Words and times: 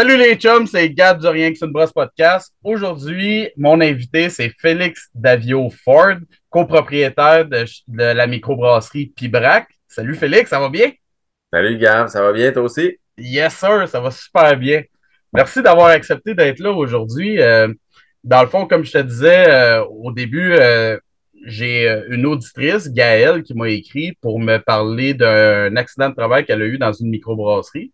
Salut 0.00 0.16
les 0.16 0.36
chums, 0.36 0.66
c'est 0.66 0.88
Gab 0.88 1.20
du 1.20 1.26
Rien 1.26 1.52
que 1.52 1.58
c'est 1.58 1.66
une 1.66 1.72
brosse 1.72 1.92
podcast. 1.92 2.54
Aujourd'hui, 2.64 3.50
mon 3.54 3.82
invité, 3.82 4.30
c'est 4.30 4.50
Félix 4.58 5.10
Davio 5.14 5.68
Ford, 5.84 6.16
copropriétaire 6.48 7.44
de, 7.44 7.66
de 7.86 8.04
la 8.04 8.26
microbrasserie 8.26 9.12
Pibrac. 9.14 9.68
Salut 9.86 10.14
Félix, 10.14 10.48
ça 10.48 10.58
va 10.58 10.70
bien? 10.70 10.90
Salut 11.52 11.76
Gab, 11.76 12.08
ça 12.08 12.22
va 12.22 12.32
bien 12.32 12.50
toi 12.50 12.62
aussi? 12.62 12.96
Yes 13.18 13.54
sir, 13.54 13.86
ça 13.86 14.00
va 14.00 14.10
super 14.10 14.56
bien. 14.56 14.84
Merci 15.34 15.60
d'avoir 15.60 15.88
accepté 15.88 16.32
d'être 16.32 16.60
là 16.60 16.72
aujourd'hui. 16.72 17.38
Euh, 17.38 17.68
dans 18.24 18.40
le 18.40 18.48
fond, 18.48 18.66
comme 18.66 18.86
je 18.86 18.92
te 18.92 19.02
disais 19.02 19.50
euh, 19.50 19.84
au 19.84 20.12
début, 20.12 20.54
euh, 20.54 20.98
j'ai 21.44 21.86
une 22.08 22.24
auditrice, 22.24 22.90
Gaëlle, 22.90 23.42
qui 23.42 23.52
m'a 23.52 23.68
écrit 23.68 24.16
pour 24.22 24.40
me 24.40 24.56
parler 24.56 25.12
d'un 25.12 25.76
accident 25.76 26.08
de 26.08 26.14
travail 26.14 26.46
qu'elle 26.46 26.62
a 26.62 26.66
eu 26.66 26.78
dans 26.78 26.94
une 26.94 27.10
microbrasserie. 27.10 27.92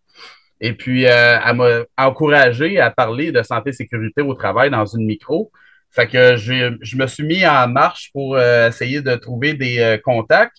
Et 0.59 0.73
puis, 0.73 1.05
euh, 1.05 1.39
elle 1.45 1.55
m'a 1.55 1.83
encouragé 1.97 2.79
à 2.79 2.89
parler 2.89 3.31
de 3.31 3.41
santé 3.43 3.69
et 3.69 3.73
sécurité 3.73 4.21
au 4.21 4.33
travail 4.33 4.69
dans 4.69 4.85
une 4.85 5.05
micro. 5.05 5.51
Fait 5.91 6.07
que 6.07 6.35
je, 6.35 6.95
me 6.95 7.07
suis 7.07 7.23
mis 7.23 7.45
en 7.45 7.67
marche 7.67 8.11
pour 8.11 8.35
euh, 8.35 8.67
essayer 8.67 9.01
de 9.01 9.15
trouver 9.15 9.53
des 9.53 9.79
euh, 9.79 9.97
contacts. 9.97 10.57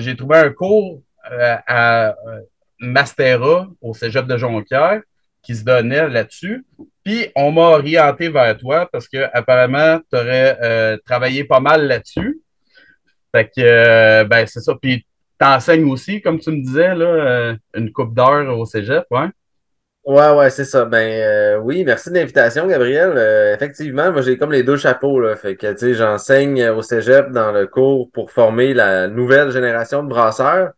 J'ai 0.00 0.16
trouvé 0.16 0.38
un 0.38 0.50
cours 0.50 1.00
à 1.22 2.12
Mastera 2.80 3.68
au 3.80 3.94
Cégep 3.94 4.26
de 4.26 4.36
Jonquière 4.36 5.02
qui 5.40 5.54
se 5.54 5.62
donnait 5.62 6.08
là-dessus. 6.08 6.66
Puis, 7.04 7.28
on 7.36 7.52
m'a 7.52 7.60
orienté 7.60 8.28
vers 8.28 8.58
toi 8.58 8.88
parce 8.90 9.06
que 9.06 9.28
apparemment, 9.32 10.00
tu 10.10 10.18
aurais 10.18 10.98
travaillé 11.06 11.44
pas 11.44 11.60
mal 11.60 11.86
là-dessus. 11.86 12.40
Fait 13.32 13.48
que, 13.56 14.24
ben, 14.24 14.46
c'est 14.48 14.62
ça. 14.62 14.74
Puis, 14.82 15.06
t'enseignes 15.38 15.90
aussi, 15.90 16.20
comme 16.20 16.38
tu 16.38 16.50
me 16.50 16.62
disais, 16.62 16.94
là, 16.94 17.06
euh, 17.06 17.56
une 17.74 17.92
coupe 17.92 18.14
d'heure 18.14 18.58
au 18.58 18.64
cégep, 18.64 19.04
ouais? 19.10 19.28
Ouais, 20.04 20.30
ouais, 20.30 20.48
c'est 20.50 20.64
ça. 20.64 20.86
Ben 20.86 21.06
euh, 21.20 21.58
oui, 21.58 21.84
merci 21.84 22.08
de 22.10 22.14
l'invitation, 22.14 22.66
Gabriel. 22.66 23.12
Euh, 23.16 23.54
effectivement, 23.54 24.10
moi 24.10 24.22
j'ai 24.22 24.38
comme 24.38 24.52
les 24.52 24.62
deux 24.62 24.78
chapeaux, 24.78 25.20
là. 25.20 25.36
Fait 25.36 25.54
que 25.54 25.70
tu 25.72 25.78
sais, 25.78 25.94
j'enseigne 25.94 26.70
au 26.70 26.80
Cégep 26.80 27.30
dans 27.30 27.52
le 27.52 27.66
cours 27.66 28.10
pour 28.12 28.30
former 28.30 28.72
la 28.72 29.08
nouvelle 29.08 29.50
génération 29.50 30.02
de 30.02 30.08
brasseurs. 30.08 30.70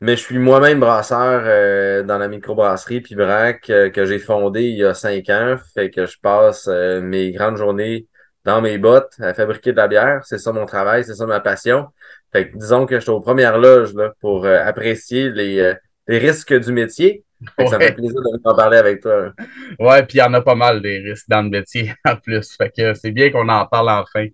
Mais 0.00 0.16
je 0.16 0.22
suis 0.22 0.38
moi-même 0.38 0.80
brasseur 0.80 2.04
dans 2.04 2.18
la 2.18 2.28
microbrasserie 2.28 3.00
Pibrac 3.00 3.62
que 3.62 4.04
j'ai 4.04 4.18
fondée 4.18 4.64
il 4.64 4.76
y 4.76 4.84
a 4.84 4.94
cinq 4.94 5.28
ans. 5.30 5.56
Fait 5.74 5.90
que 5.90 6.06
je 6.06 6.18
passe 6.20 6.68
mes 6.68 7.32
grandes 7.32 7.56
journées 7.56 8.06
dans 8.44 8.60
mes 8.60 8.78
bottes 8.78 9.14
à 9.20 9.34
fabriquer 9.34 9.72
de 9.72 9.76
la 9.76 9.88
bière. 9.88 10.22
C'est 10.24 10.38
ça 10.38 10.52
mon 10.52 10.66
travail, 10.66 11.04
c'est 11.04 11.14
ça 11.14 11.26
ma 11.26 11.40
passion. 11.40 11.88
Fait 12.32 12.50
que 12.50 12.56
disons 12.56 12.86
que 12.86 12.96
je 12.96 13.00
suis 13.00 13.10
aux 13.10 13.20
premières 13.20 13.58
loges 13.58 13.94
là, 13.94 14.12
pour 14.20 14.44
euh, 14.44 14.58
apprécier 14.64 15.30
les, 15.30 15.58
euh, 15.60 15.74
les, 16.06 16.18
risques 16.18 16.54
du 16.54 16.72
métier. 16.72 17.24
Fait 17.56 17.64
que 17.64 17.70
Ça 17.70 17.78
me 17.78 17.84
fait 17.84 17.92
plaisir 17.92 18.20
de 18.20 18.40
en 18.44 18.54
parler 18.54 18.78
avec 18.78 19.00
toi. 19.00 19.32
Ouais, 19.78 20.02
puis 20.04 20.18
il 20.18 20.20
y 20.20 20.22
en 20.22 20.34
a 20.34 20.40
pas 20.40 20.54
mal 20.54 20.82
des 20.82 20.98
risques 20.98 21.28
dans 21.28 21.42
le 21.42 21.50
métier 21.50 21.94
en 22.04 22.16
plus. 22.16 22.56
Fait 22.56 22.70
que 22.70 22.94
c'est 22.94 23.12
bien 23.12 23.30
qu'on 23.30 23.48
en 23.48 23.66
parle 23.66 23.90
enfin. 23.90 24.26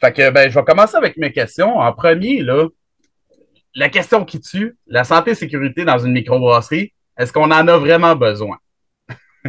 Fait 0.00 0.12
que 0.12 0.30
ben, 0.30 0.48
je 0.48 0.58
vais 0.58 0.64
commencer 0.64 0.96
avec 0.96 1.16
mes 1.16 1.32
questions. 1.32 1.78
En 1.78 1.92
premier, 1.92 2.42
là, 2.42 2.68
la 3.74 3.88
question 3.88 4.24
qui 4.24 4.40
tue, 4.40 4.76
la 4.86 5.04
santé 5.04 5.32
et 5.32 5.34
sécurité 5.34 5.84
dans 5.84 5.98
une 5.98 6.12
microbrasserie, 6.12 6.92
est-ce 7.16 7.32
qu'on 7.32 7.50
en 7.50 7.68
a 7.68 7.78
vraiment 7.78 8.14
besoin? 8.14 8.58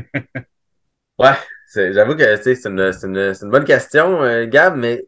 ouais, 1.19 1.35
j'avoue 1.73 2.15
que 2.15 2.35
c'est 2.37 2.65
une, 2.65 2.79
une, 2.79 3.33
une, 3.41 3.49
bonne 3.49 3.65
question, 3.65 4.23
euh, 4.23 4.45
Gab, 4.45 4.75
mais 4.75 5.05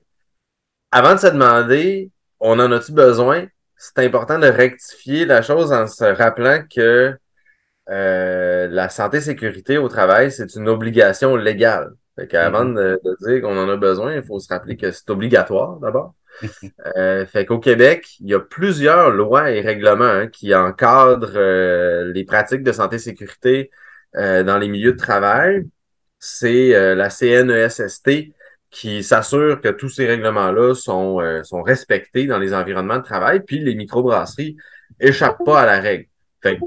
avant 0.91 1.15
de 1.15 1.19
se 1.19 1.27
demander, 1.27 2.11
on 2.39 2.59
en 2.59 2.71
a-tu 2.71 2.91
besoin? 2.91 3.47
C'est 3.77 3.99
important 3.99 4.37
de 4.37 4.47
rectifier 4.47 5.25
la 5.25 5.41
chose 5.41 5.71
en 5.71 5.87
se 5.87 6.03
rappelant 6.03 6.63
que 6.73 7.15
euh, 7.89 8.67
la 8.67 8.89
santé 8.89 9.17
et 9.17 9.21
sécurité 9.21 9.77
au 9.77 9.87
travail, 9.87 10.31
c'est 10.31 10.55
une 10.55 10.69
obligation 10.69 11.35
légale. 11.35 11.91
Fait 12.15 12.27
qu'avant 12.27 12.65
mm-hmm. 12.65 12.99
de, 13.03 13.17
dire 13.27 13.41
qu'on 13.41 13.57
en 13.57 13.69
a 13.69 13.77
besoin, 13.77 14.15
il 14.15 14.23
faut 14.23 14.39
se 14.39 14.49
rappeler 14.49 14.77
que 14.77 14.91
c'est 14.91 15.09
obligatoire 15.09 15.77
d'abord. 15.77 16.13
euh, 16.97 17.25
fait 17.25 17.45
qu'au 17.45 17.59
Québec, 17.59 18.07
il 18.19 18.29
y 18.29 18.33
a 18.33 18.39
plusieurs 18.39 19.11
lois 19.11 19.51
et 19.51 19.61
règlements 19.61 20.05
hein, 20.05 20.27
qui 20.27 20.53
encadrent 20.55 21.33
euh, 21.35 22.11
les 22.13 22.23
pratiques 22.23 22.63
de 22.63 22.71
santé 22.71 22.97
et 22.97 22.99
sécurité 22.99 23.71
euh, 24.15 24.43
dans 24.43 24.57
les 24.57 24.67
milieux 24.67 24.93
de 24.93 24.97
travail. 24.97 25.67
C'est 26.23 26.75
euh, 26.75 26.93
la 26.93 27.09
CNESST 27.09 28.31
qui 28.69 29.03
s'assure 29.03 29.59
que 29.59 29.69
tous 29.69 29.89
ces 29.89 30.05
règlements-là 30.05 30.75
sont, 30.75 31.19
euh, 31.19 31.41
sont 31.41 31.63
respectés 31.63 32.27
dans 32.27 32.37
les 32.37 32.53
environnements 32.53 32.99
de 32.99 33.03
travail, 33.03 33.41
puis 33.41 33.59
les 33.59 33.73
microbrasseries 33.73 34.55
échappent 34.99 35.43
pas 35.43 35.61
à 35.61 35.65
la 35.65 35.79
règle. 35.79 36.05
Fait 36.43 36.59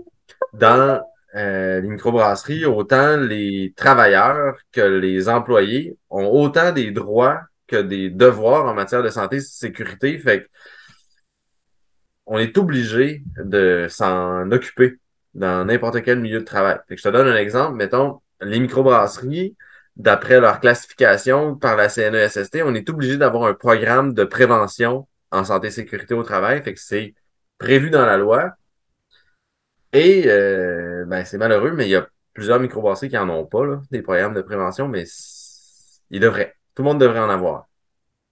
dans 0.53 1.01
euh, 1.37 1.81
les 1.81 1.89
microbrasseries, 1.89 2.65
autant 2.67 3.17
les 3.17 3.73
travailleurs 3.77 4.57
que 4.73 4.81
les 4.81 5.29
employés 5.29 5.97
ont 6.11 6.27
autant 6.27 6.73
des 6.73 6.91
droits 6.91 7.41
que 7.69 7.77
des 7.77 8.11
devoirs 8.11 8.67
en 8.67 8.75
matière 8.75 9.05
de 9.05 9.09
santé 9.09 9.37
et 9.37 9.39
de 9.39 9.45
sécurité. 9.45 10.19
Fait 10.19 10.49
on 12.27 12.39
est 12.39 12.59
obligé 12.59 13.23
de 13.37 13.87
s'en 13.89 14.51
occuper 14.51 14.97
dans 15.35 15.65
n'importe 15.65 16.03
quel 16.03 16.19
milieu 16.19 16.41
de 16.41 16.45
travail. 16.45 16.79
Fait 16.89 16.97
que 16.97 17.01
je 17.01 17.09
te 17.09 17.13
donne 17.13 17.29
un 17.29 17.37
exemple. 17.37 17.77
Mettons, 17.77 18.21
les 18.41 18.61
microbrasseries, 18.61 19.57
d'après 19.97 20.41
leur 20.41 20.61
classification 20.61 21.57
par 21.57 21.77
la 21.77 21.89
CNESST, 21.89 22.63
on 22.65 22.75
est 22.75 22.89
obligé 22.91 23.17
d'avoir 23.17 23.45
un 23.45 23.55
programme 23.55 24.13
de 24.13 24.25
prévention 24.25 25.07
en 25.31 25.45
santé 25.45 25.69
et 25.69 25.71
sécurité 25.71 26.15
au 26.15 26.23
travail. 26.23 26.63
Fait 26.63 26.75
c'est 26.77 27.15
prévu 27.59 27.91
dans 27.91 28.05
la 28.05 28.17
loi. 28.17 28.53
Et 29.93 30.25
euh, 30.27 31.05
ben, 31.07 31.25
c'est 31.25 31.39
malheureux, 31.39 31.73
mais 31.73 31.87
il 31.87 31.91
y 31.91 31.97
a 31.97 32.07
plusieurs 32.33 32.59
microbrasseries 32.59 33.09
qui 33.09 33.15
n'en 33.15 33.29
ont 33.29 33.47
pas, 33.47 33.65
là, 33.65 33.81
des 33.93 34.03
programmes 34.03 34.35
de 34.35 34.43
prévention, 34.43 34.89
mais 34.89 35.05
ils 36.11 36.21
devraient. 36.21 36.55
Tout 36.75 36.83
le 36.83 36.89
monde 36.89 37.01
devrait 37.01 37.21
en 37.21 37.31
avoir. 37.31 37.69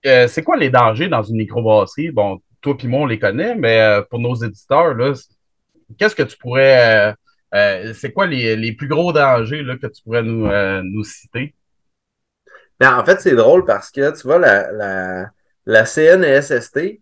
Euh, 0.04 0.26
c'est 0.26 0.42
quoi 0.42 0.56
les 0.56 0.70
dangers 0.70 1.08
dans 1.08 1.22
une 1.22 1.36
microbrasserie? 1.36 2.10
Bon, 2.10 2.40
toi 2.60 2.76
et 2.82 2.86
moi, 2.88 3.02
on 3.02 3.06
les 3.06 3.20
connaît, 3.20 3.54
mais 3.54 3.80
euh, 3.80 4.02
pour 4.02 4.18
nos 4.18 4.34
éditeurs, 4.34 4.96
qu'est-ce 5.96 6.16
que 6.16 6.24
tu 6.24 6.36
pourrais 6.36 7.14
euh, 7.54 7.92
c'est 7.94 8.12
quoi 8.12 8.26
les, 8.26 8.56
les, 8.56 8.72
plus 8.72 8.88
gros 8.88 9.12
dangers 9.12 9.62
là, 9.62 9.76
que 9.76 9.86
tu 9.86 10.02
pourrais 10.02 10.22
nous, 10.22 10.46
euh, 10.46 10.82
nous 10.84 11.04
citer? 11.04 11.54
Ben, 12.80 12.98
en 12.98 13.04
fait, 13.04 13.20
c'est 13.20 13.34
drôle 13.34 13.64
parce 13.64 13.90
que 13.90 14.16
tu 14.18 14.26
vois, 14.26 14.38
la, 14.38 14.72
la, 14.72 15.30
la 15.66 15.84
CNESST, 15.84 17.00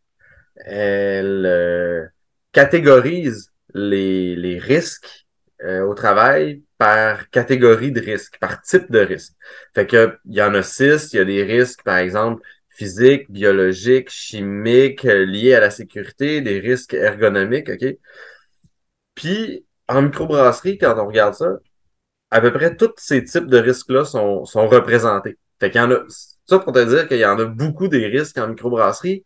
elle 0.56 1.46
euh, 1.46 2.06
catégorise 2.52 3.52
les, 3.74 4.36
les 4.36 4.58
risques 4.58 5.26
au 5.62 5.92
travail 5.92 6.62
par 6.78 7.28
catégorie 7.28 7.92
de 7.92 8.00
risques, 8.00 8.38
par 8.38 8.62
type 8.62 8.90
de 8.90 9.00
risque. 9.00 9.34
Fait 9.74 9.86
que 9.86 10.16
il 10.24 10.34
y 10.34 10.40
en 10.42 10.54
a 10.54 10.62
six, 10.62 11.12
il 11.12 11.16
y 11.16 11.20
a 11.20 11.24
des 11.26 11.42
risques, 11.44 11.82
par 11.82 11.98
exemple, 11.98 12.42
physiques, 12.70 13.30
biologiques, 13.30 14.08
chimiques, 14.08 15.02
liés 15.02 15.54
à 15.54 15.60
la 15.60 15.70
sécurité, 15.70 16.40
des 16.40 16.60
risques 16.60 16.94
ergonomiques, 16.94 17.68
OK? 17.68 17.98
Puis, 19.14 19.66
en 19.90 20.02
microbrasserie, 20.02 20.78
quand 20.78 20.96
on 20.98 21.06
regarde 21.06 21.34
ça, 21.34 21.58
à 22.30 22.40
peu 22.40 22.52
près 22.52 22.76
tous 22.76 22.92
ces 22.96 23.24
types 23.24 23.46
de 23.46 23.58
risques-là 23.58 24.04
sont, 24.04 24.44
sont 24.44 24.68
représentés. 24.68 25.38
Fait 25.58 25.70
qu'il 25.70 25.80
y 25.80 25.84
en 25.84 25.90
a, 25.90 25.98
ça 26.46 26.58
pour 26.58 26.72
te 26.72 26.84
dire 26.84 27.08
qu'il 27.08 27.18
y 27.18 27.26
en 27.26 27.38
a 27.38 27.44
beaucoup 27.44 27.88
des 27.88 28.06
risques 28.06 28.38
en 28.38 28.48
microbrasserie, 28.48 29.24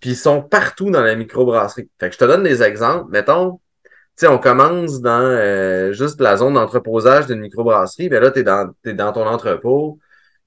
puis 0.00 0.10
ils 0.10 0.16
sont 0.16 0.42
partout 0.42 0.90
dans 0.90 1.02
la 1.02 1.14
microbrasserie. 1.14 1.88
Fait 2.00 2.08
que 2.08 2.14
je 2.14 2.18
te 2.18 2.24
donne 2.24 2.42
des 2.42 2.62
exemples. 2.62 3.10
Mettons, 3.10 3.60
tu 3.84 3.90
sais, 4.16 4.26
on 4.26 4.38
commence 4.38 5.00
dans 5.00 5.22
euh, 5.22 5.92
juste 5.92 6.20
la 6.20 6.36
zone 6.36 6.54
d'entreposage 6.54 7.26
d'une 7.26 7.40
microbrasserie, 7.40 8.08
ben 8.08 8.22
là, 8.22 8.30
tu 8.30 8.40
es 8.40 8.42
dans, 8.42 8.72
dans 8.84 9.12
ton 9.12 9.26
entrepôt, 9.26 9.98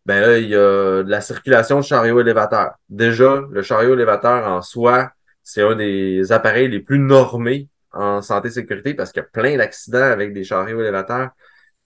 ben 0.06 0.22
là, 0.22 0.38
il 0.38 0.50
y 0.50 0.56
a 0.56 1.04
de 1.04 1.10
la 1.10 1.22
circulation 1.22 1.80
de 1.80 1.84
chariot 1.84 2.20
élévateur. 2.20 2.74
Déjà, 2.90 3.42
le 3.50 3.62
chariot 3.64 3.94
élévateur 3.94 4.48
en 4.48 4.62
soi, 4.62 5.12
c'est 5.44 5.62
un 5.62 5.76
des 5.76 6.32
appareils 6.32 6.68
les 6.68 6.80
plus 6.80 7.00
normés 7.00 7.70
en 7.96 8.22
santé 8.22 8.50
sécurité 8.52 8.94
parce 8.94 9.12
qu'il 9.12 9.22
y 9.22 9.26
a 9.26 9.30
plein 9.30 9.58
d'accidents 9.58 10.00
avec 10.00 10.34
des 10.34 10.44
chariots 10.44 10.82
élévateurs. 10.82 11.32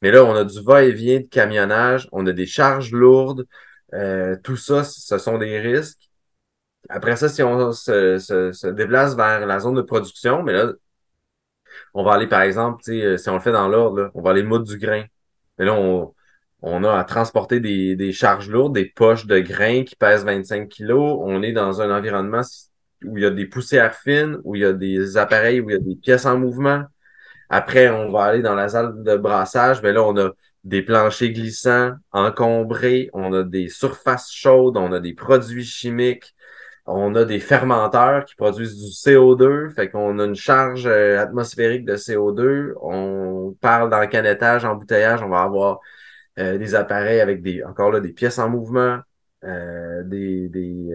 Mais 0.01 0.11
là, 0.11 0.23
on 0.25 0.35
a 0.35 0.43
du 0.45 0.61
va-et-vient 0.63 1.19
de 1.19 1.27
camionnage, 1.27 2.09
on 2.11 2.25
a 2.27 2.33
des 2.33 2.45
charges 2.45 2.91
lourdes. 2.91 3.45
Euh, 3.93 4.35
tout 4.43 4.57
ça, 4.57 4.83
ce 4.83 5.17
sont 5.17 5.37
des 5.37 5.59
risques. 5.59 6.09
Après 6.89 7.15
ça, 7.15 7.29
si 7.29 7.43
on 7.43 7.71
se, 7.71 8.69
déplace 8.71 9.15
vers 9.15 9.45
la 9.45 9.59
zone 9.59 9.75
de 9.75 9.81
production, 9.81 10.43
mais 10.43 10.53
là, 10.53 10.73
on 11.93 12.03
va 12.03 12.13
aller, 12.13 12.27
par 12.27 12.41
exemple, 12.41 12.83
euh, 12.89 13.17
si 13.17 13.29
on 13.29 13.35
le 13.35 13.39
fait 13.41 13.51
dans 13.51 13.67
l'ordre, 13.67 14.11
on 14.13 14.21
va 14.21 14.31
aller 14.31 14.43
moudre 14.43 14.65
du 14.65 14.77
grain. 14.77 15.05
Mais 15.57 15.65
là, 15.65 15.73
on, 16.61 16.83
a 16.83 16.97
à 16.99 17.03
transporter 17.03 17.59
des, 17.59 17.95
des 17.95 18.11
charges 18.13 18.49
lourdes, 18.49 18.75
des 18.75 18.85
poches 18.85 19.25
de 19.25 19.39
grains 19.39 19.83
qui 19.83 19.95
pèsent 19.95 20.25
25 20.25 20.69
kilos. 20.69 21.19
On 21.21 21.41
est 21.43 21.53
dans 21.53 21.81
un 21.81 21.95
environnement 21.95 22.41
où 23.05 23.17
il 23.17 23.23
y 23.23 23.25
a 23.25 23.31
des 23.31 23.45
poussières 23.45 23.95
fines, 23.95 24.37
où 24.43 24.55
il 24.55 24.61
y 24.61 24.65
a 24.65 24.73
des 24.73 25.17
appareils, 25.17 25.61
où 25.61 25.69
il 25.69 25.73
y 25.73 25.75
a 25.75 25.79
des 25.79 25.95
pièces 25.95 26.25
en 26.25 26.37
mouvement. 26.37 26.83
Après, 27.49 27.89
on 27.89 28.11
va 28.11 28.25
aller 28.25 28.41
dans 28.41 28.55
la 28.55 28.69
salle 28.69 29.03
de 29.03 29.17
brassage. 29.17 29.81
Mais 29.81 29.93
là, 29.93 30.03
on 30.03 30.17
a 30.17 30.31
des 30.63 30.81
planchers 30.83 31.31
glissants, 31.31 31.93
encombrés, 32.11 33.09
on 33.13 33.33
a 33.33 33.43
des 33.43 33.69
surfaces 33.69 34.31
chaudes, 34.31 34.77
on 34.77 34.91
a 34.91 34.99
des 34.99 35.13
produits 35.13 35.65
chimiques. 35.65 36.35
On 36.91 37.13
a 37.13 37.23
des 37.23 37.39
fermenteurs 37.39 38.25
qui 38.25 38.35
produisent 38.35 38.75
du 38.75 38.89
CO2, 38.89 39.69
fait 39.75 39.91
qu'on 39.91 40.17
a 40.17 40.25
une 40.25 40.35
charge 40.35 40.87
euh, 40.87 41.19
atmosphérique 41.19 41.85
de 41.85 41.95
CO2. 41.95 42.73
On 42.81 43.55
parle 43.61 43.91
dans 43.91 43.99
le 43.99 44.07
canettage, 44.07 44.65
embouteillage, 44.65 45.21
on 45.21 45.29
va 45.29 45.43
avoir 45.43 45.79
euh, 46.39 46.57
des 46.57 46.73
appareils 46.73 47.19
avec 47.19 47.43
des, 47.43 47.63
encore 47.63 47.91
là, 47.91 47.99
des 47.99 48.11
pièces 48.11 48.39
en 48.39 48.49
mouvement, 48.49 48.99
euh, 49.43 50.03
des, 50.03 50.49
des 50.49 50.89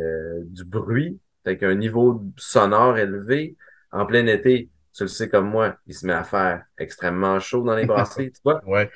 du 0.46 0.64
bruit, 0.64 1.20
fait 1.44 1.58
qu'un 1.58 1.74
niveau 1.74 2.24
sonore 2.36 2.98
élevé. 2.98 3.56
En 3.92 4.06
plein 4.06 4.26
été, 4.26 4.70
tu 4.92 5.04
le 5.04 5.08
sais 5.08 5.28
comme 5.28 5.48
moi, 5.48 5.76
il 5.86 5.94
se 5.94 6.06
met 6.06 6.12
à 6.12 6.24
faire 6.24 6.64
extrêmement 6.78 7.38
chaud 7.38 7.62
dans 7.62 7.76
les 7.76 7.86
brasseries, 7.86 8.32
tu 8.32 8.40
vois? 8.44 8.62
Ouais. 8.66 8.90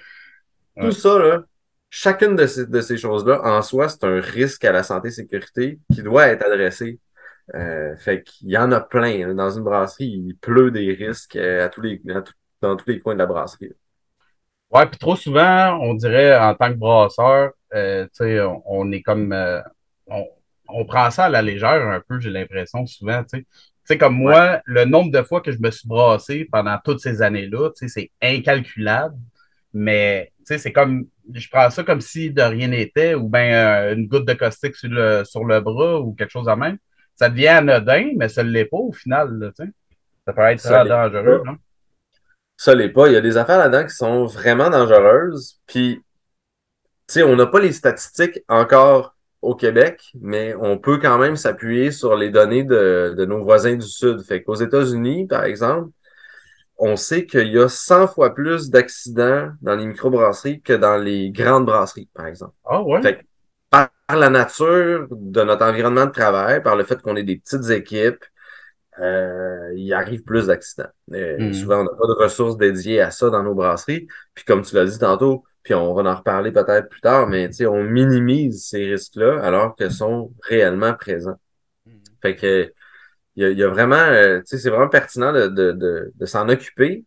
Tout 0.80 0.92
ça, 0.92 1.18
là, 1.18 1.42
chacune 1.90 2.36
de 2.36 2.46
ces, 2.46 2.66
de 2.66 2.80
ces 2.80 2.96
choses-là, 2.96 3.40
en 3.42 3.62
soi, 3.62 3.88
c'est 3.88 4.04
un 4.04 4.20
risque 4.20 4.64
à 4.64 4.70
la 4.70 4.84
santé 4.84 5.08
et 5.08 5.10
sécurité 5.10 5.80
qui 5.92 6.02
doit 6.02 6.28
être 6.28 6.44
adressé. 6.44 7.00
Euh, 7.54 7.96
fait 7.96 8.22
qu'il 8.22 8.50
y 8.50 8.58
en 8.58 8.70
a 8.72 8.80
plein. 8.80 9.34
Dans 9.34 9.50
une 9.50 9.64
brasserie, 9.64 10.06
il 10.06 10.36
pleut 10.36 10.70
des 10.70 10.92
risques 10.92 11.36
euh, 11.36 11.64
à 11.66 11.68
tous 11.68 11.80
les, 11.80 12.00
dans 12.60 12.76
tous 12.76 12.88
les 12.88 13.00
coins 13.00 13.14
de 13.14 13.18
la 13.18 13.26
brasserie. 13.26 13.72
Ouais, 14.70 14.86
puis 14.86 14.98
trop 14.98 15.16
souvent, 15.16 15.78
on 15.80 15.94
dirait 15.94 16.38
en 16.38 16.54
tant 16.54 16.70
que 16.70 16.78
brasseur, 16.78 17.52
euh, 17.74 18.06
on, 18.20 18.62
on, 18.66 18.92
est 18.92 19.02
comme 19.02 19.34
on, 20.06 20.26
on, 20.68 20.84
prend 20.84 21.10
ça 21.10 21.26
à 21.26 21.28
la 21.28 21.42
légère 21.42 21.88
un 21.88 22.00
peu, 22.06 22.20
j'ai 22.20 22.30
l'impression, 22.30 22.86
souvent. 22.86 23.22
Tu 23.24 23.46
sais, 23.84 23.98
comme 23.98 24.14
moi, 24.14 24.60
le 24.64 24.84
nombre 24.84 25.10
de 25.10 25.22
fois 25.22 25.40
que 25.40 25.52
je 25.52 25.58
me 25.58 25.70
suis 25.70 25.88
brassé 25.88 26.48
pendant 26.50 26.78
toutes 26.84 27.00
ces 27.00 27.22
années-là, 27.22 27.70
c'est 27.74 28.10
incalculable. 28.22 29.16
Mais 29.74 30.32
c'est 30.44 30.72
comme, 30.72 31.06
je 31.32 31.48
prends 31.50 31.70
ça 31.70 31.82
comme 31.84 32.00
si 32.00 32.30
de 32.30 32.42
rien 32.42 32.68
n'était, 32.68 33.14
ou 33.14 33.28
bien 33.28 33.52
euh, 33.52 33.94
une 33.94 34.08
goutte 34.08 34.26
de 34.26 34.32
caustique 34.32 34.76
sur 34.76 34.88
le, 34.88 35.24
sur 35.24 35.44
le 35.44 35.60
bras 35.60 36.00
ou 36.00 36.14
quelque 36.14 36.30
chose 36.30 36.46
de 36.46 36.52
même. 36.52 36.78
Ça 37.16 37.28
devient 37.28 37.48
anodin, 37.48 38.12
mais 38.16 38.28
ça 38.28 38.44
ne 38.44 38.50
l'est 38.50 38.64
pas 38.64 38.78
au 38.78 38.92
final. 38.92 39.52
ça 39.56 40.32
peut 40.32 40.42
être 40.42 40.62
très 40.62 40.88
dangereux. 40.88 41.42
Non? 41.44 41.56
Ça 42.56 42.74
l'est 42.74 42.88
pas. 42.88 43.08
Il 43.08 43.14
y 43.14 43.16
a 43.16 43.20
des 43.20 43.36
affaires 43.36 43.58
là-dedans 43.58 43.84
qui 43.84 43.94
sont 43.94 44.26
vraiment 44.26 44.70
dangereuses. 44.70 45.60
Puis, 45.66 46.02
on 47.16 47.36
n'a 47.36 47.46
pas 47.46 47.60
les 47.60 47.72
statistiques 47.72 48.40
encore 48.48 49.14
au 49.42 49.54
Québec, 49.54 50.10
mais 50.20 50.54
on 50.60 50.78
peut 50.78 50.98
quand 50.98 51.18
même 51.18 51.36
s'appuyer 51.36 51.92
sur 51.92 52.16
les 52.16 52.30
données 52.30 52.64
de, 52.64 53.14
de 53.16 53.24
nos 53.24 53.42
voisins 53.44 53.76
du 53.76 53.86
Sud. 53.86 54.22
Fait 54.22 54.42
qu'aux 54.42 54.54
États-Unis, 54.54 55.26
par 55.26 55.44
exemple, 55.44 55.90
on 56.78 56.96
sait 56.96 57.26
qu'il 57.26 57.48
y 57.48 57.58
a 57.58 57.68
100 57.68 58.08
fois 58.08 58.34
plus 58.34 58.70
d'accidents 58.70 59.50
dans 59.62 59.74
les 59.74 59.86
microbrasseries 59.86 60.60
que 60.60 60.72
dans 60.72 60.96
les 60.96 61.30
grandes 61.30 61.66
brasseries, 61.66 62.08
par 62.14 62.26
exemple. 62.26 62.54
Ah 62.64 62.82
ouais? 62.82 63.02
Fait 63.02 63.20
par 63.70 63.90
la 64.08 64.30
nature 64.30 65.06
de 65.10 65.42
notre 65.42 65.64
environnement 65.64 66.06
de 66.06 66.10
travail, 66.10 66.62
par 66.62 66.76
le 66.76 66.84
fait 66.84 67.02
qu'on 67.02 67.16
est 67.16 67.24
des 67.24 67.36
petites 67.36 67.68
équipes, 67.70 68.24
euh, 69.00 69.72
il 69.76 69.92
arrive 69.92 70.22
plus 70.22 70.46
d'accidents. 70.46 70.88
Euh, 71.12 71.38
hmm. 71.38 71.52
Souvent, 71.52 71.80
on 71.80 71.84
n'a 71.84 71.90
pas 71.90 72.06
de 72.06 72.22
ressources 72.22 72.56
dédiées 72.56 73.00
à 73.00 73.10
ça 73.10 73.30
dans 73.30 73.42
nos 73.42 73.54
brasseries. 73.54 74.06
Puis 74.34 74.44
comme 74.44 74.62
tu 74.62 74.74
l'as 74.74 74.86
dit 74.86 74.98
tantôt, 74.98 75.44
puis 75.62 75.74
on 75.74 75.94
va 75.94 76.10
en 76.10 76.16
reparler 76.16 76.52
peut-être 76.52 76.88
plus 76.88 77.00
tard, 77.00 77.28
mais 77.28 77.50
on 77.66 77.82
minimise 77.84 78.64
ces 78.64 78.90
risques-là 78.90 79.40
alors 79.42 79.76
qu'ils 79.76 79.92
sont 79.92 80.32
réellement 80.42 80.94
présents. 80.94 81.38
Hmm. 81.86 81.92
Fait 82.22 82.36
que 82.36 82.72
il 83.36 83.56
y 83.56 83.62
a, 83.62 83.68
vraiment, 83.68 83.94
euh, 83.94 84.40
tu 84.40 84.46
sais, 84.46 84.58
c'est 84.58 84.70
vraiment 84.70 84.88
pertinent 84.88 85.32
de, 85.32 85.46
de, 85.46 85.70
de, 85.70 86.12
de 86.12 86.26
s'en 86.26 86.48
occuper. 86.48 87.04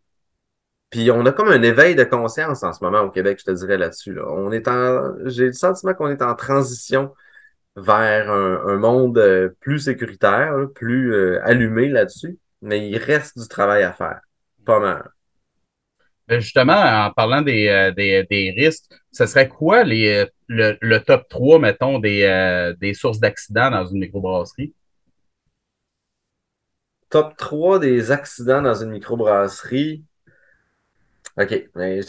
Puis 0.89 1.11
on 1.11 1.25
a 1.25 1.33
comme 1.33 1.49
un 1.49 1.61
éveil 1.61 1.93
de 1.95 2.05
conscience 2.05 2.63
en 2.63 2.71
ce 2.71 2.83
moment 2.83 3.01
au 3.01 3.09
Québec, 3.09 3.39
je 3.39 3.45
te 3.45 3.51
dirais 3.51 3.77
là-dessus. 3.77 4.13
Là. 4.13 4.23
On 4.27 4.51
est 4.51 4.67
en, 4.69 5.13
j'ai 5.25 5.47
le 5.47 5.53
sentiment 5.53 5.93
qu'on 5.93 6.09
est 6.09 6.21
en 6.21 6.35
transition 6.35 7.13
vers 7.75 8.29
un, 8.31 8.67
un 8.67 8.77
monde 8.77 9.17
euh, 9.17 9.49
plus 9.59 9.79
sécuritaire, 9.79 10.53
plus 10.75 11.13
euh, 11.13 11.39
allumé 11.43 11.89
là-dessus, 11.89 12.39
mais 12.61 12.89
il 12.89 12.97
reste 12.97 13.39
du 13.39 13.47
travail 13.47 13.83
à 13.83 13.93
faire, 13.93 14.21
pas 14.65 14.79
mal. 14.79 15.11
Ben, 16.27 16.39
justement, 16.39 16.73
en 17.07 17.11
parlant 17.11 17.41
des, 17.41 17.91
des, 17.95 18.25
des 18.29 18.51
risques, 18.51 18.85
ce 19.11 19.25
serait 19.25 19.49
quoi 19.49 19.83
les, 19.83 20.25
le, 20.47 20.77
le 20.79 20.99
top 21.03 21.27
3, 21.29 21.59
mettons, 21.59 21.99
des, 21.99 22.73
des 22.79 22.93
sources 22.93 23.19
d'accidents 23.19 23.69
dans 23.71 23.85
une 23.85 23.99
microbrasserie? 23.99 24.73
top 27.09 27.37
3 27.37 27.77
des 27.77 28.09
accidents 28.11 28.63
dans 28.63 28.73
une 28.73 28.89
microbrasserie. 28.89 30.03
OK. 31.37 31.69
Mais 31.75 32.01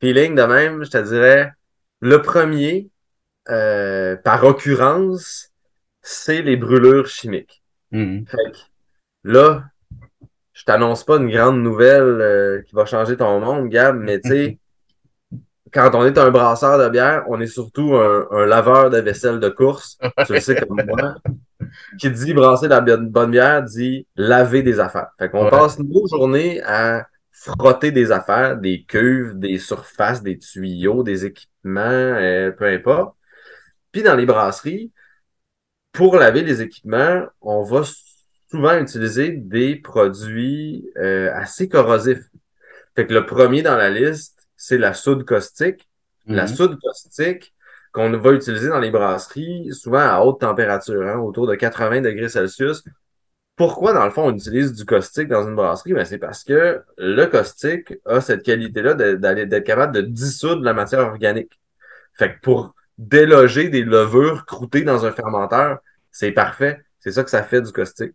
feeling 0.00 0.34
de 0.34 0.42
même, 0.44 0.84
je 0.84 0.90
te 0.90 0.98
dirais, 0.98 1.52
le 2.00 2.22
premier, 2.22 2.90
euh, 3.48 4.16
par 4.16 4.44
occurrence, 4.44 5.50
c'est 6.02 6.42
les 6.42 6.56
brûlures 6.56 7.06
chimiques. 7.06 7.62
Fait 8.26 8.50
que, 8.52 8.58
là, 9.24 9.64
je 10.52 10.64
t'annonce 10.64 11.04
pas 11.04 11.16
une 11.16 11.30
grande 11.30 11.62
nouvelle 11.62 12.20
euh, 12.20 12.62
qui 12.62 12.74
va 12.74 12.84
changer 12.86 13.16
ton 13.16 13.40
monde, 13.40 13.68
Gab, 13.68 13.96
mais 13.96 14.20
tu 14.20 14.28
sais, 14.28 14.58
quand 15.72 15.94
on 15.94 16.04
est 16.04 16.18
un 16.18 16.30
brasseur 16.30 16.78
de 16.78 16.88
bière, 16.88 17.24
on 17.28 17.40
est 17.40 17.46
surtout 17.46 17.94
un, 17.96 18.26
un 18.30 18.46
laveur 18.46 18.90
de 18.90 18.98
vaisselle 18.98 19.40
de 19.40 19.48
course. 19.48 19.98
tu 20.26 20.32
le 20.32 20.40
sais 20.40 20.54
comme 20.54 20.82
moi 20.86 21.16
qui 21.98 22.10
dit 22.10 22.34
brasser 22.34 22.66
de 22.66 22.70
la 22.70 22.80
bonne 22.80 23.30
bière 23.30 23.62
dit 23.62 24.06
laver 24.16 24.62
des 24.62 24.80
affaires. 24.80 25.08
Fait 25.18 25.28
qu'on 25.28 25.48
passe 25.50 25.78
nos 25.78 26.06
journées 26.06 26.62
à 26.62 27.06
frotter 27.30 27.90
des 27.90 28.12
affaires, 28.12 28.56
des 28.56 28.84
cuves, 28.84 29.38
des 29.38 29.58
surfaces, 29.58 30.22
des 30.22 30.38
tuyaux, 30.38 31.02
des 31.02 31.26
équipements, 31.26 31.80
euh, 31.82 32.50
peu 32.52 32.66
importe. 32.66 33.16
Puis 33.94 34.02
dans 34.02 34.16
les 34.16 34.26
brasseries, 34.26 34.90
pour 35.92 36.16
laver 36.16 36.42
les 36.42 36.60
équipements, 36.60 37.26
on 37.40 37.62
va 37.62 37.82
souvent 38.50 38.76
utiliser 38.76 39.30
des 39.30 39.76
produits 39.76 40.90
euh, 40.96 41.32
assez 41.32 41.68
corrosifs. 41.68 42.24
Fait 42.96 43.06
que 43.06 43.14
le 43.14 43.24
premier 43.24 43.62
dans 43.62 43.76
la 43.76 43.90
liste, 43.90 44.48
c'est 44.56 44.78
la 44.78 44.94
soude 44.94 45.24
caustique. 45.24 45.88
La 46.26 46.46
mm-hmm. 46.46 46.56
soude 46.56 46.80
caustique, 46.80 47.54
qu'on 47.92 48.10
va 48.18 48.32
utiliser 48.32 48.68
dans 48.68 48.80
les 48.80 48.90
brasseries, 48.90 49.72
souvent 49.72 50.00
à 50.00 50.22
haute 50.22 50.40
température, 50.40 51.06
hein, 51.06 51.18
autour 51.18 51.46
de 51.46 51.54
80 51.54 52.00
degrés 52.00 52.28
Celsius. 52.28 52.82
Pourquoi, 53.54 53.92
dans 53.92 54.04
le 54.04 54.10
fond, 54.10 54.24
on 54.24 54.34
utilise 54.34 54.72
du 54.72 54.84
caustique 54.84 55.28
dans 55.28 55.46
une 55.46 55.54
brasserie? 55.54 55.92
Ben, 55.92 56.04
c'est 56.04 56.18
parce 56.18 56.42
que 56.42 56.82
le 56.98 57.26
caustique 57.26 57.94
a 58.06 58.20
cette 58.20 58.42
qualité-là 58.42 58.94
d'être 58.94 59.64
capable 59.64 59.94
de 59.94 60.00
dissoudre 60.00 60.64
la 60.64 60.74
matière 60.74 61.06
organique. 61.06 61.60
Fait 62.14 62.34
que 62.34 62.40
pour 62.40 62.74
déloger 62.98 63.68
des 63.68 63.82
levures 63.82 64.46
croûtées 64.46 64.82
dans 64.82 65.04
un 65.04 65.12
fermenteur, 65.12 65.78
c'est 66.10 66.32
parfait. 66.32 66.80
C'est 67.00 67.12
ça 67.12 67.24
que 67.24 67.30
ça 67.30 67.42
fait 67.42 67.60
du 67.62 67.72
caustique. 67.72 68.12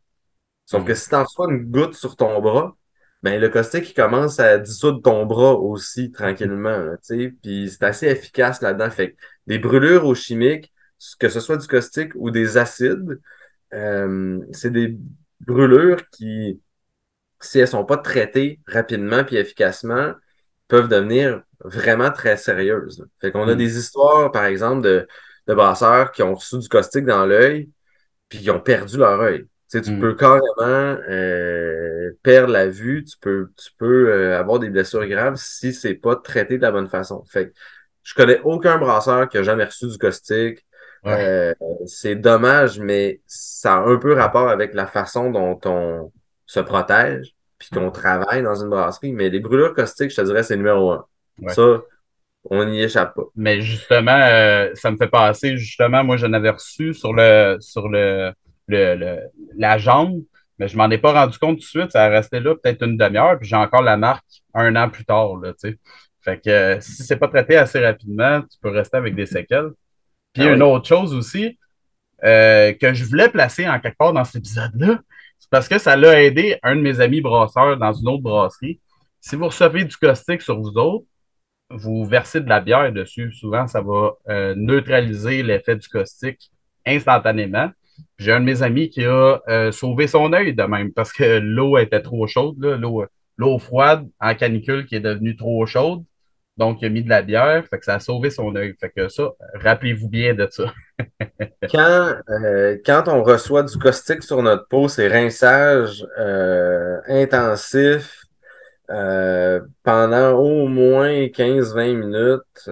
Sauf 0.65 0.85
que 0.85 0.91
mm. 0.93 0.95
si 0.95 1.09
tu 1.09 1.15
reçois 1.15 1.51
une 1.51 1.65
goutte 1.65 1.95
sur 1.95 2.15
ton 2.15 2.41
bras, 2.41 2.75
ben 3.21 3.39
le 3.39 3.49
caustique 3.49 3.89
il 3.89 3.93
commence 3.93 4.39
à 4.39 4.57
dissoudre 4.57 5.01
ton 5.01 5.25
bras 5.25 5.53
aussi 5.53 6.11
tranquillement, 6.11 6.91
tu 7.03 7.23
sais, 7.23 7.35
puis 7.41 7.69
c'est 7.69 7.83
assez 7.83 8.07
efficace 8.07 8.61
là-dedans. 8.61 8.89
Fait 8.89 9.11
que 9.11 9.17
des 9.47 9.59
brûlures 9.59 10.05
aux 10.05 10.15
chimiques, 10.15 10.71
que 11.19 11.29
ce 11.29 11.39
soit 11.39 11.57
du 11.57 11.67
caustique 11.67 12.11
ou 12.15 12.31
des 12.31 12.57
acides, 12.57 13.19
euh, 13.73 14.39
c'est 14.51 14.71
des 14.71 14.97
brûlures 15.41 16.09
qui, 16.11 16.61
si 17.41 17.59
elles 17.59 17.67
sont 17.67 17.85
pas 17.85 17.97
traitées 17.97 18.59
rapidement 18.67 19.23
puis 19.23 19.35
efficacement, 19.37 20.13
peuvent 20.67 20.87
devenir 20.87 21.43
vraiment 21.63 22.11
très 22.11 22.37
sérieuses. 22.37 23.05
Fait 23.19 23.31
qu'on 23.31 23.47
a 23.47 23.55
mm. 23.55 23.57
des 23.57 23.77
histoires, 23.77 24.31
par 24.31 24.45
exemple, 24.45 24.81
de, 24.81 25.07
de 25.47 25.53
brasseurs 25.53 26.11
qui 26.11 26.23
ont 26.23 26.35
reçu 26.35 26.57
du 26.57 26.69
caustique 26.69 27.05
dans 27.05 27.25
l'œil 27.25 27.69
puis 28.29 28.39
qui 28.39 28.51
ont 28.51 28.59
perdu 28.59 28.97
leur 28.97 29.19
œil. 29.19 29.47
Tu, 29.69 29.81
tu 29.81 29.91
mm. 29.91 29.99
peux 29.99 30.15
carrément 30.15 30.99
euh, 31.09 32.11
perdre 32.23 32.53
la 32.53 32.67
vue, 32.67 33.03
tu 33.03 33.17
peux, 33.19 33.49
tu 33.57 33.69
peux 33.77 34.09
euh, 34.09 34.39
avoir 34.39 34.59
des 34.59 34.69
blessures 34.69 35.05
graves 35.07 35.35
si 35.35 35.73
c'est 35.73 35.95
pas 35.95 36.15
traité 36.15 36.57
de 36.57 36.63
la 36.63 36.71
bonne 36.71 36.89
façon. 36.89 37.23
Fait 37.25 37.53
je 38.03 38.15
connais 38.15 38.39
aucun 38.43 38.77
brasseur 38.77 39.29
qui 39.29 39.37
a 39.37 39.43
jamais 39.43 39.65
reçu 39.65 39.87
du 39.87 39.97
caustique. 39.97 40.65
Euh, 41.05 41.53
c'est 41.85 42.15
dommage, 42.15 42.79
mais 42.79 43.21
ça 43.27 43.75
a 43.75 43.81
un 43.81 43.97
peu 43.97 44.13
rapport 44.13 44.49
avec 44.49 44.73
la 44.73 44.87
façon 44.87 45.31
dont 45.31 45.59
on 45.65 46.11
se 46.45 46.59
protège 46.59 47.35
puis 47.57 47.69
qu'on 47.69 47.91
travaille 47.91 48.41
dans 48.41 48.55
une 48.55 48.69
brasserie. 48.69 49.11
Mais 49.13 49.29
les 49.29 49.39
brûlures 49.39 49.75
caustiques, 49.75 50.11
je 50.11 50.15
te 50.15 50.21
dirais, 50.21 50.43
c'est 50.43 50.57
numéro 50.57 50.91
un. 50.91 51.05
Ça, 51.47 51.81
on 52.49 52.65
n'y 52.65 52.81
échappe 52.81 53.15
pas. 53.15 53.23
Mais 53.35 53.61
justement, 53.61 54.19
ça 54.73 54.91
me 54.91 54.97
fait 54.97 55.07
passer, 55.07 55.57
justement, 55.57 56.03
moi, 56.03 56.17
j'en 56.17 56.33
avais 56.33 56.51
reçu 56.51 56.93
sur 56.93 57.13
le 57.13 57.57
sur 57.59 57.89
le 57.89 58.33
le, 58.69 59.19
la 59.57 59.77
jambe, 59.77 60.21
mais 60.57 60.67
je 60.67 60.77
m'en 60.77 60.89
ai 60.89 60.97
pas 60.97 61.13
rendu 61.13 61.37
compte 61.37 61.57
tout 61.57 61.63
de 61.63 61.81
suite. 61.81 61.91
Ça 61.91 62.05
a 62.05 62.09
resté 62.09 62.39
là 62.39 62.55
peut-être 62.55 62.83
une 62.85 62.97
demi-heure, 62.97 63.37
puis 63.39 63.47
j'ai 63.47 63.55
encore 63.55 63.81
la 63.81 63.97
marque 63.97 64.25
un 64.53 64.75
an 64.75 64.89
plus 64.89 65.05
tard. 65.05 65.37
Là, 65.37 65.53
fait 66.21 66.37
que 66.37 66.49
euh, 66.49 66.81
si 66.81 67.03
c'est 67.03 67.17
pas 67.17 67.27
traité 67.27 67.55
assez 67.55 67.79
rapidement, 67.79 68.41
tu 68.41 68.57
peux 68.61 68.69
rester 68.69 68.97
avec 68.97 69.15
des 69.15 69.25
séquelles. 69.25 69.71
Puis 70.33 70.43
ah 70.43 70.53
une 70.53 70.61
autre 70.61 70.87
chose 70.87 71.13
aussi 71.13 71.57
euh, 72.23 72.73
que 72.73 72.93
je 72.93 73.05
voulais 73.05 73.29
placer 73.29 73.67
en 73.67 73.79
quelque 73.79 73.97
part 73.97 74.13
dans 74.13 74.25
cet 74.25 74.37
épisode-là, 74.37 74.99
c'est 75.39 75.49
parce 75.49 75.67
que 75.67 75.79
ça 75.79 75.95
l'a 75.95 76.21
aidé 76.21 76.59
un 76.61 76.75
de 76.75 76.81
mes 76.81 76.99
amis 76.99 77.21
brasseurs 77.21 77.77
dans 77.77 77.93
une 77.93 78.09
autre 78.09 78.21
brasserie. 78.21 78.79
Si 79.21 79.35
vous 79.35 79.45
recevez 79.45 79.85
du 79.85 79.95
caustique 79.95 80.41
sur 80.41 80.59
vous 80.59 80.77
autres, 80.77 81.05
vous 81.69 82.05
versez 82.05 82.41
de 82.41 82.49
la 82.49 82.59
bière 82.59 82.91
dessus. 82.91 83.31
Souvent, 83.33 83.67
ça 83.67 83.81
va 83.81 84.13
euh, 84.29 84.53
neutraliser 84.55 85.43
l'effet 85.43 85.75
du 85.75 85.87
caustique 85.87 86.51
instantanément. 86.85 87.69
J'ai 88.17 88.31
un 88.31 88.39
de 88.39 88.45
mes 88.45 88.63
amis 88.63 88.89
qui 88.89 89.05
a 89.05 89.41
euh, 89.47 89.71
sauvé 89.71 90.07
son 90.07 90.33
œil 90.33 90.53
de 90.53 90.63
même 90.63 90.91
parce 90.93 91.11
que 91.11 91.39
l'eau 91.39 91.77
était 91.77 92.01
trop 92.01 92.27
chaude, 92.27 92.57
l'eau, 93.37 93.59
froide 93.59 94.07
en 94.19 94.35
canicule 94.35 94.85
qui 94.85 94.95
est 94.95 95.01
devenue 95.01 95.35
trop 95.35 95.65
chaude. 95.65 96.03
Donc, 96.57 96.81
il 96.81 96.87
a 96.87 96.89
mis 96.89 97.03
de 97.03 97.09
la 97.09 97.21
bière, 97.21 97.65
fait 97.69 97.79
que 97.79 97.85
ça 97.85 97.95
a 97.95 97.99
sauvé 98.01 98.29
son 98.29 98.53
œil. 98.57 98.75
Fait 98.81 98.89
que 98.89 99.07
ça, 99.07 99.31
rappelez-vous 99.53 100.09
bien 100.09 100.33
de 100.33 100.45
ça. 100.51 100.73
quand, 101.71 102.15
euh, 102.29 102.77
quand 102.85 103.03
on 103.07 103.23
reçoit 103.23 103.63
du 103.63 103.77
caustique 103.77 104.23
sur 104.23 104.43
notre 104.43 104.67
peau, 104.67 104.89
c'est 104.89 105.07
rinçage 105.07 106.05
euh, 106.17 106.97
intensif 107.07 108.25
euh, 108.89 109.61
pendant 109.83 110.31
au 110.33 110.67
moins 110.67 111.27
15-20 111.27 111.95
minutes 111.95 112.69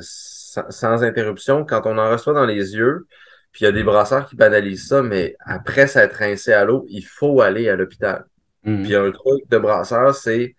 sans, 0.00 0.70
sans, 0.70 1.04
interruption. 1.04 1.64
Quand 1.64 1.82
on 1.84 1.98
en 1.98 2.10
reçoit 2.10 2.32
dans 2.32 2.46
les 2.46 2.74
yeux, 2.74 3.06
puis 3.52 3.62
il 3.62 3.64
y 3.64 3.68
a 3.68 3.72
des 3.72 3.82
brasseurs 3.82 4.26
qui 4.26 4.36
banalisent 4.36 4.88
ça, 4.88 5.02
mais 5.02 5.36
après 5.40 5.86
s'être 5.86 6.16
rincé 6.16 6.52
à 6.52 6.64
l'eau, 6.64 6.86
il 6.88 7.02
faut 7.02 7.40
aller 7.40 7.68
à 7.68 7.76
l'hôpital. 7.76 8.24
Mm-hmm. 8.64 8.82
Puis 8.82 8.94
un 8.94 9.10
truc 9.10 9.48
de 9.48 9.58
brasseur, 9.58 10.14
c'est 10.14 10.54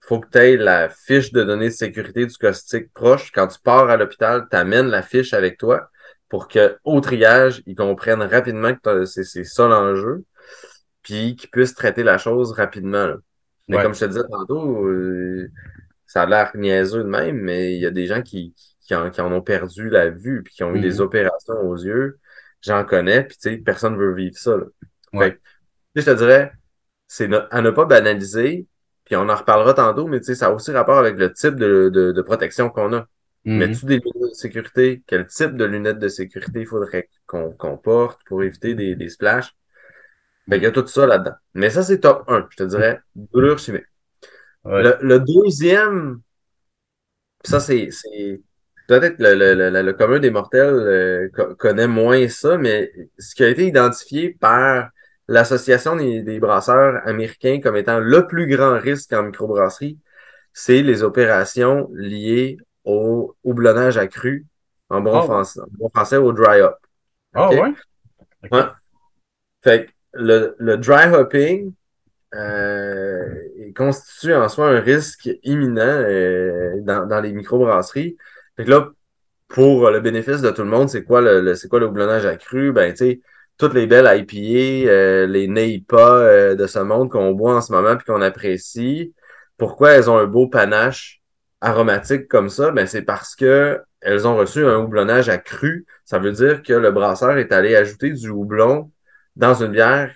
faut 0.00 0.20
que 0.20 0.28
tu 0.30 0.38
aies 0.38 0.56
la 0.56 0.88
fiche 0.88 1.32
de 1.32 1.44
données 1.44 1.68
de 1.68 1.74
sécurité 1.74 2.24
du 2.24 2.34
caustique 2.36 2.92
proche. 2.94 3.30
Quand 3.30 3.46
tu 3.46 3.58
pars 3.60 3.90
à 3.90 3.96
l'hôpital, 3.98 4.46
tu 4.50 4.56
amènes 4.56 4.88
la 4.88 5.02
fiche 5.02 5.34
avec 5.34 5.58
toi 5.58 5.90
pour 6.30 6.48
qu'au 6.48 7.00
triage, 7.00 7.62
ils 7.66 7.74
comprennent 7.74 8.22
rapidement 8.22 8.74
que 8.74 9.04
c'est 9.04 9.44
ça 9.44 9.68
l'enjeu, 9.68 10.24
puis 11.02 11.36
qu'ils 11.36 11.50
puissent 11.50 11.74
traiter 11.74 12.02
la 12.02 12.18
chose 12.18 12.52
rapidement. 12.52 13.14
Mais 13.68 13.82
comme 13.82 13.94
je 13.94 14.00
te 14.00 14.04
disais 14.06 14.24
tantôt, 14.30 14.86
euh, 14.86 15.50
ça 16.06 16.22
a 16.22 16.26
l'air 16.26 16.50
niaiseux 16.54 17.04
de 17.04 17.08
même, 17.08 17.36
mais 17.36 17.74
il 17.74 17.80
y 17.80 17.86
a 17.86 17.90
des 17.90 18.06
gens 18.06 18.22
qui, 18.22 18.54
qui, 18.80 18.94
en, 18.94 19.32
ont 19.32 19.42
perdu 19.42 19.90
la 19.90 20.08
vue, 20.08 20.42
puis 20.42 20.54
qui 20.54 20.64
ont 20.64 20.74
eu 20.74 20.80
des 20.80 20.96
mm-hmm. 20.96 21.02
opérations 21.02 21.60
aux 21.60 21.76
yeux. 21.76 22.18
J'en 22.62 22.84
connais, 22.84 23.24
puis 23.24 23.36
tu 23.36 23.50
sais, 23.50 23.56
personne 23.58 23.92
ne 23.92 23.98
veut 23.98 24.14
vivre 24.14 24.36
ça. 24.36 24.56
Fait 25.16 25.38
je 25.94 26.02
te 26.02 26.10
dirais, 26.10 26.52
c'est 27.06 27.28
à 27.50 27.60
ne 27.60 27.70
pas 27.70 27.84
banaliser, 27.84 28.66
puis 29.04 29.16
on 29.16 29.28
en 29.28 29.34
reparlera 29.34 29.74
tantôt, 29.74 30.06
mais 30.06 30.22
ça 30.22 30.46
a 30.46 30.50
aussi 30.50 30.70
rapport 30.70 30.98
avec 30.98 31.16
le 31.16 31.32
type 31.32 31.54
de, 31.54 31.88
de, 31.88 32.22
protection 32.22 32.70
qu'on 32.70 32.92
a. 32.94 33.00
Mm-hmm. 33.44 33.56
Mets-tu 33.56 33.86
des 33.86 33.98
lunettes 33.98 34.30
de 34.30 34.34
sécurité? 34.34 35.02
Quel 35.06 35.26
type 35.26 35.56
de 35.56 35.64
lunettes 35.64 35.98
de 35.98 36.08
sécurité 36.08 36.60
il 36.60 36.66
faudrait 36.66 37.08
qu'on 37.26 37.76
porte 37.76 38.20
pour 38.26 38.42
éviter 38.42 38.74
des, 38.74 38.94
des 38.94 39.08
splashs? 39.08 39.54
Ben, 40.48 40.56
il 40.56 40.62
y 40.62 40.66
a 40.66 40.70
tout 40.70 40.86
ça 40.86 41.06
là-dedans. 41.06 41.34
Mais 41.52 41.68
ça, 41.68 41.82
c'est 41.82 42.00
top 42.00 42.24
1, 42.26 42.48
je 42.50 42.56
te 42.56 42.62
dirais, 42.62 43.00
douleur 43.14 43.58
chimique. 43.58 43.84
Le, 44.64 45.18
deuxième, 45.18 46.22
ça, 47.44 47.60
c'est 47.60 47.90
peut-être 48.86 49.16
le, 49.18 49.34
le, 49.34 49.82
le, 49.82 49.92
commun 49.92 50.18
des 50.18 50.30
mortels 50.30 50.74
euh, 50.74 51.28
connaît 51.58 51.86
moins 51.86 52.28
ça, 52.28 52.56
mais 52.56 52.90
ce 53.18 53.34
qui 53.34 53.44
a 53.44 53.48
été 53.48 53.66
identifié 53.66 54.30
par 54.30 54.88
l'association 55.28 55.96
des, 55.96 56.40
brasseurs 56.40 57.06
américains 57.06 57.60
comme 57.62 57.76
étant 57.76 58.00
le 58.00 58.26
plus 58.26 58.46
grand 58.46 58.78
risque 58.78 59.12
en 59.12 59.24
microbrasserie, 59.24 59.98
c'est 60.54 60.82
les 60.82 61.02
opérations 61.02 61.90
liées 61.92 62.56
au 62.84 63.36
houblonnage 63.44 63.98
accru, 63.98 64.46
en 64.88 65.02
bon, 65.02 65.12
ah 65.14 65.44
français, 65.94 66.16
au 66.16 66.32
dry 66.32 66.62
hop. 66.62 66.78
Ah 67.34 67.50
ouais? 67.50 67.74
Fait 69.62 69.90
le, 70.18 70.76
dry 70.76 71.12
hopping 71.12 71.72
euh, 72.34 73.34
constitue 73.74 74.34
en 74.34 74.48
soi 74.48 74.68
un 74.68 74.80
risque 74.80 75.30
imminent 75.44 75.80
euh, 75.80 76.80
dans, 76.82 77.20
les 77.20 77.32
microbrasseries. 77.32 78.16
Fait 78.56 78.64
que 78.64 78.70
là, 78.70 78.90
pour 79.48 79.90
le 79.90 80.00
bénéfice 80.00 80.42
de 80.42 80.50
tout 80.50 80.62
le 80.62 80.68
monde, 80.68 80.88
c'est 80.88 81.04
quoi 81.04 81.20
le, 81.20 81.54
c'est 81.54 81.68
quoi 81.68 81.80
le 81.80 81.86
houblonnage 81.86 82.26
accru? 82.26 82.72
Ben, 82.72 82.92
tu 82.92 82.98
sais, 82.98 83.20
toutes 83.56 83.74
les 83.74 83.86
belles 83.86 84.06
IPA, 84.06 84.90
euh, 84.90 85.26
les 85.26 85.48
NEIPA 85.48 85.96
euh, 85.96 86.54
de 86.54 86.66
ce 86.66 86.78
monde 86.80 87.10
qu'on 87.10 87.32
boit 87.32 87.56
en 87.56 87.60
ce 87.60 87.72
moment 87.72 87.96
puis 87.96 88.06
qu'on 88.06 88.22
apprécie, 88.22 89.14
pourquoi 89.56 89.92
elles 89.92 90.10
ont 90.10 90.18
un 90.18 90.26
beau 90.26 90.48
panache 90.48 91.22
aromatique 91.60 92.28
comme 92.28 92.50
ça? 92.50 92.70
Ben, 92.70 92.86
c'est 92.86 93.02
parce 93.02 93.34
que 93.34 93.80
elles 94.00 94.28
ont 94.28 94.36
reçu 94.36 94.64
un 94.64 94.76
houblonnage 94.78 95.28
accru. 95.28 95.86
Ça 96.04 96.18
veut 96.18 96.32
dire 96.32 96.62
que 96.62 96.72
le 96.72 96.92
brasseur 96.92 97.36
est 97.38 97.52
allé 97.52 97.74
ajouter 97.74 98.10
du 98.10 98.28
houblon 98.28 98.90
dans 99.38 99.54
une 99.54 99.72
bière 99.72 100.14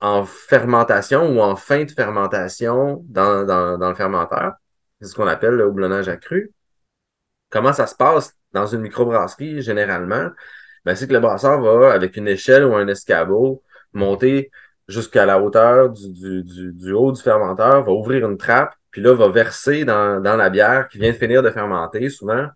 en 0.00 0.24
fermentation 0.24 1.28
ou 1.36 1.40
en 1.40 1.56
fin 1.56 1.84
de 1.84 1.90
fermentation 1.90 3.04
dans, 3.06 3.44
dans, 3.44 3.88
le 3.88 3.94
fermenteur. 3.94 4.54
C'est 5.00 5.08
ce 5.08 5.14
qu'on 5.14 5.26
appelle 5.26 5.54
le 5.54 5.66
houblonnage 5.66 6.08
accru. 6.08 6.52
Comment 7.50 7.72
ça 7.74 7.86
se 7.86 7.94
passe 7.94 8.34
dans 8.52 8.66
une 8.66 8.80
microbrasserie 8.80 9.60
généralement? 9.60 10.30
ben, 10.84 10.94
c'est 10.94 11.06
que 11.06 11.12
le 11.12 11.20
brasseur 11.20 11.60
va, 11.60 11.92
avec 11.92 12.16
une 12.16 12.28
échelle 12.28 12.64
ou 12.64 12.74
un 12.74 12.88
escabeau, 12.88 13.62
monter 13.92 14.50
jusqu'à 14.88 15.26
la 15.26 15.40
hauteur 15.40 15.90
du, 15.90 16.92
haut 16.92 17.12
du 17.12 17.20
fermenteur, 17.20 17.84
va 17.84 17.92
ouvrir 17.92 18.28
une 18.28 18.38
trappe, 18.38 18.74
puis 18.90 19.02
là, 19.02 19.14
va 19.14 19.28
verser 19.28 19.84
dans, 19.84 20.22
dans 20.22 20.36
la 20.36 20.50
bière 20.50 20.88
qui 20.88 20.98
vient 20.98 21.12
de 21.12 21.16
finir 21.16 21.42
de 21.42 21.50
fermenter, 21.50 22.08
souvent, 22.08 22.48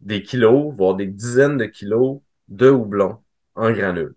des 0.00 0.22
kilos, 0.22 0.74
voire 0.76 0.94
des 0.94 1.06
dizaines 1.06 1.56
de 1.58 1.66
kilos 1.66 2.20
de 2.48 2.70
houblon 2.70 3.18
en 3.54 3.72
granules. 3.72 4.14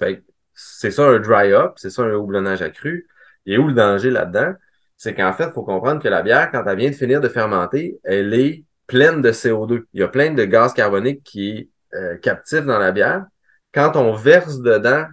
Fait 0.00 0.24
c'est 0.54 0.90
ça 0.90 1.06
un 1.06 1.20
dry 1.20 1.52
up, 1.52 1.74
c'est 1.76 1.90
ça 1.90 2.02
un 2.02 2.14
houblonnage 2.14 2.62
accru. 2.62 3.06
Et 3.46 3.58
où 3.58 3.68
le 3.68 3.74
danger 3.74 4.10
là-dedans? 4.10 4.54
C'est 4.96 5.14
qu'en 5.14 5.32
fait, 5.32 5.46
il 5.46 5.52
faut 5.52 5.62
comprendre 5.62 6.02
que 6.02 6.08
la 6.08 6.22
bière, 6.22 6.50
quand 6.50 6.62
elle 6.66 6.76
vient 6.76 6.90
de 6.90 6.94
finir 6.94 7.20
de 7.20 7.28
fermenter, 7.28 7.98
elle 8.04 8.34
est 8.34 8.64
pleine 8.86 9.22
de 9.22 9.32
CO2. 9.32 9.84
Il 9.94 10.00
y 10.00 10.02
a 10.02 10.08
plein 10.08 10.32
de 10.32 10.44
gaz 10.44 10.74
carbonique 10.74 11.22
qui 11.22 11.50
est 11.50 11.68
euh, 11.94 12.16
captif 12.18 12.64
dans 12.66 12.78
la 12.78 12.92
bière. 12.92 13.24
Quand 13.72 13.96
on 13.96 14.12
verse 14.12 14.60
dedans 14.60 15.06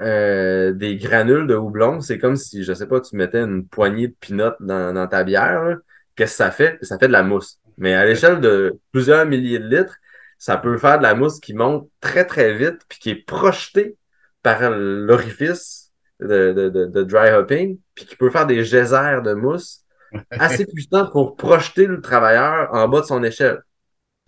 euh, 0.00 0.72
des 0.72 0.96
granules 0.96 1.46
de 1.46 1.54
houblon, 1.54 2.00
c'est 2.00 2.18
comme 2.18 2.36
si, 2.36 2.64
je 2.64 2.72
sais 2.72 2.86
pas, 2.86 3.00
tu 3.00 3.16
mettais 3.16 3.40
une 3.40 3.66
poignée 3.66 4.08
de 4.08 4.14
pinottes 4.18 4.56
dans, 4.60 4.94
dans 4.94 5.06
ta 5.06 5.24
bière. 5.24 5.76
Qu'est-ce 6.16 6.32
que 6.32 6.36
ça 6.36 6.50
fait? 6.50 6.78
Ça 6.82 6.98
fait 6.98 7.08
de 7.08 7.12
la 7.12 7.22
mousse. 7.22 7.58
Mais 7.76 7.94
à 7.94 8.06
l'échelle 8.06 8.40
de 8.40 8.78
plusieurs 8.92 9.26
milliers 9.26 9.58
de 9.58 9.68
litres, 9.68 9.96
ça 10.38 10.56
peut 10.56 10.78
faire 10.78 10.98
de 10.98 11.02
la 11.02 11.14
mousse 11.14 11.40
qui 11.40 11.52
monte 11.52 11.90
très, 12.00 12.24
très 12.24 12.54
vite 12.54 12.80
puis 12.88 12.98
qui 12.98 13.10
est 13.10 13.26
projetée 13.26 13.98
par 14.42 14.70
l'orifice 14.70 15.92
de, 16.20 16.52
de, 16.52 16.68
de, 16.86 17.02
dry 17.02 17.30
hopping, 17.30 17.78
puis 17.94 18.04
qui 18.04 18.16
peut 18.16 18.30
faire 18.30 18.46
des 18.46 18.62
geysers 18.62 19.22
de 19.22 19.32
mousse 19.32 19.84
assez 20.30 20.66
puissants 20.66 21.10
pour 21.10 21.36
projeter 21.36 21.86
le 21.86 22.00
travailleur 22.00 22.68
en 22.72 22.88
bas 22.88 23.00
de 23.00 23.06
son 23.06 23.22
échelle. 23.22 23.62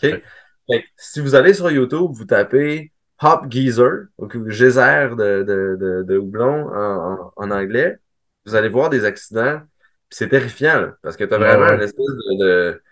Okay? 0.03 0.23
si 0.97 1.21
vous 1.21 1.35
allez 1.35 1.55
sur 1.55 1.71
YouTube, 1.71 2.11
vous 2.13 2.25
tapez 2.25 2.93
Hop 3.21 3.47
Geezer, 3.49 4.07
donc 4.19 4.49
geyser 4.49 5.11
de, 5.11 5.43
de, 5.43 5.77
de, 5.79 6.03
de 6.03 6.19
houblon 6.19 6.69
en, 6.75 7.33
en, 7.37 7.51
anglais, 7.51 7.99
vous 8.45 8.57
allez 8.57 8.69
voir 8.69 8.91
des 8.91 9.05
accidents. 9.05 9.61
C'est 10.11 10.29
terrifiant, 10.29 10.91
parce 11.03 11.17
que 11.17 11.25
tu 11.25 11.33
as 11.33 11.39
vraiment 11.39 11.73
une 11.73 11.83
espèce 11.83 12.05
de, 12.39 12.83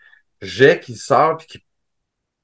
jet 0.40 0.80
qui 0.80 0.94
sort 0.94 1.36
puis 1.36 1.46
qui, 1.46 1.66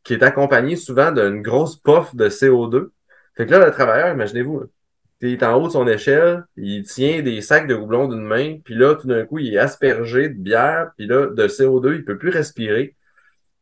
qui 0.02 0.14
est 0.14 0.22
accompagné 0.22 0.76
souvent 0.76 1.12
d'une 1.12 1.42
grosse 1.42 1.76
puff 1.76 2.14
de 2.14 2.28
CO2. 2.28 2.90
Fait 3.36 3.46
que 3.46 3.50
là, 3.52 3.64
le 3.66 3.70
travailleur, 3.72 4.14
imaginez-vous, 4.14 4.64
il 5.22 5.32
est 5.32 5.42
en 5.42 5.54
haut 5.60 5.66
de 5.66 5.72
son 5.72 5.86
échelle, 5.86 6.44
il 6.56 6.84
tient 6.84 7.22
des 7.22 7.40
sacs 7.40 7.66
de 7.66 7.74
houblon 7.74 8.08
d'une 8.08 8.22
main, 8.24 8.58
puis 8.64 8.74
là, 8.74 8.94
tout 8.94 9.06
d'un 9.06 9.24
coup, 9.26 9.38
il 9.38 9.54
est 9.54 9.58
aspergé 9.58 10.28
de 10.28 10.34
bière, 10.34 10.90
puis 10.96 11.06
là, 11.06 11.26
de 11.26 11.48
CO2, 11.48 11.96
il 11.96 12.04
peut 12.04 12.18
plus 12.18 12.30
respirer 12.30 12.96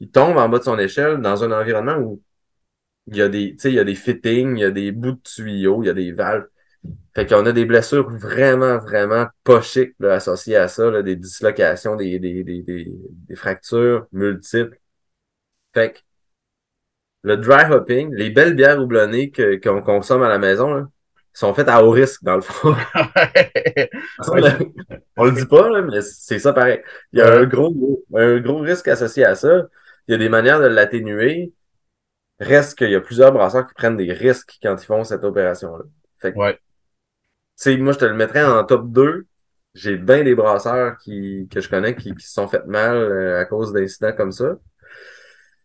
il 0.00 0.10
tombe 0.10 0.36
en 0.36 0.48
bas 0.48 0.58
de 0.58 0.64
son 0.64 0.78
échelle 0.78 1.18
dans 1.20 1.44
un 1.44 1.52
environnement 1.52 1.96
où 1.96 2.22
il 3.06 3.16
y 3.16 3.22
a 3.22 3.28
des, 3.28 3.56
il 3.64 3.72
y 3.72 3.78
a 3.78 3.84
des 3.84 3.94
fittings, 3.94 4.56
il 4.56 4.60
y 4.60 4.64
a 4.64 4.70
des 4.70 4.92
bouts 4.92 5.12
de 5.12 5.20
tuyaux, 5.22 5.82
il 5.82 5.86
y 5.86 5.90
a 5.90 5.94
des 5.94 6.12
valves. 6.12 6.46
Fait 7.14 7.26
qu'on 7.26 7.46
a 7.46 7.52
des 7.52 7.64
blessures 7.64 8.10
vraiment, 8.10 8.78
vraiment 8.78 9.26
pas 9.44 9.60
associées 10.10 10.56
à 10.56 10.68
ça, 10.68 11.02
des 11.02 11.16
dislocations, 11.16 11.96
des, 11.96 12.18
des, 12.18 12.44
des, 12.44 12.62
des, 12.62 13.36
fractures 13.36 14.06
multiples. 14.12 14.78
Fait 15.74 15.92
que 15.92 15.98
le 17.24 17.36
dry 17.36 17.70
hopping, 17.70 18.14
les 18.14 18.30
belles 18.30 18.54
bières 18.54 18.80
houblonnées 18.80 19.32
qu'on 19.60 19.82
consomme 19.82 20.22
à 20.22 20.28
la 20.28 20.38
maison, 20.38 20.86
sont 21.32 21.52
faites 21.52 21.68
à 21.68 21.84
haut 21.84 21.90
risque, 21.90 22.22
dans 22.22 22.36
le 22.36 22.42
fond. 22.42 22.76
on 25.16 25.24
le 25.24 25.32
dit 25.32 25.46
pas, 25.46 25.82
mais 25.82 26.00
c'est 26.00 26.38
ça 26.38 26.52
pareil. 26.52 26.80
Il 27.12 27.18
y 27.18 27.22
a 27.22 27.38
un 27.38 27.44
gros, 27.44 28.04
un 28.14 28.38
gros 28.38 28.60
risque 28.60 28.86
associé 28.86 29.24
à 29.24 29.34
ça 29.34 29.64
il 30.06 30.12
y 30.12 30.14
a 30.14 30.18
des 30.18 30.28
manières 30.28 30.60
de 30.60 30.66
l'atténuer. 30.66 31.52
Reste 32.40 32.76
qu'il 32.76 32.90
y 32.90 32.94
a 32.94 33.00
plusieurs 33.00 33.32
brasseurs 33.32 33.66
qui 33.66 33.74
prennent 33.74 33.96
des 33.96 34.12
risques 34.12 34.58
quand 34.62 34.76
ils 34.80 34.84
font 34.84 35.04
cette 35.04 35.24
opération-là. 35.24 35.84
Fait 36.18 36.32
que, 36.32 36.38
ouais. 36.38 36.58
moi, 37.78 37.92
je 37.92 37.98
te 37.98 38.04
le 38.04 38.14
mettrais 38.14 38.44
en 38.44 38.64
top 38.64 38.90
2. 38.90 39.26
J'ai 39.74 39.96
bien 39.96 40.22
des 40.22 40.34
brasseurs 40.34 40.98
qui, 40.98 41.48
que 41.50 41.60
je 41.60 41.68
connais 41.68 41.96
qui, 41.96 42.12
se 42.18 42.32
sont 42.32 42.48
fait 42.48 42.64
mal 42.66 42.96
euh, 42.96 43.40
à 43.40 43.44
cause 43.44 43.72
d'incidents 43.72 44.12
comme 44.12 44.32
ça. 44.32 44.56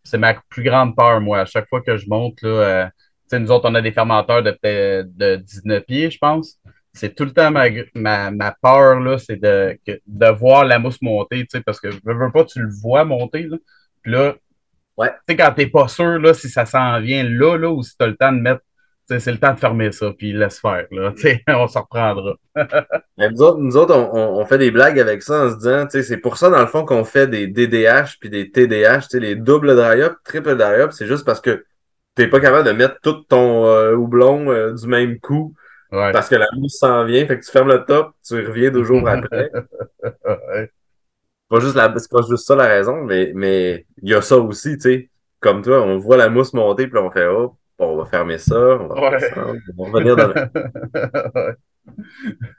C'est 0.04 0.18
ma 0.18 0.34
plus 0.48 0.62
grande 0.62 0.96
peur, 0.96 1.20
moi. 1.20 1.40
À 1.40 1.44
chaque 1.44 1.68
fois 1.68 1.82
que 1.82 1.96
je 1.96 2.08
monte, 2.08 2.42
là, 2.42 2.48
euh, 2.48 3.38
nous 3.38 3.50
autres, 3.50 3.68
on 3.70 3.74
a 3.74 3.82
des 3.82 3.92
fermenteurs 3.92 4.42
de, 4.42 4.56
de 5.02 5.36
19 5.36 5.84
pieds, 5.84 6.10
je 6.10 6.18
pense 6.18 6.58
c'est 6.92 7.14
tout 7.14 7.24
le 7.24 7.32
temps 7.32 7.50
ma, 7.50 7.66
ma, 7.94 8.30
ma 8.30 8.52
peur, 8.62 9.00
là, 9.00 9.18
c'est 9.18 9.36
de, 9.36 9.78
de 10.06 10.26
voir 10.30 10.64
la 10.64 10.78
mousse 10.78 11.00
monter, 11.02 11.46
parce 11.64 11.80
que 11.80 11.90
je 11.90 11.98
veux 12.04 12.32
pas, 12.32 12.44
tu 12.44 12.60
le 12.60 12.70
vois 12.70 13.04
monter, 13.04 13.44
là. 13.44 13.56
Puis 14.02 14.12
là, 14.12 14.34
ouais. 14.96 15.10
tu 15.10 15.16
sais, 15.28 15.36
quand 15.36 15.52
t'es 15.54 15.66
pas 15.66 15.88
sûr 15.88 16.18
là, 16.18 16.34
si 16.34 16.48
ça 16.48 16.66
s'en 16.66 17.00
vient 17.00 17.22
là, 17.22 17.56
là, 17.56 17.70
ou 17.70 17.82
si 17.82 17.96
tu 17.96 18.04
as 18.04 18.08
le 18.08 18.16
temps 18.16 18.32
de 18.32 18.40
mettre 18.40 18.62
c'est 19.18 19.32
le 19.32 19.38
temps 19.38 19.52
de 19.52 19.58
fermer 19.58 19.92
ça, 19.92 20.12
puis 20.16 20.32
laisse 20.32 20.60
faire. 20.60 20.86
Là, 20.90 21.12
on 21.48 21.68
s'en 21.68 21.82
reprendra. 21.82 22.34
nous 23.18 23.42
autres, 23.42 23.58
nous 23.58 23.76
autres 23.76 23.94
on, 23.94 24.38
on, 24.38 24.46
fait 24.46 24.58
des 24.58 24.70
blagues 24.70 25.00
avec 25.00 25.22
ça 25.22 25.46
en 25.46 25.50
se 25.50 25.56
disant, 25.56 25.86
c'est 25.88 26.16
pour 26.18 26.36
ça, 26.36 26.50
dans 26.50 26.60
le 26.60 26.66
fond, 26.66 26.84
qu'on 26.84 27.04
fait 27.04 27.26
des 27.26 27.46
DDH 27.46 28.18
puis 28.20 28.30
des 28.30 28.50
TDH, 28.50 29.14
les 29.14 29.34
doubles 29.34 29.74
dry-up, 29.76 30.14
triple 30.24 30.56
dry-up, 30.56 30.92
c'est 30.92 31.06
juste 31.06 31.24
parce 31.24 31.40
que 31.40 31.64
t'es 32.14 32.28
pas 32.28 32.40
capable 32.40 32.66
de 32.66 32.72
mettre 32.72 33.00
tout 33.02 33.22
ton 33.28 33.66
euh, 33.66 33.94
houblon 33.94 34.50
euh, 34.50 34.72
du 34.72 34.86
même 34.86 35.18
coup 35.20 35.54
parce 35.90 36.28
que 36.28 36.36
la 36.36 36.46
mousse 36.56 36.78
s'en 36.78 37.04
vient, 37.04 37.26
fait 37.26 37.38
que 37.38 37.44
tu 37.44 37.50
fermes 37.50 37.68
le 37.68 37.84
top, 37.84 38.12
tu 38.26 38.46
reviens 38.46 38.70
deux 38.70 38.84
jours 38.84 39.08
après. 39.08 39.50
ouais. 40.04 40.70
Pas 41.48 41.60
juste 41.60 41.74
la, 41.74 41.92
c'est 41.96 42.10
pas 42.10 42.22
juste 42.28 42.46
ça 42.46 42.54
la 42.54 42.66
raison, 42.66 43.02
mais 43.02 43.32
mais 43.34 43.86
il 44.02 44.10
y 44.10 44.14
a 44.14 44.22
ça 44.22 44.38
aussi, 44.38 44.76
tu 44.76 44.80
sais. 44.82 45.10
Comme 45.40 45.62
toi, 45.62 45.82
on 45.82 45.98
voit 45.98 46.16
la 46.16 46.28
mousse 46.28 46.52
monter, 46.52 46.86
puis 46.86 46.98
on 46.98 47.10
fait 47.10 47.26
oh, 47.26 47.56
on 47.86 47.96
va 47.96 48.06
fermer 48.06 48.38
ça, 48.38 48.58
on 48.58 48.88
va, 48.88 49.18
ça, 49.18 49.46
on 49.78 49.90
va 49.90 49.98
revenir 49.98 50.16
dans 50.16 50.28
le... 50.28 51.54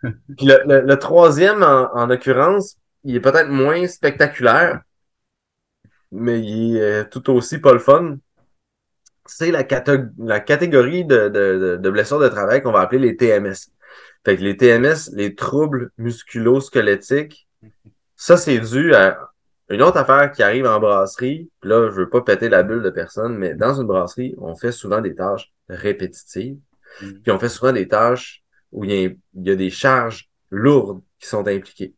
Puis 0.37 0.45
le, 0.45 0.81
le, 0.81 0.99
troisième, 0.99 1.63
en, 1.63 1.93
en 1.95 2.09
occurrence, 2.09 2.77
il 3.03 3.15
est 3.15 3.21
peut-être 3.21 3.49
moins 3.49 3.87
spectaculaire, 3.87 4.81
mais 6.11 6.39
il 6.41 6.77
est 6.77 6.81
euh, 6.81 7.03
tout 7.03 7.29
aussi 7.31 7.59
pas 7.59 7.73
le 7.73 7.79
fun 7.79 8.17
c'est 9.31 9.51
la, 9.51 9.65
la, 10.17 10.39
catégorie 10.39 11.05
de, 11.05 11.29
de, 11.29 11.77
de, 11.81 11.89
blessures 11.89 12.19
de 12.19 12.27
travail 12.27 12.61
qu'on 12.61 12.71
va 12.71 12.81
appeler 12.81 12.99
les 12.99 13.15
TMS. 13.15 13.71
Fait 14.25 14.37
que 14.37 14.41
les 14.41 14.57
TMS, 14.57 15.11
les 15.13 15.35
troubles 15.35 15.91
musculo-squelettiques, 15.97 17.47
ça, 18.15 18.37
c'est 18.37 18.59
dû 18.59 18.93
à 18.93 19.30
une 19.71 19.81
autre 19.81 19.97
affaire 19.97 20.31
qui 20.31 20.43
arrive 20.43 20.65
en 20.65 20.79
brasserie. 20.79 21.49
Là, 21.63 21.89
je 21.89 21.95
veux 21.95 22.09
pas 22.09 22.21
péter 22.21 22.49
la 22.49 22.63
bulle 22.63 22.83
de 22.83 22.89
personne, 22.89 23.37
mais 23.37 23.55
dans 23.55 23.73
une 23.73 23.87
brasserie, 23.87 24.35
on 24.37 24.55
fait 24.55 24.71
souvent 24.71 25.01
des 25.01 25.15
tâches 25.15 25.51
répétitives. 25.69 26.57
Mm. 27.01 27.11
Puis 27.23 27.31
on 27.31 27.39
fait 27.39 27.49
souvent 27.49 27.71
des 27.71 27.87
tâches 27.87 28.43
où 28.71 28.83
il 28.83 28.91
y, 28.91 29.05
a, 29.05 29.09
il 29.09 29.47
y 29.47 29.51
a 29.51 29.55
des 29.55 29.69
charges 29.69 30.29
lourdes 30.49 31.01
qui 31.19 31.27
sont 31.27 31.47
impliquées. 31.47 31.93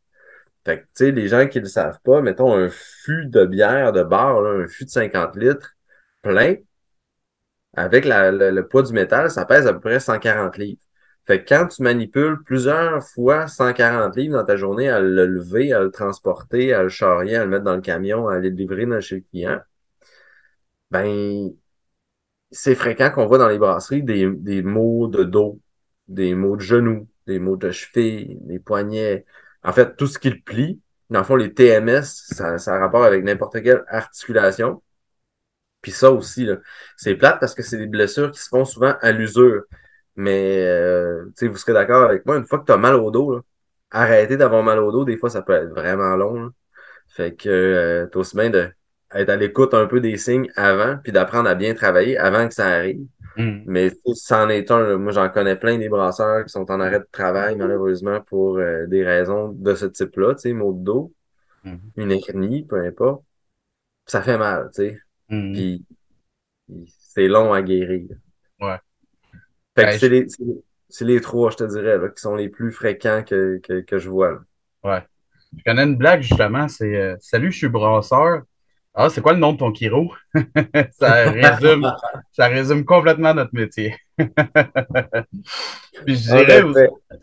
Fait 0.65 0.79
que, 0.79 0.83
tu 0.83 0.89
sais, 0.93 1.11
les 1.11 1.27
gens 1.27 1.47
qui 1.47 1.57
ne 1.57 1.63
le 1.63 1.69
savent 1.69 1.99
pas, 2.03 2.21
mettons 2.21 2.53
un 2.53 2.69
fût 2.69 3.25
de 3.25 3.45
bière 3.45 3.91
de 3.91 4.03
bar, 4.03 4.45
un 4.45 4.67
fût 4.67 4.85
de 4.85 4.89
50 4.89 5.35
litres 5.35 5.73
plein, 6.21 6.55
avec 7.75 8.05
le, 8.05 8.61
poids 8.61 8.83
du 8.83 8.93
métal, 8.93 9.29
ça 9.31 9.45
pèse 9.45 9.67
à 9.67 9.73
peu 9.73 9.79
près 9.79 9.99
140 9.99 10.57
livres. 10.57 10.79
Fait 11.25 11.43
que 11.43 11.49
quand 11.49 11.67
tu 11.67 11.83
manipules 11.83 12.43
plusieurs 12.43 13.01
fois 13.03 13.47
140 13.47 14.15
livres 14.17 14.37
dans 14.37 14.45
ta 14.45 14.57
journée 14.57 14.89
à 14.89 14.99
le 14.99 15.25
lever, 15.25 15.71
à 15.73 15.79
le 15.79 15.91
transporter, 15.91 16.73
à 16.73 16.83
le 16.83 16.89
charrier, 16.89 17.37
à 17.37 17.45
le 17.45 17.49
mettre 17.49 17.63
dans 17.63 17.75
le 17.75 17.81
camion, 17.81 18.27
à 18.27 18.39
le 18.39 18.49
livrer 18.49 18.85
chez 19.01 19.15
le 19.15 19.21
client, 19.21 19.59
ben, 20.91 21.53
c'est 22.51 22.75
fréquent 22.75 23.11
qu'on 23.11 23.25
voit 23.27 23.37
dans 23.37 23.47
les 23.49 23.57
brasseries 23.57 24.03
des, 24.03 24.29
des 24.29 24.61
maux 24.61 25.07
de 25.07 25.23
dos, 25.23 25.59
des 26.07 26.35
maux 26.35 26.55
de 26.55 26.61
genoux, 26.61 27.07
des 27.27 27.39
maux 27.39 27.57
de 27.57 27.71
cheville, 27.71 28.37
des 28.41 28.59
poignets. 28.59 29.25
En 29.63 29.73
fait, 29.73 29.95
tout 29.95 30.07
ce 30.07 30.19
qui 30.19 30.29
le 30.29 30.39
plie. 30.39 30.81
Dans 31.09 31.19
le 31.19 31.25
fond, 31.25 31.35
les 31.35 31.53
TMS, 31.53 32.03
ça, 32.03 32.57
ça 32.57 32.75
a 32.75 32.79
rapport 32.79 33.03
avec 33.03 33.23
n'importe 33.23 33.61
quelle 33.63 33.83
articulation. 33.87 34.81
Puis 35.81 35.91
ça 35.91 36.11
aussi, 36.11 36.47
c'est 36.97 37.15
plate 37.15 37.39
parce 37.39 37.53
que 37.53 37.63
c'est 37.63 37.77
des 37.77 37.87
blessures 37.87 38.31
qui 38.31 38.39
se 38.39 38.47
font 38.49 38.65
souvent 38.65 38.95
à 39.01 39.11
l'usure. 39.11 39.63
Mais 40.15 40.63
euh, 40.65 41.25
vous 41.41 41.57
serez 41.57 41.73
d'accord 41.73 42.03
avec 42.03 42.25
moi, 42.25 42.37
une 42.37 42.45
fois 42.45 42.59
que 42.59 42.65
tu 42.65 42.71
as 42.71 42.77
mal 42.77 42.95
au 42.95 43.11
dos, 43.11 43.35
là, 43.35 43.41
arrêter 43.91 44.37
d'avoir 44.37 44.63
mal 44.63 44.79
au 44.79 44.91
dos, 44.91 45.05
des 45.05 45.17
fois, 45.17 45.29
ça 45.29 45.41
peut 45.41 45.53
être 45.53 45.69
vraiment 45.69 46.15
long. 46.15 46.51
Fait 47.07 47.35
que 47.35 47.49
euh, 47.49 48.07
t'as 48.07 48.19
aussi 48.19 48.35
bien 48.35 48.49
d'être 48.49 49.29
à 49.29 49.35
l'écoute 49.35 49.73
un 49.73 49.85
peu 49.85 49.99
des 49.99 50.17
signes 50.17 50.51
avant, 50.55 50.97
puis 51.03 51.11
d'apprendre 51.11 51.49
à 51.49 51.55
bien 51.55 51.73
travailler 51.73 52.17
avant 52.17 52.47
que 52.47 52.53
ça 52.53 52.67
arrive. 52.67 53.05
Mm. 53.37 53.63
Mais 53.65 53.91
c'en 54.15 54.49
est 54.49 54.69
un. 54.71 54.97
moi, 54.97 55.11
j'en 55.11 55.29
connais 55.29 55.55
plein 55.55 55.77
des 55.77 55.89
brasseurs 55.89 56.45
qui 56.45 56.49
sont 56.49 56.69
en 56.71 56.79
arrêt 56.79 56.99
de 56.99 57.07
travail, 57.11 57.55
malheureusement, 57.55 58.21
pour 58.21 58.57
euh, 58.57 58.85
des 58.87 59.03
raisons 59.03 59.49
de 59.49 59.73
ce 59.75 59.85
type-là, 59.85 60.35
tu 60.35 60.41
sais, 60.41 60.53
maux 60.53 60.73
de 60.73 60.83
dos, 60.83 61.13
mm. 61.63 61.75
une 61.97 62.11
hernie, 62.11 62.63
peu 62.63 62.83
importe. 62.83 63.23
Ça 64.05 64.21
fait 64.21 64.37
mal, 64.37 64.69
tu 64.73 64.83
sais. 64.83 64.99
Mhm. 65.29 65.53
Puis 65.53 65.85
c'est 66.87 67.27
long 67.27 67.53
à 67.53 67.61
guérir. 67.61 68.07
Ouais. 68.59 68.77
Fait 69.75 69.85
que 69.85 69.89
ben, 69.89 69.99
c'est 69.99 70.09
les, 70.09 71.13
les, 71.13 71.21
trois, 71.21 71.51
je 71.51 71.57
te 71.57 71.63
dirais, 71.63 71.97
qui 72.15 72.21
sont 72.21 72.35
les 72.35 72.49
plus 72.49 72.71
fréquents 72.71 73.23
que, 73.23 73.59
que, 73.59 73.97
je 73.97 74.09
vois. 74.09 74.39
Ouais. 74.83 75.01
Je 75.57 75.63
connais 75.63 75.83
une 75.83 75.97
blague, 75.97 76.21
justement, 76.21 76.67
c'est 76.67 76.95
euh, 76.95 77.15
Salut, 77.19 77.51
je 77.51 77.57
suis 77.57 77.69
brasseur. 77.69 78.41
Ah, 78.95 79.09
c'est 79.09 79.21
quoi 79.21 79.33
le 79.33 79.39
nom 79.39 79.53
de 79.53 79.57
ton 79.57 79.71
Kiro? 79.71 80.13
ça, 80.91 81.31
résume, 81.31 81.91
ça 82.31 82.47
résume 82.47 82.85
complètement 82.85 83.33
notre 83.33 83.53
métier. 83.53 83.95
Puis 86.05 86.15
je 86.15 86.35
dirais, 86.35 86.63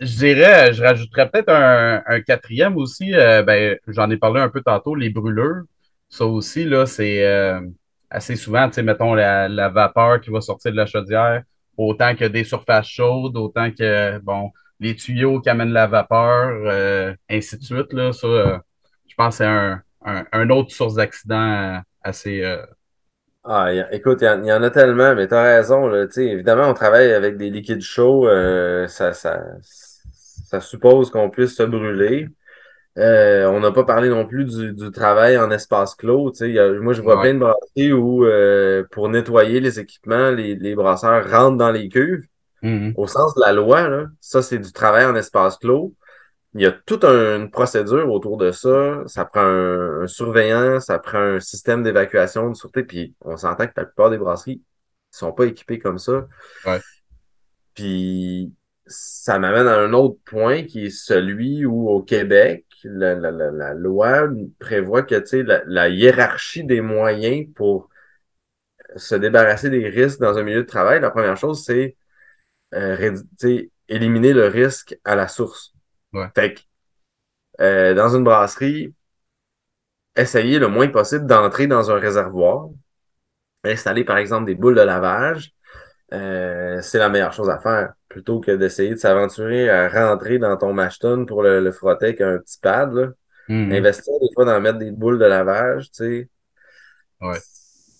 je 0.00 0.16
dirais, 0.16 0.72
je 0.72 0.82
rajouterais 0.82 1.30
peut-être 1.30 1.50
un, 1.50 2.02
un, 2.04 2.20
quatrième 2.22 2.76
aussi. 2.76 3.14
Euh, 3.14 3.44
ben, 3.44 3.78
j'en 3.86 4.10
ai 4.10 4.16
parlé 4.16 4.40
un 4.40 4.48
peu 4.48 4.62
tantôt, 4.62 4.96
les 4.96 5.10
brûleurs. 5.10 5.62
Ça 6.08 6.26
aussi, 6.26 6.64
là, 6.64 6.86
c'est 6.86 7.24
euh, 7.24 7.60
assez 8.10 8.34
souvent, 8.34 8.66
tu 8.68 8.74
sais, 8.74 8.82
mettons 8.82 9.14
la, 9.14 9.68
vapeur 9.68 10.20
qui 10.20 10.30
va 10.30 10.40
sortir 10.40 10.72
de 10.72 10.76
la 10.76 10.86
chaudière, 10.86 11.42
autant 11.80 12.14
que 12.14 12.24
des 12.24 12.44
surfaces 12.44 12.88
chaudes, 12.88 13.36
autant 13.36 13.70
que, 13.70 14.18
bon, 14.18 14.50
les 14.80 14.94
tuyaux 14.94 15.40
qui 15.40 15.48
amènent 15.48 15.72
la 15.72 15.86
vapeur, 15.86 16.50
euh, 16.66 17.14
ainsi 17.28 17.58
de 17.58 17.62
suite, 17.62 17.92
là, 17.92 18.10
euh, 18.24 18.58
je 19.08 19.14
pense 19.14 19.38
que 19.38 19.44
c'est 19.44 19.46
un, 19.46 19.82
un, 20.04 20.50
autre 20.50 20.72
source 20.72 20.94
d'accident 20.94 21.76
euh, 21.76 21.78
assez... 22.02 22.56
Ah, 23.42 23.72
écoute, 23.90 24.18
il 24.20 24.46
y, 24.46 24.52
en 24.52 24.62
a 24.62 24.70
tellement, 24.70 25.14
mais 25.14 25.26
tu 25.26 25.34
as 25.34 25.42
raison. 25.42 25.86
Là, 25.86 26.06
évidemment, 26.14 26.68
on 26.68 26.74
travaille 26.74 27.10
avec 27.10 27.38
des 27.38 27.48
liquides 27.48 27.80
chauds. 27.80 28.28
ça, 28.86 29.14
ça, 29.14 29.42
ça 29.62 30.60
suppose 30.60 31.10
qu'on 31.10 31.30
puisse 31.30 31.56
se 31.56 31.62
brûler. 31.62 32.28
Euh, 32.98 33.46
on 33.46 33.60
n'a 33.60 33.70
pas 33.70 33.84
parlé 33.84 34.08
non 34.08 34.26
plus 34.26 34.44
du, 34.44 34.90
travail 34.90 35.38
en 35.38 35.50
espace 35.50 35.94
clos. 35.94 36.32
moi, 36.80 36.92
je 36.92 37.02
vois 37.02 37.20
plein 37.20 37.34
de 37.34 37.38
brasseries 37.38 37.92
où, 37.92 38.24
euh, 38.24 38.84
pour 38.90 39.08
nettoyer 39.08 39.60
les 39.60 39.78
équipements, 39.78 40.30
les, 40.30 40.74
brasseurs 40.74 41.30
rentrent 41.30 41.56
dans 41.56 41.70
les 41.70 41.88
cuves. 41.88 42.24
Mm-hmm. 42.62 42.94
Au 42.96 43.06
sens 43.06 43.34
de 43.36 43.40
la 43.40 43.52
loi, 43.52 43.88
là, 43.88 44.06
ça, 44.20 44.42
c'est 44.42 44.58
du 44.58 44.72
travail 44.72 45.06
en 45.06 45.14
espace 45.14 45.56
clos. 45.56 45.94
Il 46.54 46.62
y 46.62 46.66
a 46.66 46.72
toute 46.72 47.04
une 47.04 47.50
procédure 47.50 48.10
autour 48.10 48.36
de 48.36 48.50
ça. 48.50 49.02
Ça 49.06 49.24
prend 49.24 49.40
un, 49.40 50.06
surveillant, 50.08 50.80
ça 50.80 50.98
prend 50.98 51.18
un 51.18 51.40
système 51.40 51.82
d'évacuation 51.84 52.50
de 52.50 52.56
sûreté. 52.56 52.82
Puis 52.82 53.14
on 53.20 53.36
s'entend 53.36 53.66
que 53.66 53.72
la 53.76 53.84
plupart 53.84 54.10
des 54.10 54.18
brasseries 54.18 54.56
ne 54.56 55.16
sont 55.16 55.32
pas 55.32 55.46
équipées 55.46 55.78
comme 55.78 55.98
ça. 55.98 56.26
Puis 57.74 58.52
ça 58.86 59.38
m'amène 59.38 59.68
à 59.68 59.78
un 59.78 59.92
autre 59.92 60.18
point 60.24 60.64
qui 60.64 60.86
est 60.86 60.90
celui 60.90 61.64
où 61.64 61.88
au 61.88 62.02
Québec, 62.02 62.66
la, 62.84 63.14
la, 63.14 63.30
la, 63.30 63.74
loi 63.74 64.28
prévoit 64.58 65.02
que 65.02 65.14
la, 65.42 65.62
la 65.66 65.88
hiérarchie 65.88 66.64
des 66.64 66.80
moyens 66.80 67.46
pour 67.54 67.90
se 68.96 69.14
débarrasser 69.14 69.70
des 69.70 69.88
risques 69.88 70.20
dans 70.20 70.36
un 70.38 70.42
milieu 70.42 70.62
de 70.62 70.66
travail, 70.66 71.00
la 71.00 71.10
première 71.10 71.36
chose, 71.36 71.64
c'est 71.64 71.96
euh, 72.74 73.16
éliminer 73.88 74.32
le 74.32 74.46
risque 74.46 74.98
à 75.04 75.14
la 75.16 75.28
source. 75.28 75.74
Fait 76.34 76.54
que, 76.54 76.60
euh, 77.60 77.94
dans 77.94 78.16
une 78.16 78.24
brasserie, 78.24 78.94
essayer 80.16 80.58
le 80.58 80.68
moins 80.68 80.88
possible 80.88 81.26
d'entrer 81.26 81.66
dans 81.66 81.90
un 81.90 81.98
réservoir, 81.98 82.68
installer 83.64 84.04
par 84.04 84.18
exemple 84.18 84.46
des 84.46 84.54
boules 84.54 84.74
de 84.74 84.80
lavage, 84.80 85.52
euh, 86.12 86.80
c'est 86.82 86.98
la 86.98 87.08
meilleure 87.08 87.32
chose 87.32 87.50
à 87.50 87.58
faire 87.58 87.92
plutôt 88.10 88.40
que 88.40 88.50
d'essayer 88.50 88.90
de 88.90 88.96
s'aventurer 88.96 89.70
à 89.70 89.88
rentrer 89.88 90.38
dans 90.38 90.56
ton 90.58 90.74
mashton 90.74 91.24
pour 91.24 91.42
le, 91.42 91.72
frotter 91.72 92.06
avec 92.06 92.20
un 92.20 92.38
petit 92.38 92.58
pad. 92.60 92.92
Là. 92.92 93.06
Mm-hmm. 93.48 93.78
Investir 93.78 94.12
des 94.20 94.34
fois 94.34 94.44
dans 94.44 94.60
mettre 94.60 94.78
des 94.78 94.90
boules 94.90 95.18
de 95.18 95.24
lavage, 95.24 95.90
tu 95.92 96.28
sais. 97.20 97.40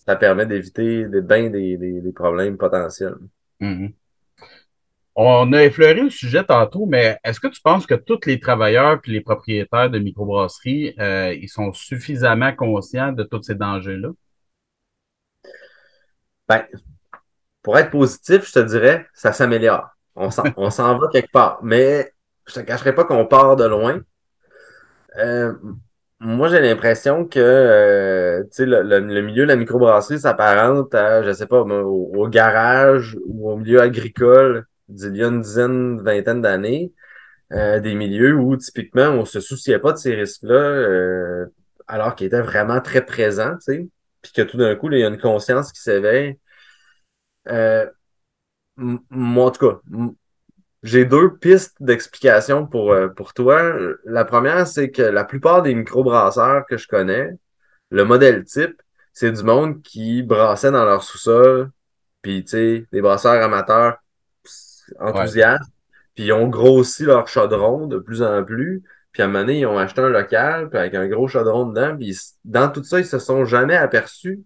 Ça 0.06 0.16
permet 0.16 0.46
d'éviter 0.46 1.06
des, 1.06 1.22
bien 1.22 1.48
des, 1.48 1.76
des, 1.76 2.12
problèmes 2.12 2.58
potentiels. 2.58 3.16
Mm-hmm. 3.60 3.92
On 5.14 5.52
a 5.52 5.62
effleuré 5.62 6.02
le 6.02 6.10
sujet 6.10 6.44
tantôt, 6.44 6.86
mais 6.86 7.18
est-ce 7.22 7.38
que 7.38 7.48
tu 7.48 7.60
penses 7.60 7.86
que 7.86 7.94
tous 7.94 8.26
les 8.26 8.40
travailleurs 8.40 9.00
et 9.04 9.10
les 9.10 9.20
propriétaires 9.20 9.90
de 9.90 9.98
microbrasseries, 9.98 10.94
euh, 10.98 11.34
ils 11.34 11.48
sont 11.48 11.72
suffisamment 11.72 12.54
conscients 12.54 13.12
de 13.12 13.22
tous 13.22 13.42
ces 13.42 13.54
dangers-là? 13.54 14.10
Ben, 16.48 16.66
pour 17.62 17.78
être 17.78 17.90
positif, 17.90 18.48
je 18.48 18.52
te 18.52 18.58
dirais, 18.60 19.06
ça 19.12 19.32
s'améliore. 19.32 19.90
On 20.16 20.30
s'en 20.30 20.98
va 20.98 21.08
quelque 21.12 21.30
part. 21.30 21.60
Mais 21.62 22.12
je 22.46 22.54
te 22.54 22.60
cacherai 22.60 22.94
pas 22.94 23.04
qu'on 23.04 23.26
part 23.26 23.56
de 23.56 23.64
loin. 23.64 24.00
Euh, 25.18 25.54
moi, 26.20 26.48
j'ai 26.48 26.60
l'impression 26.60 27.24
que 27.26 27.40
euh, 27.40 28.42
le, 28.58 28.82
le, 28.82 29.22
milieu 29.22 29.44
de 29.44 29.48
la 29.48 29.56
microbrasserie 29.56 30.20
s'apparente 30.20 30.94
à, 30.94 31.22
je 31.22 31.32
sais 31.32 31.46
pas, 31.46 31.60
au, 31.60 32.28
garage 32.28 33.16
ou 33.26 33.50
au 33.50 33.56
milieu 33.56 33.80
agricole 33.80 34.66
d'il 34.88 35.16
y 35.16 35.24
a 35.24 35.28
une 35.28 35.40
dizaine, 35.40 36.00
vingtaine 36.02 36.42
d'années. 36.42 36.92
Euh, 37.52 37.80
des 37.80 37.94
milieux 37.94 38.34
où 38.36 38.56
typiquement 38.56 39.08
on 39.08 39.24
se 39.24 39.40
souciait 39.40 39.80
pas 39.80 39.92
de 39.92 39.98
ces 39.98 40.14
risques-là 40.14 41.46
alors 41.88 42.14
qu'ils 42.14 42.28
étaient 42.28 42.40
vraiment 42.40 42.80
très 42.80 43.04
présents, 43.04 43.56
tu 43.56 43.74
sais, 43.74 43.88
puis 44.22 44.32
que 44.32 44.42
tout 44.42 44.56
d'un 44.56 44.76
coup, 44.76 44.88
il 44.92 45.00
y 45.00 45.04
a 45.04 45.08
une 45.08 45.18
conscience 45.18 45.72
qui 45.72 45.80
s'éveille 45.80 46.38
moi, 49.10 49.46
en 49.46 49.50
tout 49.50 49.68
cas, 49.68 49.80
j'ai 50.82 51.04
deux 51.04 51.36
pistes 51.36 51.76
d'explication 51.80 52.66
pour, 52.66 52.92
euh, 52.92 53.08
pour 53.08 53.34
toi. 53.34 53.74
La 54.04 54.24
première, 54.24 54.66
c'est 54.66 54.90
que 54.90 55.02
la 55.02 55.24
plupart 55.24 55.62
des 55.62 55.74
microbrasseurs 55.74 56.64
que 56.66 56.76
je 56.76 56.88
connais, 56.88 57.30
le 57.90 58.04
modèle 58.04 58.44
type, 58.44 58.80
c'est 59.12 59.32
du 59.32 59.42
monde 59.42 59.82
qui 59.82 60.22
brassait 60.22 60.70
dans 60.70 60.84
leur 60.84 61.02
sous-sol, 61.02 61.70
puis 62.22 62.44
tu 62.44 62.50
sais, 62.50 62.86
des 62.92 63.02
brasseurs 63.02 63.42
amateurs 63.42 63.98
enthousiastes, 64.98 65.70
puis 66.14 66.24
ils 66.26 66.32
ont 66.32 66.48
grossi 66.48 67.04
leur 67.04 67.28
chaudron 67.28 67.86
de 67.86 67.98
plus 67.98 68.22
en 68.22 68.42
plus, 68.44 68.82
puis 69.12 69.22
à 69.22 69.26
un 69.26 69.28
moment 69.28 69.40
donné, 69.40 69.60
ils 69.60 69.66
ont 69.66 69.78
acheté 69.78 70.00
un 70.00 70.08
local, 70.08 70.70
puis 70.70 70.78
avec 70.78 70.94
un 70.94 71.08
gros 71.08 71.28
chaudron 71.28 71.66
dedans, 71.66 71.96
puis 71.96 72.16
dans 72.44 72.70
tout 72.70 72.84
ça, 72.84 73.00
ils 73.00 73.06
se 73.06 73.18
sont 73.18 73.44
jamais 73.44 73.76
aperçus 73.76 74.40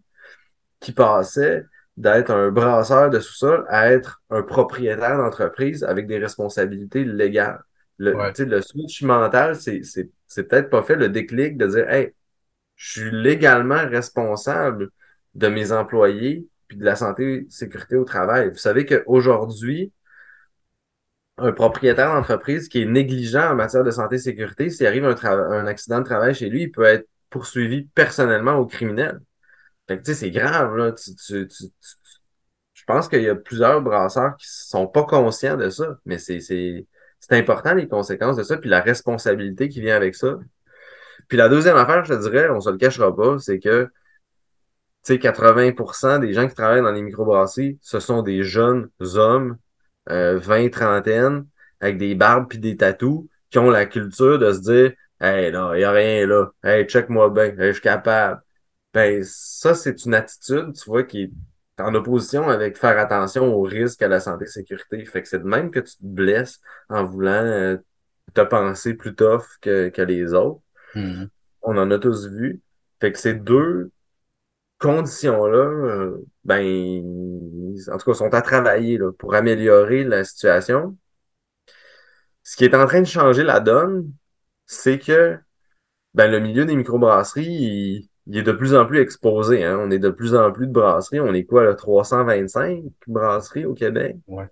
qu'ils 0.81 0.95
passaient 0.95 1.65
d'être 1.97 2.31
un 2.31 2.51
brasseur 2.51 3.11
de 3.11 3.21
sous-sol 3.21 3.65
à 3.69 3.91
être 3.93 4.23
un 4.31 4.43
propriétaire 4.43 5.19
d'entreprise 5.19 5.85
avec 5.85 6.07
des 6.07 6.19
responsabilités 6.19 7.05
légales. 7.05 7.63
Le, 7.99 8.27
le 8.39 8.61
switch 8.63 9.03
mental, 9.03 9.57
c'est 9.57 9.83
peut-être 10.49 10.71
pas 10.71 10.83
fait 10.83 10.97
le 10.97 11.09
déclic 11.09 11.57
de 11.57 11.67
dire 11.69 11.89
Hey, 11.91 12.13
je 12.77 13.01
suis 13.03 13.11
légalement 13.11 13.87
responsable 13.89 14.91
de 15.35 15.49
mes 15.49 15.73
employés 15.73 16.47
puis 16.69 16.79
de 16.79 16.85
la 16.85 16.97
santé 16.97 17.47
sécurité 17.51 17.97
au 17.97 18.05
travail. 18.05 18.51
Vous 18.51 18.57
savez 18.59 18.87
qu'aujourd'hui, 18.87 19.93
un 21.39 21.53
propriétaire 21.53 22.13
d'entreprise 22.15 22.69
qui 22.69 22.83
est 22.83 22.87
négligent 22.87 23.37
en 23.53 23.55
matière 23.55 23.85
de 23.85 23.91
santé 23.91 24.19
sécurité, 24.19 24.71
s'il 24.71 24.87
arrive 24.87 25.05
un, 25.05 25.17
un 25.25 25.67
accident 25.67 25.99
de 26.01 26.05
travail 26.05 26.35
chez 26.35 26.49
lui, 26.49 26.63
il 26.63 26.71
peut 26.73 26.85
être 26.85 27.09
poursuivi 27.31 27.85
personnellement 27.95 28.55
au 28.57 28.67
criminel. 28.67 29.21
Fait 29.89 29.99
que, 29.99 30.03
tu 30.03 30.13
sais, 30.13 30.15
c'est 30.15 30.31
grave, 30.31 30.77
là. 30.77 30.93
Tu, 30.93 31.15
tu, 31.17 31.49
tu, 31.49 31.65
je 32.85 32.93
pense 32.93 33.09
qu'il 33.09 33.23
y 33.23 33.29
a 33.31 33.35
plusieurs 33.35 33.81
brasseurs 33.81 34.37
qui 34.37 34.47
sont 34.49 34.87
pas 34.87 35.05
conscients 35.05 35.57
de 35.57 35.71
ça, 35.71 35.99
mais 36.05 36.19
c'est, 36.19 36.41
c'est, 36.41 36.87
important 37.31 37.73
les 37.75 37.89
conséquences 37.89 38.37
de 38.37 38.43
ça, 38.43 38.59
puis 38.59 38.69
la 38.69 38.83
responsabilité 38.83 39.71
qui 39.71 39.81
vient 39.81 39.97
avec 39.97 40.15
ça. 40.15 40.39
Puis 41.29 41.39
la 41.39 41.49
deuxième 41.49 41.77
affaire, 41.77 42.05
je 42.05 42.15
te 42.15 42.21
dirais, 42.21 42.51
on 42.51 42.61
se 42.61 42.71
le 42.71 42.77
cachera 42.77 43.15
pas, 43.17 43.39
c'est 43.39 43.59
que, 43.59 43.89
tu 45.05 45.15
sais, 45.15 45.19
80% 45.19 46.19
des 46.19 46.35
gens 46.35 46.47
qui 46.49 46.55
travaillent 46.55 46.83
dans 46.83 46.93
les 46.93 47.03
microbrasseries, 47.03 47.79
ce 47.81 48.01
sont 48.01 48.23
des 48.23 48.43
jeunes 48.43 48.91
hommes, 49.01 49.57
euh, 50.11 50.39
20, 50.39 50.71
trentaine, 50.71 51.47
avec 51.81 51.99
des 51.99 52.15
barbes 52.15 52.49
puis 52.49 52.59
des 52.59 52.77
tatous, 52.77 53.27
qui 53.51 53.59
ont 53.59 53.71
la 53.71 53.87
culture 53.87 54.39
de 54.39 54.53
se 54.53 54.61
dire, 54.61 54.93
hey, 55.21 55.53
non, 55.53 55.73
il 55.75 55.81
y 55.81 55.85
a 55.85 55.93
rien 55.93 56.27
là. 56.27 56.51
Hey, 56.63 56.87
check-moi 56.87 57.31
bien. 57.31 57.55
je 57.57 57.73
suis 57.73 57.81
capable. 57.81 58.44
Ben, 58.95 59.25
ça, 59.25 59.75
c'est 59.75 60.05
une 60.05 60.15
attitude, 60.15 60.73
tu 60.75 60.85
vois, 60.89 61.03
qui 61.03 61.23
est 61.25 61.83
en 61.83 61.95
opposition 61.97 62.49
avec 62.49 62.79
faire 62.79 62.97
attention 62.97 63.53
aux 63.53 63.63
risques 63.63 64.03
à 64.03 64.09
la 64.09 64.21
santé 64.21 64.45
et 64.45 64.49
sécurité. 64.49 65.05
Fait 65.05 65.21
que 65.21 65.29
c'est 65.29 65.41
de 65.41 65.45
même 65.45 65.73
que 65.73 65.81
tu 65.81 65.97
te 65.97 66.05
blesses 66.05 66.61
en 66.89 67.05
voulant 67.05 67.33
euh, 67.33 67.77
te 68.35 68.41
penser 68.43 68.95
plus 68.95 69.17
tough 69.17 69.43
que, 69.61 69.89
que 69.89 70.03
les 70.03 70.33
autres. 70.33 70.61
Mm-hmm. 70.95 71.29
On 71.63 71.77
en 71.77 71.91
a 71.91 71.99
tous 71.99 72.29
vu. 72.29 72.61
Fait 73.01 73.11
que 73.11 73.19
ces 73.19 73.35
deux 73.35 73.91
conditions-là, 74.79 75.57
euh, 75.59 76.25
ben, 76.45 77.03
en 77.93 77.99
tout 77.99 78.11
cas, 78.11 78.15
sont 78.15 78.33
à 78.33 78.43
travailler 78.43 78.99
là, 78.99 79.11
pour 79.13 79.35
améliorer 79.35 80.05
la 80.05 80.23
situation. 80.25 80.97
Ce 82.45 82.57
qui 82.57 82.65
est 82.65 82.77
en 82.77 82.87
train 82.87 83.01
de 83.01 83.07
changer 83.07 83.43
la 83.43 83.59
donne, 83.59 84.13
c'est 84.67 85.01
que 85.01 85.37
ben, 86.15 86.31
le 86.31 86.39
milieu 86.39 86.65
des 86.65 86.77
microbrasseries, 86.77 87.47
il, 87.47 88.09
est 88.33 88.43
de 88.43 88.53
plus 88.53 88.75
en 88.75 88.87
plus 88.87 89.01
exposé. 89.01 89.65
Hein? 89.65 89.79
On 89.81 89.91
est 89.91 89.99
de 89.99 90.11
plus 90.11 90.35
en 90.35 90.51
plus 90.51 90.67
de 90.67 90.73
brasseries. 90.73 91.21
On 91.21 91.35
est 91.35 91.45
quoi, 91.45 91.65
là, 91.65 91.75
325 91.75 92.83
brasseries 93.07 93.67
au 93.67 93.75
Québec? 93.75 94.17
Ouais. 94.27 94.49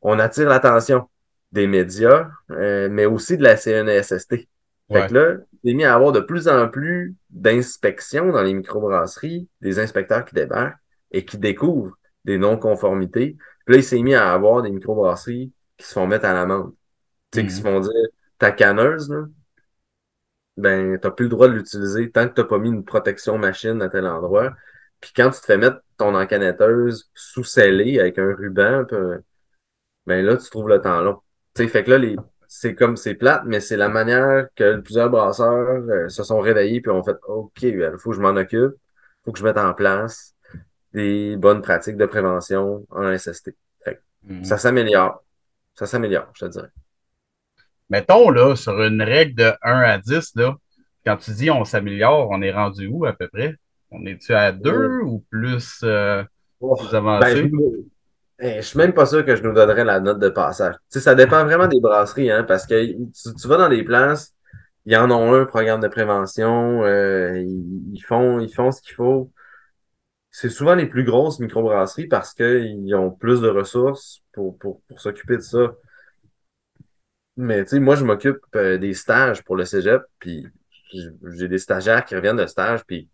On 0.00 0.18
attire 0.18 0.48
l'attention 0.48 1.08
des 1.52 1.66
médias, 1.66 2.28
euh, 2.50 2.88
mais 2.90 3.06
aussi 3.06 3.36
de 3.36 3.42
la 3.42 3.56
CNESST. 3.56 4.48
Fait 4.90 5.06
que 5.06 5.14
là, 5.14 5.36
il 5.62 5.70
est 5.70 5.74
mis 5.74 5.84
à 5.84 5.94
avoir 5.94 6.12
de 6.12 6.20
plus 6.20 6.48
en 6.48 6.68
plus 6.68 7.14
d'inspections 7.30 8.30
dans 8.30 8.42
les 8.42 8.52
microbrasseries, 8.52 9.48
des 9.60 9.78
inspecteurs 9.78 10.24
qui 10.24 10.34
débarquent 10.34 10.76
et 11.12 11.24
qui 11.24 11.38
découvrent 11.38 11.96
des 12.24 12.36
non-conformités. 12.36 13.36
Puis 13.64 13.74
là, 13.74 13.76
il 13.78 13.84
s'est 13.84 14.02
mis 14.02 14.14
à 14.14 14.32
avoir 14.32 14.62
des 14.62 14.70
microbrasseries 14.70 15.52
qui 15.76 15.86
se 15.86 15.92
font 15.92 16.06
mettre 16.06 16.26
à 16.26 16.34
l'amende. 16.34 16.74
Tu 17.30 17.40
sais, 17.40 17.46
qui 17.46 17.52
se 17.52 17.62
mhm. 17.62 17.62
font 17.62 17.80
dire, 17.80 18.08
ta 18.38 18.50
canneuse, 18.50 19.08
là, 19.08 19.24
ben, 20.56 20.98
t'as 20.98 21.10
plus 21.10 21.24
le 21.24 21.30
droit 21.30 21.48
de 21.48 21.54
l'utiliser 21.54 22.10
tant 22.10 22.28
que 22.28 22.34
t'as 22.34 22.44
pas 22.44 22.58
mis 22.58 22.68
une 22.68 22.84
protection 22.84 23.38
machine 23.38 23.80
à 23.82 23.88
tel 23.88 24.06
endroit. 24.06 24.54
Puis 25.00 25.12
quand 25.14 25.30
tu 25.30 25.40
te 25.40 25.46
fais 25.46 25.58
mettre 25.58 25.80
ton 25.96 26.14
encanetteuse 26.14 27.10
sous 27.14 27.44
scellée 27.44 27.98
avec 27.98 28.18
un 28.18 28.34
ruban, 28.34 28.84
ben 30.06 30.24
là, 30.24 30.36
tu 30.36 30.50
trouves 30.50 30.68
le 30.68 30.80
temps 30.80 31.00
long. 31.00 31.20
Tu 31.54 31.62
sais, 31.62 31.68
fait 31.68 31.84
que 31.84 31.90
là, 31.90 31.98
les, 31.98 32.16
c'est 32.48 32.74
comme 32.74 32.96
c'est 32.96 33.14
plate, 33.14 33.42
mais 33.46 33.60
c'est 33.60 33.76
la 33.76 33.88
manière 33.88 34.46
que 34.56 34.76
plusieurs 34.80 35.10
brasseurs 35.10 35.82
euh, 35.88 36.08
se 36.08 36.22
sont 36.22 36.40
réveillés 36.40 36.80
puis 36.80 36.90
ont 36.90 37.02
fait 37.02 37.16
OK, 37.26 37.62
il 37.62 37.94
faut 37.98 38.10
que 38.10 38.16
je 38.16 38.20
m'en 38.20 38.36
occupe, 38.36 38.72
il 38.74 39.24
faut 39.24 39.32
que 39.32 39.38
je 39.38 39.44
mette 39.44 39.58
en 39.58 39.72
place 39.74 40.34
des 40.92 41.36
bonnes 41.36 41.62
pratiques 41.62 41.96
de 41.96 42.06
prévention 42.06 42.86
en 42.90 43.16
SST. 43.16 43.54
Mhm. 44.24 44.44
Ça 44.44 44.58
s'améliore. 44.58 45.24
Ça 45.74 45.86
s'améliore, 45.86 46.30
je 46.34 46.44
te 46.44 46.50
dirais. 46.50 46.68
Mettons 47.92 48.30
là, 48.30 48.56
sur 48.56 48.82
une 48.82 49.02
règle 49.02 49.34
de 49.34 49.52
1 49.62 49.80
à 49.80 49.98
10, 49.98 50.32
là, 50.36 50.56
quand 51.04 51.18
tu 51.18 51.30
dis 51.32 51.50
on 51.50 51.66
s'améliore, 51.66 52.28
on 52.30 52.40
est 52.40 52.50
rendu 52.50 52.86
où 52.86 53.04
à 53.04 53.12
peu 53.12 53.28
près? 53.28 53.54
On 53.90 54.06
est-tu 54.06 54.32
à 54.32 54.50
2 54.50 55.00
ou 55.04 55.22
plus, 55.28 55.80
euh, 55.84 56.24
plus 56.58 56.94
avancé? 56.94 57.42
Ben, 57.42 57.52
je 58.40 58.56
je 58.56 58.60
suis 58.62 58.78
même 58.78 58.94
pas 58.94 59.04
sûr 59.04 59.26
que 59.26 59.36
je 59.36 59.42
nous 59.42 59.52
donnerais 59.52 59.84
la 59.84 60.00
note 60.00 60.18
de 60.18 60.30
passage. 60.30 60.74
Tu 60.74 60.80
sais, 60.88 61.00
ça 61.00 61.14
dépend 61.14 61.44
vraiment 61.44 61.68
des 61.68 61.80
brasseries, 61.80 62.30
hein, 62.30 62.44
parce 62.44 62.66
que 62.66 62.82
tu, 62.82 63.46
vas 63.46 63.58
dans 63.58 63.68
des 63.68 63.84
places, 63.84 64.34
ils 64.86 64.96
en 64.96 65.10
ont 65.10 65.34
un 65.34 65.44
programme 65.44 65.80
de 65.80 65.88
prévention, 65.88 66.82
euh, 66.84 67.38
ils, 67.38 68.00
font, 68.00 68.40
ils 68.40 68.52
font 68.52 68.72
ce 68.72 68.80
qu'il 68.80 68.94
faut. 68.94 69.30
C'est 70.30 70.48
souvent 70.48 70.74
les 70.74 70.86
plus 70.86 71.04
grosses 71.04 71.40
microbrasseries 71.40 72.06
parce 72.06 72.32
qu'ils 72.32 72.94
ont 72.94 73.10
plus 73.10 73.42
de 73.42 73.48
ressources 73.48 74.22
pour, 74.32 74.56
pour, 74.56 74.80
pour 74.88 74.98
s'occuper 74.98 75.36
de 75.36 75.42
ça. 75.42 75.74
Mais 77.36 77.64
tu 77.64 77.70
sais, 77.70 77.80
moi, 77.80 77.94
je 77.96 78.04
m'occupe 78.04 78.40
euh, 78.56 78.78
des 78.78 78.94
stages 78.94 79.42
pour 79.42 79.56
le 79.56 79.64
cégep, 79.64 80.02
puis 80.18 80.46
j'ai 80.92 81.48
des 81.48 81.58
stagiaires 81.58 82.04
qui 82.04 82.14
reviennent 82.14 82.36
de 82.36 82.46
stage, 82.46 82.84
puis 82.84 83.08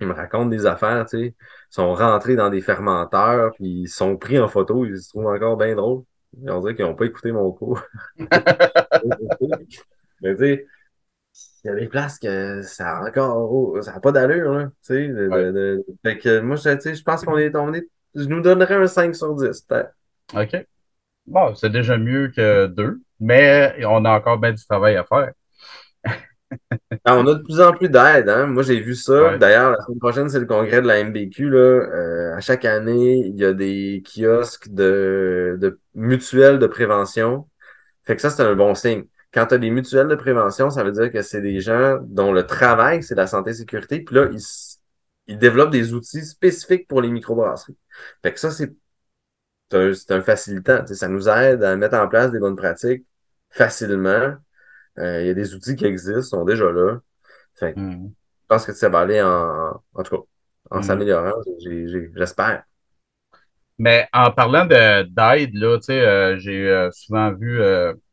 ils 0.00 0.06
me 0.06 0.12
racontent 0.12 0.48
des 0.48 0.66
affaires, 0.66 1.06
tu 1.06 1.18
sais. 1.18 1.26
Ils 1.26 1.34
sont 1.70 1.94
rentrés 1.94 2.36
dans 2.36 2.50
des 2.50 2.60
fermenteurs, 2.60 3.52
puis 3.54 3.82
ils 3.82 3.88
sont 3.88 4.16
pris 4.16 4.38
en 4.38 4.48
photo, 4.48 4.84
ils 4.84 5.00
se 5.00 5.10
trouvent 5.10 5.26
encore 5.26 5.56
bien 5.56 5.74
drôles. 5.74 6.02
On 6.46 6.60
dirait 6.60 6.74
qu'ils 6.74 6.84
n'ont 6.84 6.94
pas 6.94 7.06
écouté 7.06 7.32
mon 7.32 7.50
cours. 7.52 7.82
Mais 10.22 10.34
tu 10.34 10.38
sais, 10.38 10.66
il 11.64 11.68
y 11.68 11.70
a 11.70 11.74
des 11.74 11.88
places 11.88 12.18
que 12.18 12.62
ça 12.62 12.98
a 12.98 13.08
encore 13.08 13.82
ça 13.82 13.92
n'a 13.92 14.00
pas 14.00 14.12
d'allure, 14.12 14.52
là. 14.52 14.66
Tu 14.66 14.72
sais, 14.82 15.08
de, 15.08 15.84
fait 16.02 16.18
que 16.18 16.40
moi, 16.40 16.56
je, 16.56 16.70
je 16.94 17.02
pense 17.02 17.24
qu'on 17.24 17.38
est, 17.38 17.54
on 17.56 17.74
est. 17.74 17.88
Je 18.14 18.24
nous 18.24 18.40
donnerais 18.40 18.74
un 18.74 18.86
5 18.86 19.14
sur 19.14 19.34
10, 19.34 19.62
peut-être. 19.62 19.94
OK. 20.34 20.66
Bon, 21.26 21.54
c'est 21.54 21.70
déjà 21.70 21.96
mieux 21.96 22.28
que 22.34 22.66
2, 22.66 23.00
mais 23.20 23.74
on 23.86 24.04
a 24.04 24.10
encore 24.10 24.38
bien 24.38 24.52
du 24.52 24.64
travail 24.66 24.96
à 24.96 25.04
faire. 25.04 25.32
On 27.06 27.26
a 27.26 27.34
de 27.34 27.42
plus 27.42 27.60
en 27.60 27.72
plus 27.72 27.88
d'aide. 27.88 28.28
Hein? 28.28 28.46
Moi, 28.46 28.62
j'ai 28.62 28.80
vu 28.80 28.94
ça. 28.94 29.36
D'ailleurs, 29.38 29.70
la 29.72 29.80
semaine 29.84 29.98
prochaine, 29.98 30.28
c'est 30.28 30.40
le 30.40 30.46
congrès 30.46 30.82
de 30.82 30.86
la 30.86 31.04
MBQ. 31.04 31.48
Là. 31.50 31.58
Euh, 31.58 32.36
à 32.36 32.40
chaque 32.40 32.64
année, 32.64 33.18
il 33.26 33.36
y 33.36 33.44
a 33.44 33.52
des 33.52 34.02
kiosques 34.04 34.68
de, 34.68 35.56
de 35.60 35.78
mutuelles 35.94 36.58
de 36.58 36.66
prévention. 36.66 37.48
Fait 38.04 38.16
que 38.16 38.22
ça, 38.22 38.30
c'est 38.30 38.42
un 38.42 38.54
bon 38.56 38.74
signe. 38.74 39.04
Quand 39.32 39.46
tu 39.46 39.54
as 39.54 39.58
des 39.58 39.70
mutuelles 39.70 40.08
de 40.08 40.16
prévention, 40.16 40.70
ça 40.70 40.82
veut 40.84 40.92
dire 40.92 41.12
que 41.12 41.22
c'est 41.22 41.42
des 41.42 41.60
gens 41.60 41.98
dont 42.02 42.32
le 42.32 42.44
travail, 42.46 43.02
c'est 43.02 43.14
la 43.14 43.26
santé 43.28 43.50
et 43.50 43.54
sécurité. 43.54 44.00
Puis 44.00 44.16
là, 44.16 44.28
ils, 44.32 44.40
ils 45.28 45.38
développent 45.38 45.70
des 45.70 45.94
outils 45.94 46.24
spécifiques 46.24 46.88
pour 46.88 47.00
les 47.00 47.10
microbrasseries. 47.10 47.76
Fait 48.22 48.32
que 48.32 48.40
ça, 48.40 48.50
c'est 48.50 48.72
un, 49.74 49.92
un 50.08 50.22
facilitant. 50.22 50.86
Ça 50.86 51.08
nous 51.08 51.28
aide 51.28 51.62
à 51.62 51.76
mettre 51.76 51.96
en 51.96 52.08
place 52.08 52.30
des 52.30 52.38
bonnes 52.38 52.56
pratiques 52.56 53.04
facilement 53.50 54.36
euh, 54.98 55.22
il 55.22 55.26
y 55.28 55.30
a 55.30 55.34
des 55.34 55.54
outils 55.54 55.76
qui 55.76 55.86
existent, 55.86 56.38
sont 56.38 56.44
déjà 56.44 56.70
là. 56.70 56.98
Hmm. 57.62 58.08
Je 58.08 58.46
pense 58.48 58.66
que 58.66 58.72
ça 58.72 58.88
va 58.88 59.00
aller 59.00 59.20
en, 59.22 59.80
en 59.94 60.02
tout 60.02 60.16
cas, 60.16 60.22
en 60.70 60.78
hmm. 60.80 60.82
s'améliorant, 60.82 61.40
j'espère. 62.14 62.64
Mais 63.78 64.08
en 64.12 64.30
parlant 64.30 64.66
d'aide, 64.66 65.54
là, 65.54 65.78
tu 65.78 65.84
sais, 65.84 66.00
euh, 66.00 66.38
j'ai 66.38 66.68
euh, 66.68 66.90
souvent 66.90 67.32
vu, 67.32 67.60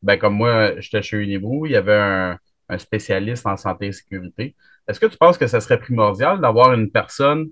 ben, 0.02 0.17
comme 0.17 0.36
moi, 0.36 0.80
j'étais 0.80 1.02
chez 1.02 1.17
Unibrew, 1.17 1.67
il 1.67 1.74
y 1.74 1.76
avait 1.76 1.98
un, 1.98 2.39
spécialiste 2.78 3.46
en 3.46 3.56
santé 3.56 3.88
et 3.88 3.91
sécurité. 3.93 4.56
Est-ce 4.88 5.00
que 5.00 5.06
tu 5.06 5.17
penses 5.17 5.38
que 5.38 5.48
ce 5.48 5.60
serait 5.60 5.80
primordial 5.80 6.39
d'avoir 6.41 6.74
une 6.74 6.91
personne 6.91 7.50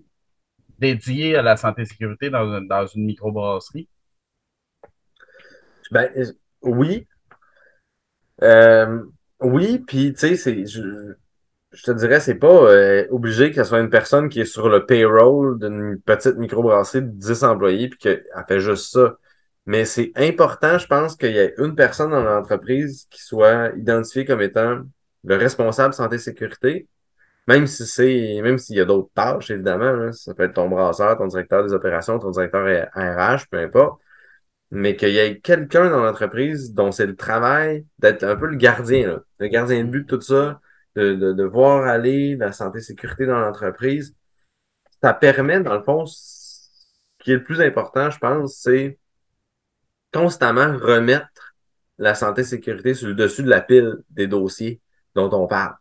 dédiée 0.78 1.38
à 1.38 1.42
la 1.42 1.56
santé 1.56 1.84
et 1.84 1.86
sécurité 1.86 2.30
dans, 2.30 2.62
dans 2.62 2.86
une 2.86 3.06
microbrasserie? 3.06 3.88
Ben, 5.92 6.10
oui. 6.62 7.08
Euh, 8.42 9.04
oui, 9.40 9.80
puis 9.80 10.14
tu 10.14 10.20
sais, 10.20 10.36
c'est. 10.36 10.66
Je, 10.66 11.16
je 11.76 11.84
te 11.84 11.92
dirais, 11.92 12.20
c'est 12.20 12.36
pas 12.36 12.48
euh, 12.48 13.06
obligé 13.12 13.50
que 13.52 13.58
ce 13.58 13.64
soit 13.66 13.80
une 13.80 13.90
personne 13.90 14.30
qui 14.30 14.40
est 14.42 14.46
sur 14.46 14.70
le 14.70 14.86
payroll 14.86 15.60
d'une 15.60 16.00
petite 16.02 16.38
microbrasserie 16.38 17.02
de 17.02 17.10
10 17.10 17.44
employés 17.44 17.90
puis 17.90 18.00
qu'elle 18.00 18.24
fait 18.48 18.60
juste 18.60 18.92
ça. 18.94 19.18
Mais 19.66 19.84
c'est 19.86 20.12
important, 20.16 20.78
je 20.78 20.88
pense, 20.88 21.16
qu'il 21.16 21.32
y 21.32 21.38
ait 21.38 21.56
une 21.58 21.76
personne 21.76 22.12
dans 22.12 22.24
l'entreprise 22.24 23.08
qui 23.10 23.22
soit 23.22 23.72
identifiée 23.76 24.24
comme 24.26 24.42
étant 24.42 24.82
le 25.24 25.36
responsable 25.36 25.94
santé-sécurité, 25.94 26.88
même 27.48 27.68
si 27.68 27.86
c'est, 27.86 28.40
même 28.44 28.58
s'il 28.58 28.78
y 28.78 28.82
a 28.82 28.86
d'autres 28.86 29.10
tâches, 29.16 29.52
évidemment, 29.52 30.12
ça 30.12 30.34
peut 30.34 30.44
être 30.44 30.54
ton 30.54 30.70
brasseur, 30.70 31.18
ton 31.18 31.28
directeur 31.28 31.64
des 31.64 31.74
opérations, 31.74 32.20
ton 32.20 32.32
directeur 32.32 32.66
RH, 32.96 33.48
peu 33.50 33.60
importe, 33.60 34.00
mais 34.72 34.96
qu'il 34.96 35.10
y 35.10 35.18
ait 35.18 35.40
quelqu'un 35.40 35.90
dans 35.90 36.04
l'entreprise 36.04 36.74
dont 36.74 36.92
c'est 36.92 37.06
le 37.06 37.16
travail 37.16 37.86
d'être 38.00 38.24
un 38.24 38.36
peu 38.36 38.48
le 38.48 38.58
gardien, 38.58 39.22
le 39.40 39.48
gardien 39.48 39.84
de 39.84 39.90
but 39.90 40.02
de 40.10 40.16
tout 40.16 40.22
ça, 40.22 40.60
de, 40.96 41.14
de, 41.14 41.44
voir 41.44 41.86
aller 41.86 42.36
la 42.36 42.52
santé-sécurité 42.52 43.26
dans 43.26 43.40
l'entreprise. 43.40 44.16
Ça 45.02 45.14
permet, 45.14 45.60
dans 45.60 45.76
le 45.76 45.84
fond, 45.84 46.06
ce 46.06 46.70
qui 47.20 47.32
est 47.32 47.36
le 47.36 47.44
plus 47.44 47.62
important, 47.62 48.10
je 48.10 48.18
pense, 48.18 48.56
c'est 48.56 48.98
constamment 50.14 50.78
remettre 50.78 51.56
la 51.98 52.16
santé-sécurité 52.16 52.94
sur 52.94 53.08
le 53.08 53.14
dessus 53.14 53.44
de 53.44 53.50
la 53.50 53.62
pile 53.62 53.98
des 54.10 54.28
dossiers 54.28 54.82
dont 55.14 55.30
on 55.34 55.48
parle. 55.48 55.76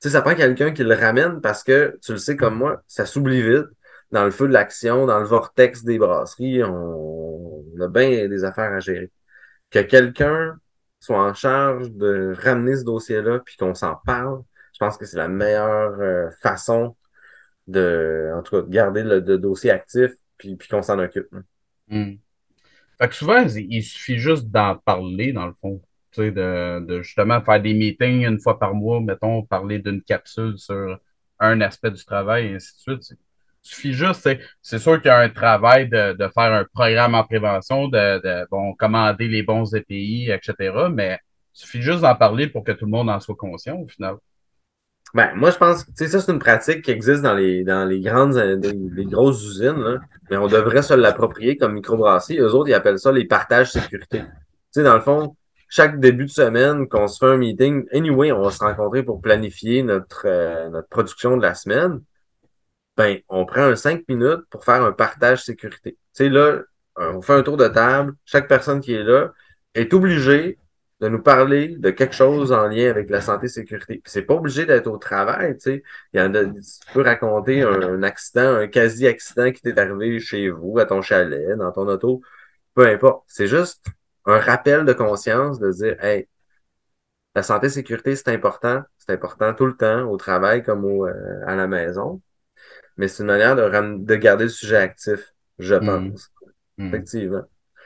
Tu 0.00 0.08
sais, 0.08 0.10
ça 0.10 0.22
prend 0.22 0.34
quelqu'un 0.34 0.72
qui 0.72 0.84
le 0.84 0.94
ramène 0.94 1.40
parce 1.40 1.64
que, 1.64 1.98
tu 2.02 2.12
le 2.12 2.18
sais 2.18 2.36
comme 2.36 2.56
moi, 2.56 2.82
ça 2.86 3.06
s'oublie 3.06 3.42
vite. 3.42 3.66
Dans 4.10 4.24
le 4.24 4.30
feu 4.30 4.48
de 4.48 4.52
l'action, 4.52 5.06
dans 5.06 5.18
le 5.18 5.26
vortex 5.26 5.84
des 5.84 5.98
brasseries, 5.98 6.62
on, 7.78 7.84
a 7.84 7.88
bien 7.88 8.28
des 8.28 8.44
affaires 8.44 8.72
à 8.72 8.80
gérer. 8.80 9.10
Que 9.70 9.80
quelqu'un 9.80 10.58
soit 11.00 11.22
en 11.22 11.34
charge 11.34 11.90
de 11.92 12.34
ramener 12.38 12.76
ce 12.76 12.84
dossier-là 12.84 13.40
puis 13.40 13.56
qu'on 13.56 13.74
s'en 13.74 13.96
parle, 14.04 14.42
je 14.72 14.78
pense 14.78 14.96
que 14.96 15.06
c'est 15.06 15.18
la 15.18 15.28
meilleure 15.28 16.00
euh, 16.00 16.30
façon 16.42 16.96
de, 17.66 18.32
en 18.34 18.42
tout 18.42 18.56
cas, 18.56 18.62
de 18.62 18.70
garder 18.70 19.02
le, 19.02 19.20
dossier 19.20 19.70
actif 19.70 20.12
puis, 20.38 20.56
qu'on 20.70 20.82
s'en 20.82 20.98
occupe. 20.98 21.28
Hmm. 21.88 22.14
Fait 22.98 23.08
que 23.08 23.14
souvent, 23.14 23.44
il 23.46 23.82
suffit 23.82 24.18
juste 24.18 24.46
d'en 24.48 24.76
parler, 24.76 25.32
dans 25.32 25.46
le 25.46 25.54
fond 25.60 25.80
de, 26.16 26.80
de 26.80 27.02
justement 27.02 27.40
faire 27.42 27.60
des 27.62 27.74
meetings 27.74 28.26
une 28.26 28.40
fois 28.40 28.58
par 28.58 28.74
mois, 28.74 29.00
mettons, 29.00 29.42
parler 29.44 29.78
d'une 29.78 30.02
capsule 30.02 30.58
sur 30.58 30.98
un 31.38 31.60
aspect 31.60 31.90
du 31.90 32.04
travail, 32.04 32.46
et 32.46 32.54
ainsi 32.54 32.74
de 32.74 33.00
suite. 33.00 33.18
Il 33.68 33.74
suffit 33.74 33.92
juste, 33.92 34.28
c'est 34.62 34.78
sûr 34.78 34.96
qu'il 35.02 35.08
y 35.08 35.12
a 35.12 35.18
un 35.18 35.28
travail 35.28 35.88
de, 35.90 36.14
de, 36.14 36.28
faire 36.28 36.52
un 36.54 36.64
programme 36.72 37.14
en 37.14 37.22
prévention, 37.22 37.88
de, 37.88 38.18
de 38.18 38.74
commander 38.76 39.28
les 39.28 39.42
bons 39.42 39.74
EPI, 39.74 40.30
etc. 40.30 40.72
Mais 40.90 41.18
il 41.54 41.60
suffit 41.60 41.82
juste 41.82 42.00
d'en 42.00 42.14
parler 42.14 42.46
pour 42.46 42.64
que 42.64 42.72
tout 42.72 42.86
le 42.86 42.90
monde 42.90 43.10
en 43.10 43.20
soit 43.20 43.34
conscient 43.34 43.76
au 43.76 43.86
final. 43.86 44.16
Ben, 45.14 45.34
moi, 45.34 45.50
je 45.50 45.56
pense 45.56 45.84
que 45.84 46.06
ça, 46.06 46.20
c'est 46.20 46.32
une 46.32 46.38
pratique 46.38 46.82
qui 46.82 46.90
existe 46.90 47.22
dans 47.22 47.34
les, 47.34 47.64
dans 47.64 47.86
les 47.86 48.00
grandes, 48.00 48.36
les, 48.36 49.04
grosses 49.04 49.42
usines, 49.42 50.00
mais 50.30 50.36
on 50.36 50.46
devrait 50.46 50.82
se 50.82 50.94
l'approprier 50.94 51.56
comme 51.56 51.74
microbrasserie. 51.74 52.38
Eux 52.38 52.54
autres, 52.54 52.68
ils 52.68 52.74
appellent 52.74 52.98
ça 52.98 53.12
les 53.12 53.26
partages 53.26 53.72
sécurité. 53.72 54.22
Dans 54.76 54.94
le 54.94 55.00
fond, 55.00 55.36
chaque 55.68 55.98
début 55.98 56.26
de 56.26 56.30
semaine, 56.30 56.88
qu'on 56.88 57.08
se 57.08 57.18
fait 57.18 57.32
un 57.32 57.36
meeting, 57.36 57.86
anyway, 57.92 58.32
on 58.32 58.42
va 58.42 58.50
se 58.50 58.62
rencontrer 58.62 59.02
pour 59.02 59.20
planifier 59.20 59.82
notre, 59.82 60.22
euh, 60.26 60.68
notre 60.68 60.88
production 60.88 61.36
de 61.36 61.42
la 61.42 61.54
semaine. 61.54 62.00
Ben, 62.98 63.20
on 63.28 63.46
prend 63.46 63.62
un 63.62 63.76
cinq 63.76 64.02
minutes 64.08 64.44
pour 64.50 64.64
faire 64.64 64.82
un 64.82 64.92
partage 64.92 65.44
sécurité. 65.44 65.92
Tu 65.92 65.98
sais, 66.24 66.28
là, 66.28 66.62
on 66.96 67.22
fait 67.22 67.34
un 67.34 67.42
tour 67.42 67.56
de 67.56 67.68
table. 67.68 68.14
Chaque 68.24 68.48
personne 68.48 68.80
qui 68.80 68.92
est 68.92 69.04
là 69.04 69.32
est 69.74 69.94
obligée 69.94 70.58
de 71.00 71.08
nous 71.08 71.22
parler 71.22 71.76
de 71.78 71.90
quelque 71.90 72.14
chose 72.14 72.52
en 72.52 72.66
lien 72.66 72.90
avec 72.90 73.08
la 73.10 73.20
santé 73.20 73.46
sécurité. 73.48 74.02
C'est 74.04 74.22
pas 74.22 74.34
obligé 74.34 74.66
d'être 74.66 74.88
au 74.88 74.98
travail, 74.98 75.54
tu 75.54 75.60
sais. 75.60 75.82
Il 76.12 76.20
y 76.20 76.22
en 76.22 76.34
a, 76.34 76.44
tu 76.44 76.52
peux 76.92 77.02
raconter 77.02 77.62
un, 77.62 78.02
accident, 78.02 78.56
un 78.56 78.66
quasi-accident 78.66 79.52
qui 79.52 79.62
t'est 79.62 79.78
arrivé 79.78 80.18
chez 80.18 80.50
vous, 80.50 80.78
à 80.80 80.84
ton 80.86 81.00
chalet, 81.02 81.56
dans 81.56 81.70
ton 81.72 81.86
auto, 81.88 82.20
peu 82.74 82.86
importe. 82.86 83.24
C'est 83.28 83.46
juste 83.46 83.86
un 84.26 84.38
rappel 84.40 84.84
de 84.84 84.92
conscience 84.92 85.60
de 85.60 85.70
dire, 85.70 86.04
hey, 86.04 86.28
la 87.36 87.42
santé 87.44 87.68
sécurité, 87.68 88.16
c'est 88.16 88.28
important. 88.30 88.82
C'est 88.98 89.12
important 89.12 89.54
tout 89.54 89.66
le 89.66 89.76
temps, 89.76 90.02
au 90.10 90.16
travail 90.16 90.64
comme 90.64 90.84
au, 90.84 91.06
euh, 91.06 91.44
à 91.46 91.54
la 91.54 91.68
maison. 91.68 92.20
Mais 92.98 93.08
c'est 93.08 93.22
une 93.22 93.28
manière 93.28 93.56
de, 93.56 94.04
de 94.04 94.14
garder 94.16 94.44
le 94.44 94.50
sujet 94.50 94.76
actif, 94.76 95.32
je 95.58 95.76
mm. 95.76 95.86
pense. 95.86 96.30
Mm. 96.76 96.88
Effectivement. 96.88 97.42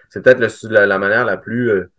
C'est 0.09 0.23
peut-être 0.23 0.41
la, 0.71 0.87
la, 0.87 0.99
manière 0.99 1.25
la 1.25 1.37
plus 1.37 1.71
euh, 1.71 1.93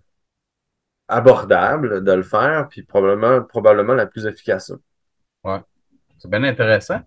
abordable 1.08 2.04
de 2.04 2.12
le 2.12 2.24
faire, 2.24 2.68
puis 2.70 2.84
probablement, 2.84 3.42
probablement 3.44 3.94
la 3.94 4.08
plus 4.08 4.26
efficace. 4.26 4.72
Ouais. 5.44 5.62
C'est 6.18 6.30
bien 6.30 6.44
intéressant. 6.44 7.02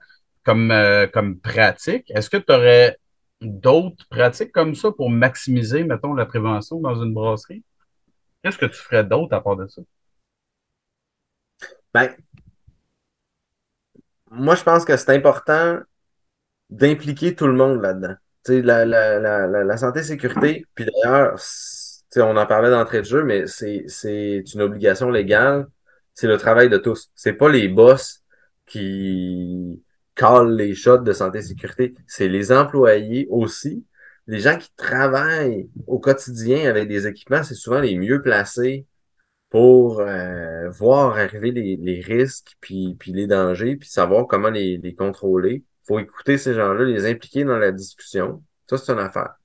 Comme, 0.45 0.71
euh, 0.71 1.09
comme 1.09 1.41
pratique, 1.41 2.11
est-ce 2.11 2.31
que 2.31 2.37
tu 2.37 2.53
aurais 2.53 2.99
d'autres 3.41 4.07
pratiques 4.09 4.53
comme 4.53 4.75
ça 4.75 4.93
pour 4.93 5.11
maximiser, 5.11 5.85
mettons, 5.85 6.15
la 6.15 6.27
prévention 6.27 6.81
dans 6.81 7.03
une 7.03 7.13
brasserie? 7.13 7.65
Qu'est-ce 8.43 8.59
que 8.59 8.67
tu 8.67 8.81
ferais 8.81 9.05
d'autre 9.05 9.35
à 9.35 9.41
part 9.41 9.57
de 9.57 9.67
ça? 9.67 9.83
Ben, 11.93 12.15
moi, 14.31 14.55
je 14.55 14.63
pense 14.63 14.85
que 14.85 14.97
c'est 14.97 15.15
important 15.17 15.81
d'impliquer 16.71 17.35
tout 17.35 17.47
le 17.47 17.55
monde 17.55 17.81
là-dedans. 17.81 18.15
La, 18.49 18.85
la, 18.85 19.19
la, 19.19 19.47
la, 19.65 19.77
santé 19.77 20.05
sécurité, 20.05 20.65
puis 20.75 20.87
d'ailleurs, 20.87 21.37
on 22.17 22.37
en 22.37 22.47
parlait 22.47 22.71
d'entrée 22.71 23.01
de 23.01 23.07
jeu, 23.07 23.25
mais 23.25 23.47
c'est 23.47 24.45
une 24.55 24.63
obligation 24.63 25.11
légale. 25.11 25.67
C'est 26.15 26.29
le 26.29 26.39
travail 26.39 26.69
de 26.71 26.79
tous. 26.79 27.11
C'est 27.15 27.33
pas 27.33 27.49
les 27.49 27.69
boss 27.69 28.23
qui, 28.67 29.83
call 30.17 30.57
les 30.57 30.75
shots 30.75 30.99
de 30.99 31.13
santé 31.13 31.39
et 31.39 31.43
sécurité, 31.43 31.95
c'est 32.09 32.29
les 32.29 32.51
employés 32.51 33.29
aussi. 33.31 33.85
Les 34.27 34.41
gens 34.41 34.59
qui 34.59 34.71
travaillent 34.77 35.71
au 35.87 36.01
quotidien 36.01 36.69
avec 36.69 36.89
des 36.89 37.07
équipements, 37.07 37.45
c'est 37.45 37.55
souvent 37.55 37.81
les 37.81 37.97
mieux 37.97 38.23
placés 38.23 38.87
pour 39.51 40.01
euh, 40.01 40.69
voir 40.71 41.17
arriver 41.17 41.53
les, 41.53 42.01
risques, 42.01 42.57
puis, 42.61 42.97
puis 42.99 43.13
les 43.13 43.29
dangers, 43.29 43.77
puis 43.77 43.89
savoir 43.89 44.27
comment 44.27 44.51
les, 44.51 44.79
les 44.79 44.95
contrôler. 44.95 45.65
Faut 45.87 45.99
écouter 45.99 46.39
ces 46.39 46.55
gens-là, 46.55 46.85
les 46.85 47.07
impliquer 47.07 47.45
dans 47.45 47.59
la 47.59 47.73
discussion. 47.73 48.43
Ça, 48.69 48.79
c'est 48.79 48.93
une 48.93 48.99
affaire. 48.99 49.37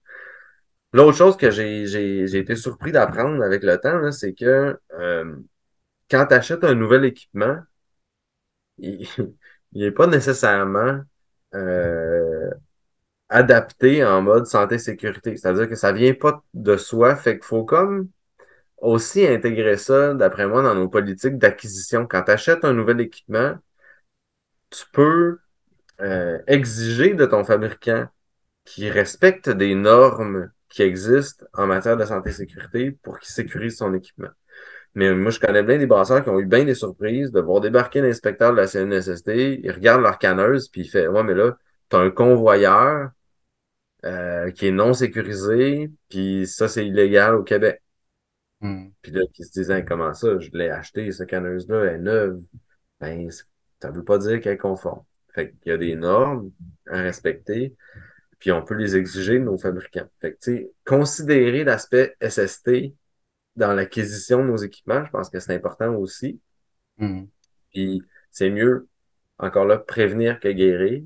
L'autre 0.94 1.18
chose 1.18 1.38
que 1.38 1.52
j'ai 1.52 2.38
été 2.38 2.56
surpris 2.56 2.92
d'apprendre 2.92 3.44
avec 3.44 3.64
le 3.64 3.78
temps, 3.78 4.12
c'est 4.12 4.34
que 4.34 4.78
euh, 4.94 5.36
quand 6.10 6.28
tu 6.28 6.34
achètes 6.36 6.64
un 6.64 6.76
nouvel 6.76 7.06
équipement, 7.06 7.58
il, 8.78 9.08
n'est 9.74 9.92
pas 9.92 10.08
nécessairement 10.08 11.02
euh, 11.56 12.50
adapté 13.30 14.04
en 14.06 14.22
mode 14.22 14.48
santé-sécurité. 14.48 15.38
C'est-à-dire 15.38 15.70
que 15.70 15.76
ça 15.76 15.94
vient 15.94 16.14
pas 16.14 16.44
de 16.54 16.78
soi, 16.78 17.16
fait 17.16 17.40
qu'il 17.40 17.46
faut 17.48 17.66
comme 17.66 18.10
aussi 18.78 19.28
intégrer 19.28 19.78
ça, 19.78 20.14
d'après 20.16 20.48
moi, 20.48 20.64
dans 20.64 20.76
nos 20.76 20.90
politiques 20.90 21.38
d'acquisition. 21.38 22.08
Quand 22.08 22.24
tu 22.24 22.32
achètes 22.32 22.66
un 22.66 22.74
nouvel 22.74 23.02
équipement, 23.02 23.56
tu 24.70 24.86
peux 24.92 25.40
euh, 26.02 26.40
exiger 26.48 27.14
de 27.14 27.26
ton 27.26 27.44
fabricant 27.44 28.08
qu'il 28.66 28.90
respecte 28.90 29.50
des 29.50 29.76
normes 29.76 30.52
qui 30.70 30.84
existent 30.84 31.46
en 31.54 31.68
matière 31.68 31.98
de 31.98 32.06
santé-sécurité 32.06 32.92
pour 33.04 33.20
qu'il 33.20 33.32
sécurise 33.32 33.78
son 33.78 33.94
équipement. 33.94 34.30
Mais 34.96 35.14
moi, 35.14 35.32
je 35.32 35.40
connais 35.40 35.64
bien 35.64 35.78
des 35.78 35.86
brasseurs 35.86 36.24
qui 36.24 36.30
ont 36.30 36.40
eu 36.40 36.46
bien 36.46 36.66
des 36.66 36.76
surprises 36.76 37.32
de 37.32 37.40
voir 37.40 37.62
débarquer 37.62 38.02
l'inspecteur 38.02 38.52
de 38.52 38.58
la 38.58 38.68
CNSST, 38.68 39.60
ils 39.64 39.72
regardent 39.72 40.02
leur 40.02 40.20
canneuse, 40.20 40.68
puis 40.68 40.82
il 40.82 40.90
fait 40.90 41.08
Ouais, 41.08 41.24
mais 41.24 41.34
là, 41.34 41.58
t'as 41.90 42.00
un 42.00 42.12
convoyeur 42.12 43.12
euh, 44.06 44.52
qui 44.52 44.68
est 44.68 44.72
non 44.72 44.94
sécurisé, 44.94 45.92
puis 46.10 46.48
ça, 46.48 46.68
c'est 46.68 46.86
illégal 46.86 47.36
au 47.36 47.44
Québec. 47.44 47.82
Hmm. 48.62 48.90
Puis 49.02 49.12
là, 49.12 49.22
qui 49.34 49.44
se 49.44 49.52
disent 49.52 49.74
comment 49.88 50.14
ça, 50.14 50.40
je 50.40 50.50
l'ai 50.54 50.70
acheté, 50.70 51.12
cette 51.12 51.30
canneuse-là, 51.30 51.86
elle 51.86 51.96
est 51.96 51.98
neuve. 52.00 52.42
Ben, 53.00 53.30
ça 53.82 53.92
veut 53.92 54.04
pas 54.04 54.18
dire 54.18 54.42
qu'elle 54.42 54.54
est 54.54 54.58
conforme. 54.58 55.04
Fait 55.34 55.52
qu'il 55.62 55.72
y 55.72 55.74
a 55.74 55.78
des 55.78 55.96
normes 55.96 56.52
à 56.88 57.02
respecter, 57.02 57.76
puis 58.40 58.52
on 58.52 58.64
peut 58.64 58.74
les 58.74 58.98
exiger 58.98 59.40
de 59.40 59.44
nos 59.44 59.58
fabricants. 59.58 60.10
Fait 60.20 60.34
que, 60.34 60.72
considérer 60.86 61.64
l'aspect 61.64 62.16
SST 62.22 62.94
dans 63.56 63.74
l'acquisition 63.74 64.44
de 64.44 64.50
nos 64.50 64.58
équipements, 64.58 65.06
je 65.06 65.12
pense 65.12 65.30
que 65.30 65.40
c'est 65.40 65.54
important 65.54 65.94
aussi. 65.96 66.40
Hmm. 66.98 67.26
Puis 67.72 68.02
c'est 68.32 68.50
mieux, 68.50 68.88
encore 69.38 69.66
là, 69.66 69.78
prévenir 69.78 70.40
que 70.40 70.50
guérir. 70.50 71.04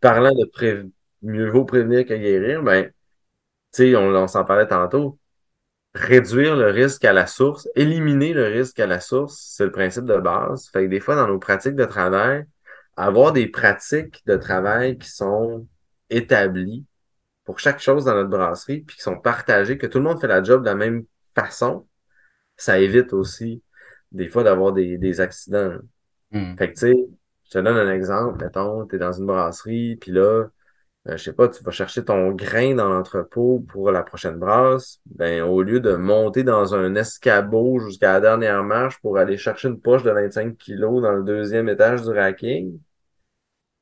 parlant 0.00 0.32
de 0.32 0.90
mieux 1.22 1.50
vaut 1.50 1.64
prévenir 1.64 2.06
que 2.06 2.14
guérir, 2.14 2.62
ben, 2.62 2.86
tu 2.86 2.92
sais, 3.72 3.96
on, 3.96 4.14
on 4.14 4.28
s'en 4.28 4.44
parlait 4.44 4.68
tantôt. 4.68 5.18
Réduire 5.94 6.54
le 6.54 6.70
risque 6.70 7.04
à 7.04 7.12
la 7.12 7.26
source, 7.26 7.68
éliminer 7.74 8.32
le 8.32 8.44
risque 8.44 8.78
à 8.78 8.86
la 8.86 9.00
source, 9.00 9.40
c'est 9.56 9.64
le 9.64 9.72
principe 9.72 10.04
de 10.04 10.18
base. 10.18 10.68
Fait 10.68 10.84
que 10.84 10.88
des 10.88 11.00
fois, 11.00 11.16
dans 11.16 11.26
nos 11.26 11.38
pratiques 11.38 11.74
de 11.74 11.84
travail, 11.84 12.44
avoir 12.98 13.32
des 13.32 13.46
pratiques 13.46 14.22
de 14.26 14.36
travail 14.36 14.98
qui 14.98 15.10
sont 15.10 15.66
établies 16.10 16.84
pour 17.44 17.60
chaque 17.60 17.80
chose 17.80 18.04
dans 18.04 18.14
notre 18.14 18.28
brasserie, 18.28 18.80
puis 18.80 18.96
qui 18.96 19.02
sont 19.02 19.18
partagées, 19.18 19.78
que 19.78 19.86
tout 19.86 19.98
le 19.98 20.04
monde 20.04 20.20
fait 20.20 20.26
la 20.26 20.42
job 20.42 20.62
de 20.62 20.66
la 20.66 20.74
même 20.74 21.04
façon, 21.34 21.86
ça 22.56 22.78
évite 22.78 23.12
aussi 23.12 23.62
des 24.12 24.28
fois 24.28 24.42
d'avoir 24.42 24.72
des, 24.72 24.98
des 24.98 25.20
accidents. 25.20 25.78
Hmm. 26.32 26.56
Fait 26.56 26.68
que, 26.68 26.74
tu 26.74 26.80
sais, 26.80 26.94
je 27.44 27.50
te 27.50 27.58
donne 27.58 27.76
un 27.76 27.92
exemple. 27.92 28.44
Mettons, 28.44 28.86
tu 28.86 28.96
es 28.96 28.98
dans 28.98 29.12
une 29.12 29.26
brasserie, 29.26 29.96
puis 29.96 30.12
là, 30.12 30.48
euh, 31.08 31.16
je 31.16 31.16
sais 31.16 31.32
pas, 31.32 31.48
tu 31.48 31.62
vas 31.62 31.70
chercher 31.70 32.04
ton 32.04 32.32
grain 32.32 32.74
dans 32.74 32.88
l'entrepôt 32.88 33.64
pour 33.68 33.90
la 33.92 34.02
prochaine 34.02 34.36
brasse. 34.36 35.00
Ben, 35.06 35.42
au 35.42 35.62
lieu 35.62 35.80
de 35.80 35.94
monter 35.94 36.42
dans 36.42 36.74
un 36.74 36.94
escabeau 36.96 37.78
jusqu'à 37.78 38.14
la 38.14 38.20
dernière 38.20 38.64
marche 38.64 39.00
pour 39.00 39.18
aller 39.18 39.38
chercher 39.38 39.68
une 39.68 39.80
poche 39.80 40.02
de 40.02 40.10
25 40.10 40.56
kilos 40.58 41.00
dans 41.00 41.12
le 41.12 41.22
deuxième 41.22 41.68
étage 41.68 42.02
du 42.02 42.10
racking, 42.10 42.78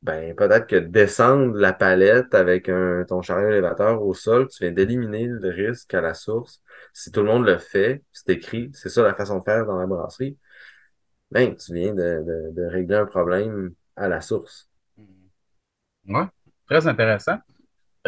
ben, 0.06 0.36
peut-être 0.36 0.68
que 0.68 0.76
descendre 0.76 1.56
la 1.56 1.72
palette 1.72 2.32
avec 2.32 2.70
ton 3.08 3.22
chariot 3.22 3.50
élévateur 3.50 4.00
au 4.02 4.14
sol, 4.14 4.46
tu 4.46 4.62
viens 4.62 4.72
d'éliminer 4.72 5.26
le 5.26 5.50
risque 5.50 5.92
à 5.94 6.00
la 6.00 6.14
source. 6.14 6.62
Si 6.92 7.10
tout 7.10 7.22
le 7.22 7.26
monde 7.26 7.44
le 7.44 7.58
fait, 7.58 8.04
c'est 8.12 8.30
écrit, 8.30 8.70
c'est 8.72 8.88
ça 8.88 9.02
la 9.02 9.14
façon 9.14 9.40
de 9.40 9.44
faire 9.44 9.66
dans 9.66 9.78
la 9.78 9.86
brasserie, 9.86 10.38
ben, 11.32 11.56
tu 11.56 11.74
viens 11.74 11.92
de, 11.92 12.68
régler 12.68 12.96
un 12.96 13.06
problème 13.06 13.72
à 13.96 14.08
la 14.08 14.20
source. 14.20 14.70
Ouais, 16.06 16.26
très 16.68 16.86
intéressant. 16.86 17.38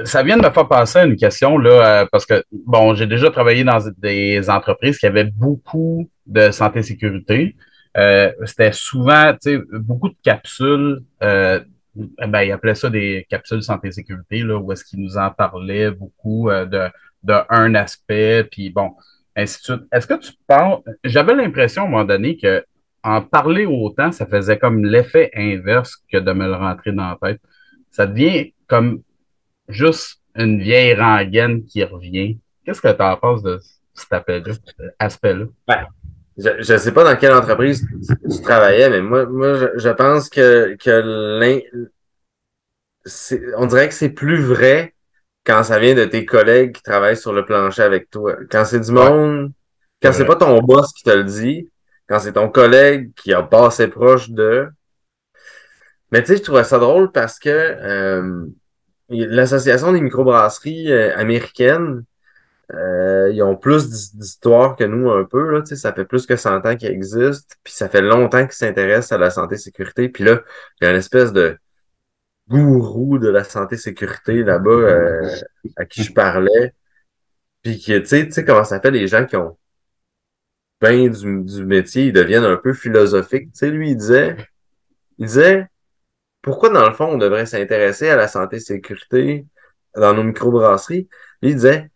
Ça 0.05 0.23
vient 0.23 0.37
de 0.37 0.47
me 0.47 0.51
faire 0.51 0.69
penser 0.69 1.01
à 1.01 1.05
une 1.05 1.17
question, 1.17 1.59
là, 1.59 2.03
euh, 2.03 2.07
parce 2.13 2.25
que, 2.25 2.45
bon, 2.53 2.95
j'ai 2.95 3.09
déjà 3.09 3.33
travaillé 3.33 3.65
dans 3.65 3.81
des 3.97 4.49
entreprises 4.49 4.99
qui 4.99 5.07
avaient 5.07 5.25
beaucoup 5.25 6.09
de 6.27 6.53
santé-sécurité. 6.53 7.57
Euh, 7.97 8.33
c'était 8.45 8.71
souvent, 8.71 9.33
tu 9.33 9.57
sais, 9.57 9.63
beaucoup 9.73 10.11
de 10.11 10.17
capsules, 10.23 11.03
euh, 11.25 11.59
ben, 12.29 12.43
ils 12.43 12.53
appelaient 12.53 12.75
ça 12.75 12.91
des 12.91 13.27
capsules 13.29 13.63
santé-sécurité, 13.63 14.43
là, 14.43 14.59
où 14.59 14.73
est-ce 14.73 14.85
qu'ils 14.85 15.01
nous 15.01 15.17
en 15.17 15.31
parlaient 15.31 15.91
beaucoup 15.91 16.51
euh, 16.51 16.65
de, 16.65 16.89
de 17.25 17.35
un 17.51 17.75
aspect, 17.75 18.45
puis 18.45 18.71
bon, 18.71 18.93
ainsi 19.37 19.59
de 19.59 19.65
suite. 19.65 19.89
Est-ce 19.93 20.07
que 20.07 20.15
tu 20.15 20.33
penses, 20.47 20.83
j'avais 21.05 21.35
l'impression 21.35 21.83
à 21.83 21.87
un 21.87 21.91
moment 21.91 22.05
donné 22.05 22.37
que 22.37 22.65
en 23.05 23.23
parler 23.23 23.65
autant, 23.65 24.13
ça 24.13 24.27
faisait 24.27 24.59
comme 24.59 24.85
l'effet 24.85 25.31
inverse 25.35 25.97
que 26.11 26.19
de 26.19 26.33
me 26.33 26.47
le 26.47 26.55
rentrer 26.55 26.93
dans 26.93 27.11
la 27.11 27.19
tête. 27.21 27.41
Ça 27.91 28.07
devient 28.07 28.53
comme 28.67 29.03
juste 29.69 30.21
une 30.35 30.61
vieille 30.61 30.95
rengaine 30.95 31.65
qui 31.65 31.83
revient. 31.85 32.39
Qu'est-ce 32.65 32.83
que 32.83 32.93
tu 32.93 33.03
en 33.03 33.17
penses 33.17 33.43
de 33.43 33.59
cet 33.95 34.13
aspect-là? 34.13 34.55
aspect-là? 34.99 35.45
Ben, 35.67 35.87
je 36.39 36.73
ne 36.73 36.79
sais 36.79 36.93
pas 36.93 37.05
dans 37.05 37.19
quelle 37.19 37.33
entreprise 37.33 37.85
tu, 38.07 38.31
tu 38.31 38.43
travaillais, 38.43 38.89
mais 38.91 39.01
moi, 39.01 39.27
moi 39.27 39.55
je, 39.55 39.67
je 39.77 39.89
pense 39.91 40.29
que, 40.29 40.77
que 40.77 41.63
on 43.57 43.67
dirait 43.67 43.89
que 43.89 43.95
c'est 43.95 44.11
plus 44.11 44.43
vrai 44.43 44.95
quand 45.45 45.63
ça 45.65 45.79
vient 45.79 45.95
de 45.95 46.05
tes 46.05 46.25
collègues 46.25 46.73
qui 46.73 46.83
travaillent 46.83 47.17
sur 47.17 47.33
le 47.33 47.45
plancher 47.45 47.83
avec 47.83 48.11
toi. 48.11 48.37
Quand 48.51 48.65
c'est 48.65 48.81
du 48.81 48.93
monde, 48.93 49.53
quand 50.03 50.13
c'est 50.13 50.27
pas 50.27 50.37
ton 50.37 50.61
boss 50.61 50.93
qui 50.93 51.03
te 51.03 51.11
le 51.11 51.25
dit, 51.25 51.71
quand 52.09 52.19
c'est 52.19 52.35
ton 52.35 52.49
collègue 52.49 53.11
qui 53.17 53.33
a 53.33 53.43
pas 53.43 53.67
assez 53.69 53.89
proche 53.89 54.31
de. 54.31 54.69
Mais 56.11 56.23
tu 56.23 56.29
sais, 56.29 56.37
je 56.39 56.43
trouvais 56.43 56.65
ça 56.65 56.79
drôle 56.79 57.13
parce 57.13 57.39
que 57.39 57.49
euh, 57.51 58.47
l'Association 59.09 59.93
des 59.93 60.01
microbrasseries 60.01 60.93
euh, 60.93 61.17
américaines, 61.17 62.05
euh, 62.75 63.31
ils 63.33 63.43
ont 63.43 63.57
plus 63.57 63.89
d'his- 63.89 64.17
d'histoires 64.17 64.77
que 64.77 64.85
nous 64.85 65.11
un 65.11 65.25
peu, 65.25 65.51
là, 65.51 65.65
ça 65.65 65.93
fait 65.93 66.05
plus 66.05 66.27
que 66.27 66.37
100 66.37 66.65
ans 66.67 66.77
qu'ils 66.77 66.91
existent, 66.91 67.55
puis 67.65 67.73
ça 67.73 67.89
fait 67.89 68.03
longtemps 68.03 68.45
qu'ils 68.45 68.53
s'intéressent 68.53 69.13
à 69.13 69.19
la 69.19 69.31
santé-sécurité, 69.31 70.09
puis 70.09 70.25
là, 70.25 70.43
il 70.81 70.85
y 70.85 70.89
a 70.89 70.91
une 70.91 70.99
espèce 70.99 71.33
de 71.33 71.59
gourou 72.49 73.19
de 73.19 73.29
la 73.29 73.45
santé-sécurité 73.45 74.43
là-bas 74.43 74.71
euh, 74.71 75.37
à 75.77 75.85
qui 75.85 76.03
je 76.03 76.13
parlais, 76.13 76.75
puis 77.63 77.79
qui, 77.79 78.01
tu 78.03 78.33
sais, 78.33 78.45
comment 78.45 78.65
ça 78.65 78.81
fait 78.81 78.91
les 78.91 79.09
gens 79.09 79.27
qui 79.27 79.37
ont 79.37 79.59
bien 80.81 81.09
du, 81.09 81.43
du 81.45 81.65
métier, 81.65 82.07
ils 82.07 82.13
deviennent 82.13 82.45
un 82.45 82.57
peu 82.57 82.73
philosophiques, 82.73 83.53
tu 83.53 83.59
sais, 83.59 83.71
lui, 83.71 83.91
il 83.91 83.97
disait, 83.97 84.37
il 85.19 85.27
disait, 85.27 85.67
pourquoi 86.43 86.71
dans 86.71 86.89
le 86.89 86.95
fond 86.95 87.07
on 87.07 87.19
devrait 87.19 87.47
s'intéresser 87.47 88.11
à 88.11 88.17
la 88.17 88.29
santé-sécurité 88.29 89.47
dans 89.97 90.15
nos 90.15 90.25
microbrasseries? 90.25 91.09
Lui, 91.43 91.51
il 91.51 91.57
disait, 91.57 91.91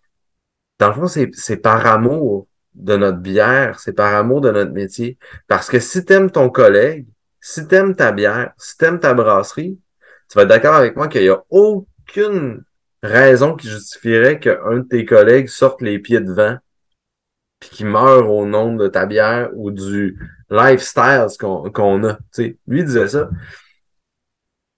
Dans 0.82 0.88
le 0.88 0.94
fond, 0.94 1.06
c'est, 1.06 1.56
par 1.58 1.86
amour 1.86 2.48
de 2.74 2.96
notre 2.96 3.18
bière, 3.18 3.78
c'est 3.78 3.92
par 3.92 4.16
amour 4.16 4.40
de 4.40 4.50
notre 4.50 4.72
métier. 4.72 5.16
Parce 5.46 5.68
que 5.68 5.78
si 5.78 6.04
t'aimes 6.04 6.28
ton 6.28 6.50
collègue, 6.50 7.06
si 7.40 7.68
t'aimes 7.68 7.94
ta 7.94 8.10
bière, 8.10 8.52
si 8.58 8.76
t'aimes 8.76 8.98
ta 8.98 9.14
brasserie, 9.14 9.78
tu 10.28 10.34
vas 10.34 10.42
être 10.42 10.48
d'accord 10.48 10.74
avec 10.74 10.96
moi 10.96 11.06
qu'il 11.06 11.22
n'y 11.22 11.28
a 11.28 11.40
aucune 11.50 12.64
raison 13.00 13.54
qui 13.54 13.68
justifierait 13.68 14.40
qu'un 14.40 14.78
de 14.78 14.88
tes 14.88 15.04
collègues 15.04 15.46
sorte 15.46 15.82
les 15.82 16.00
pieds 16.00 16.18
devant 16.18 16.58
puis 17.60 17.70
qu'il 17.70 17.86
meure 17.86 18.28
au 18.28 18.44
nom 18.44 18.74
de 18.74 18.88
ta 18.88 19.06
bière 19.06 19.50
ou 19.54 19.70
du 19.70 20.18
lifestyle 20.50 21.28
qu'on, 21.38 21.70
qu'on 21.70 22.02
a. 22.02 22.14
Tu 22.14 22.20
sais, 22.32 22.58
lui 22.66 22.82
disait 22.82 23.06
ça. 23.06 23.28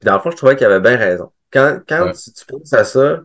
Puis 0.00 0.04
dans 0.04 0.16
le 0.16 0.20
fond, 0.20 0.30
je 0.30 0.36
trouvais 0.36 0.54
qu'il 0.54 0.66
avait 0.66 0.80
bien 0.86 0.98
raison. 0.98 1.32
Quand, 1.50 1.80
quand 1.88 2.04
Ouais. 2.08 2.12
tu, 2.12 2.30
tu 2.30 2.44
penses 2.44 2.74
à 2.74 2.84
ça, 2.84 3.22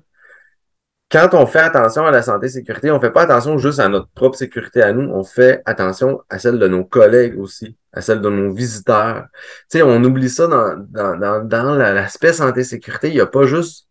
quand 1.11 1.29
on 1.33 1.45
fait 1.47 1.59
attention 1.59 2.05
à 2.05 2.11
la 2.11 2.21
santé 2.21 2.47
et 2.47 2.49
sécurité, 2.49 2.91
on 2.91 2.99
fait 2.99 3.11
pas 3.11 3.23
attention 3.23 3.57
juste 3.57 3.79
à 3.79 3.89
notre 3.89 4.09
propre 4.09 4.37
sécurité 4.37 4.81
à 4.83 4.93
nous, 4.93 5.09
on 5.11 5.23
fait 5.23 5.61
attention 5.65 6.21
à 6.29 6.37
celle 6.39 6.59
de 6.59 6.67
nos 6.67 6.83
collègues 6.85 7.39
aussi, 7.39 7.75
à 7.93 8.01
celle 8.01 8.21
de 8.21 8.29
nos 8.29 8.51
visiteurs. 8.53 9.25
Tu 9.71 9.79
sais, 9.79 9.81
on 9.83 10.03
oublie 10.03 10.29
ça 10.29 10.47
dans, 10.47 10.75
dans, 10.77 11.17
dans, 11.17 11.43
dans 11.43 11.75
la- 11.75 11.93
l'aspect 11.93 12.33
santé 12.33 12.63
sécurité. 12.63 13.09
Il 13.09 13.15
n'y 13.15 13.21
a 13.21 13.25
pas 13.25 13.45
juste 13.45 13.87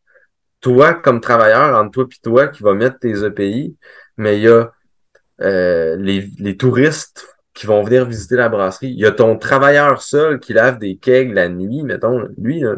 toi 0.61 0.95
comme 0.95 1.21
travailleur 1.21 1.77
entre 1.79 1.93
toi 1.93 2.07
et 2.11 2.21
toi 2.23 2.49
qui 2.49 2.63
va 2.63 2.75
mettre 2.75 2.99
tes 3.01 3.25
EPI, 3.25 3.77
mais 4.17 4.39
il 4.39 4.43
y 4.45 4.49
a 4.49 4.73
euh, 5.41 5.97
les, 5.97 6.31
les 6.39 6.57
touristes 6.57 7.27
qui 7.55 7.67
vont 7.67 7.83
venir 7.83 8.05
visiter 8.07 8.37
la 8.37 8.49
brasserie. 8.49 8.89
Il 8.91 8.99
y 8.99 9.07
a 9.07 9.11
ton 9.13 9.37
travailleur 9.37 10.03
seul 10.03 10.39
qui 10.41 10.53
lave 10.53 10.79
des 10.79 10.97
kegs 10.97 11.33
la 11.33 11.49
nuit, 11.49 11.83
mettons. 11.83 12.29
Lui, 12.39 12.61
là, 12.61 12.77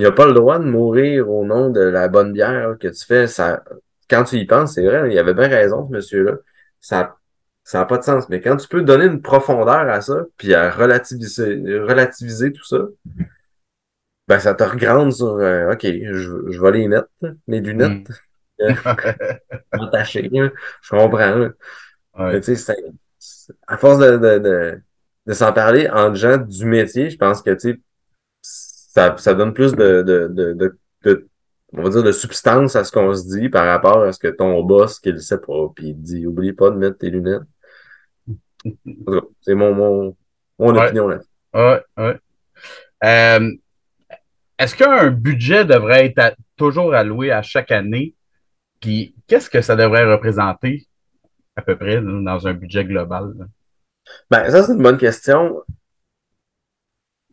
il 0.00 0.04
n'a 0.04 0.12
pas 0.12 0.26
le 0.26 0.32
droit 0.34 0.58
de 0.58 0.64
mourir 0.64 1.30
au 1.30 1.44
nom 1.44 1.70
de 1.70 1.80
la 1.80 2.08
bonne 2.08 2.32
bière 2.32 2.76
que 2.80 2.88
tu 2.88 3.04
fais. 3.04 3.26
Ça, 3.26 3.62
quand 4.08 4.24
tu 4.24 4.36
y 4.36 4.46
penses, 4.46 4.74
c'est 4.74 4.84
vrai, 4.86 5.12
il 5.12 5.18
avait 5.18 5.34
bien 5.34 5.48
raison, 5.48 5.86
ce 5.88 5.92
monsieur-là. 5.94 6.32
Ça 6.80 7.16
ça 7.64 7.78
n'a 7.80 7.84
pas 7.84 7.98
de 7.98 8.04
sens. 8.04 8.28
Mais 8.30 8.40
quand 8.40 8.56
tu 8.56 8.66
peux 8.68 8.82
donner 8.82 9.04
une 9.06 9.22
profondeur 9.22 9.88
à 9.88 10.00
ça, 10.00 10.24
puis 10.38 10.54
à 10.54 10.70
relativiser, 10.70 11.54
relativiser 11.80 12.52
tout 12.52 12.64
ça, 12.64 12.78
ben 14.28 14.38
ça 14.38 14.54
te 14.54 14.62
regrande 14.64 15.12
sur 15.12 15.26
euh, 15.38 15.72
OK, 15.72 15.82
je, 15.84 16.50
je 16.50 16.60
vais 16.60 16.72
les 16.72 16.88
mettre, 16.88 17.08
mes 17.46 17.60
lunettes, 17.60 18.08
Hmm. 18.60 18.64
là. 20.32 20.50
Je 20.82 20.90
comprends. 20.90 21.36
Mais 21.38 21.48
Ouais. 22.18 22.40
à 23.66 23.76
force 23.76 23.98
de, 23.98 24.16
de, 24.18 24.38
de, 24.38 24.80
de 25.26 25.32
s'en 25.32 25.52
parler 25.52 25.88
entre 25.88 26.16
gens 26.16 26.36
du 26.36 26.66
métier, 26.66 27.10
je 27.10 27.16
pense 27.16 27.42
que 27.42 27.50
tu 27.50 27.72
sais, 27.72 27.80
ça, 28.92 29.14
ça 29.18 29.34
donne 29.34 29.54
plus 29.54 29.72
de, 29.74 30.02
de, 30.02 30.28
de, 30.28 30.52
de, 30.54 30.78
de- 31.04 31.28
on 31.72 31.82
va 31.84 31.90
dire, 31.90 32.02
de 32.02 32.10
substance 32.10 32.74
à 32.74 32.82
ce 32.82 32.90
qu'on 32.90 33.14
se 33.14 33.28
dit 33.28 33.48
par 33.48 33.64
rapport 33.66 34.02
à 34.02 34.10
ce 34.12 34.18
que 34.18 34.26
ton 34.26 34.60
boss, 34.64 34.98
qu'il 34.98 35.12
le 35.12 35.20
sait 35.20 35.38
pas, 35.38 35.68
puis 35.74 35.90
il 35.90 36.02
dit, 36.02 36.26
oublie 36.26 36.52
pas 36.52 36.70
de 36.70 36.76
mettre 36.76 36.98
tes 36.98 37.10
lunettes. 37.10 37.42
C'est 39.42 39.54
mon, 39.54 39.72
mon, 39.74 40.16
mon 40.58 40.74
Ouais. 40.74 40.84
opinion 40.86 41.08
là. 41.08 41.20
Ouais. 41.54 41.82
Ouais. 41.96 42.18
Euh, 43.04 43.50
est-ce 44.58 44.74
qu'un 44.76 45.10
budget 45.10 45.64
devrait 45.64 46.06
être 46.06 46.18
à- 46.18 46.34
toujours 46.56 46.92
alloué 46.92 47.30
à 47.30 47.42
chaque 47.42 47.70
année? 47.70 48.14
Puis 48.80 49.14
qu'est-ce 49.26 49.48
que 49.48 49.60
ça 49.62 49.76
devrait 49.76 50.10
représenter 50.12 50.86
à 51.56 51.62
peu 51.62 51.76
près 51.76 52.00
dans 52.02 52.46
un 52.46 52.52
budget 52.54 52.84
global? 52.84 53.32
là? 53.38 53.44
Ben, 54.30 54.50
ça, 54.50 54.62
c'est 54.64 54.72
une 54.72 54.82
bonne 54.82 54.98
question. 54.98 55.62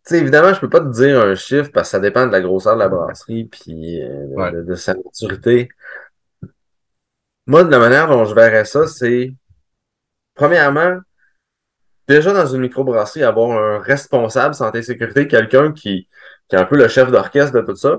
Tu 0.08 0.14
sais, 0.14 0.20
évidemment, 0.20 0.54
je 0.54 0.60
peux 0.60 0.70
pas 0.70 0.80
te 0.80 0.88
dire 0.88 1.20
un 1.20 1.34
chiffre 1.34 1.70
parce 1.70 1.88
que 1.88 1.90
ça 1.90 2.00
dépend 2.00 2.26
de 2.26 2.32
la 2.32 2.40
grosseur 2.40 2.76
de 2.76 2.80
la 2.80 2.88
brasserie 2.88 3.44
puis 3.44 4.02
euh, 4.02 4.26
de, 4.28 4.34
Ouais. 4.34 4.52
de- 4.52 4.62
de 4.62 4.74
sa 4.74 4.94
maturité. 4.94 5.68
Moi, 7.46 7.62
de 7.64 7.70
la 7.70 7.78
manière 7.78 8.08
dont 8.08 8.24
je 8.24 8.34
verrais 8.34 8.64
ça, 8.64 8.86
c'est 8.86 9.34
premièrement, 10.34 10.98
déjà 12.06 12.32
dans 12.32 12.46
une 12.46 12.62
microbrasserie, 12.62 13.22
avoir 13.22 13.50
un 13.62 13.80
responsable 13.80 14.54
santé 14.54 14.78
et 14.78 14.82
sécurité, 14.82 15.28
quelqu'un 15.28 15.72
qui, 15.72 16.08
qui 16.48 16.56
est 16.56 16.58
un 16.58 16.64
peu 16.64 16.78
le 16.78 16.88
chef 16.88 17.10
d'orchestre 17.10 17.52
de 17.52 17.60
tout 17.60 17.76
ça. 17.76 17.98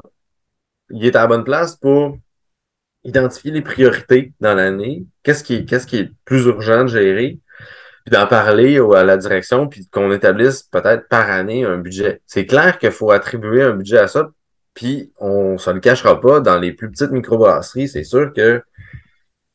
Il 0.89 1.05
est 1.05 1.15
à 1.15 1.21
la 1.21 1.27
bonne 1.27 1.43
place 1.43 1.75
pour 1.75 2.17
identifier 3.03 3.51
les 3.51 3.61
priorités 3.61 4.33
dans 4.39 4.55
l'année, 4.55 5.05
qu'est-ce 5.21 5.43
qui 5.43 5.53
est, 5.57 5.65
qu'est-ce 5.65 5.85
qui 5.85 5.97
est 5.97 6.11
plus 6.25 6.45
urgent 6.45 6.85
de 6.85 6.87
gérer, 6.89 7.39
puis 8.05 8.11
d'en 8.11 8.27
parler 8.27 8.79
au- 8.79 8.93
à 8.93 9.03
la 9.03 9.17
direction, 9.17 9.67
puis 9.67 9.87
qu'on 9.87 10.11
établisse 10.11 10.63
peut-être 10.63 11.07
par 11.07 11.29
année 11.29 11.65
un 11.65 11.77
budget. 11.77 12.21
C'est 12.25 12.45
clair 12.45 12.77
qu'il 12.79 12.91
faut 12.91 13.11
attribuer 13.11 13.63
un 13.63 13.73
budget 13.73 13.99
à 13.99 14.07
ça, 14.07 14.31
puis 14.73 15.11
on 15.19 15.57
se 15.57 15.69
le 15.69 15.79
cachera 15.79 16.19
pas, 16.21 16.39
dans 16.39 16.59
les 16.59 16.71
plus 16.73 16.89
petites 16.91 17.11
microbrasseries, 17.11 17.89
c'est 17.89 18.03
sûr 18.03 18.33
que, 18.33 18.57
tu 18.57 18.63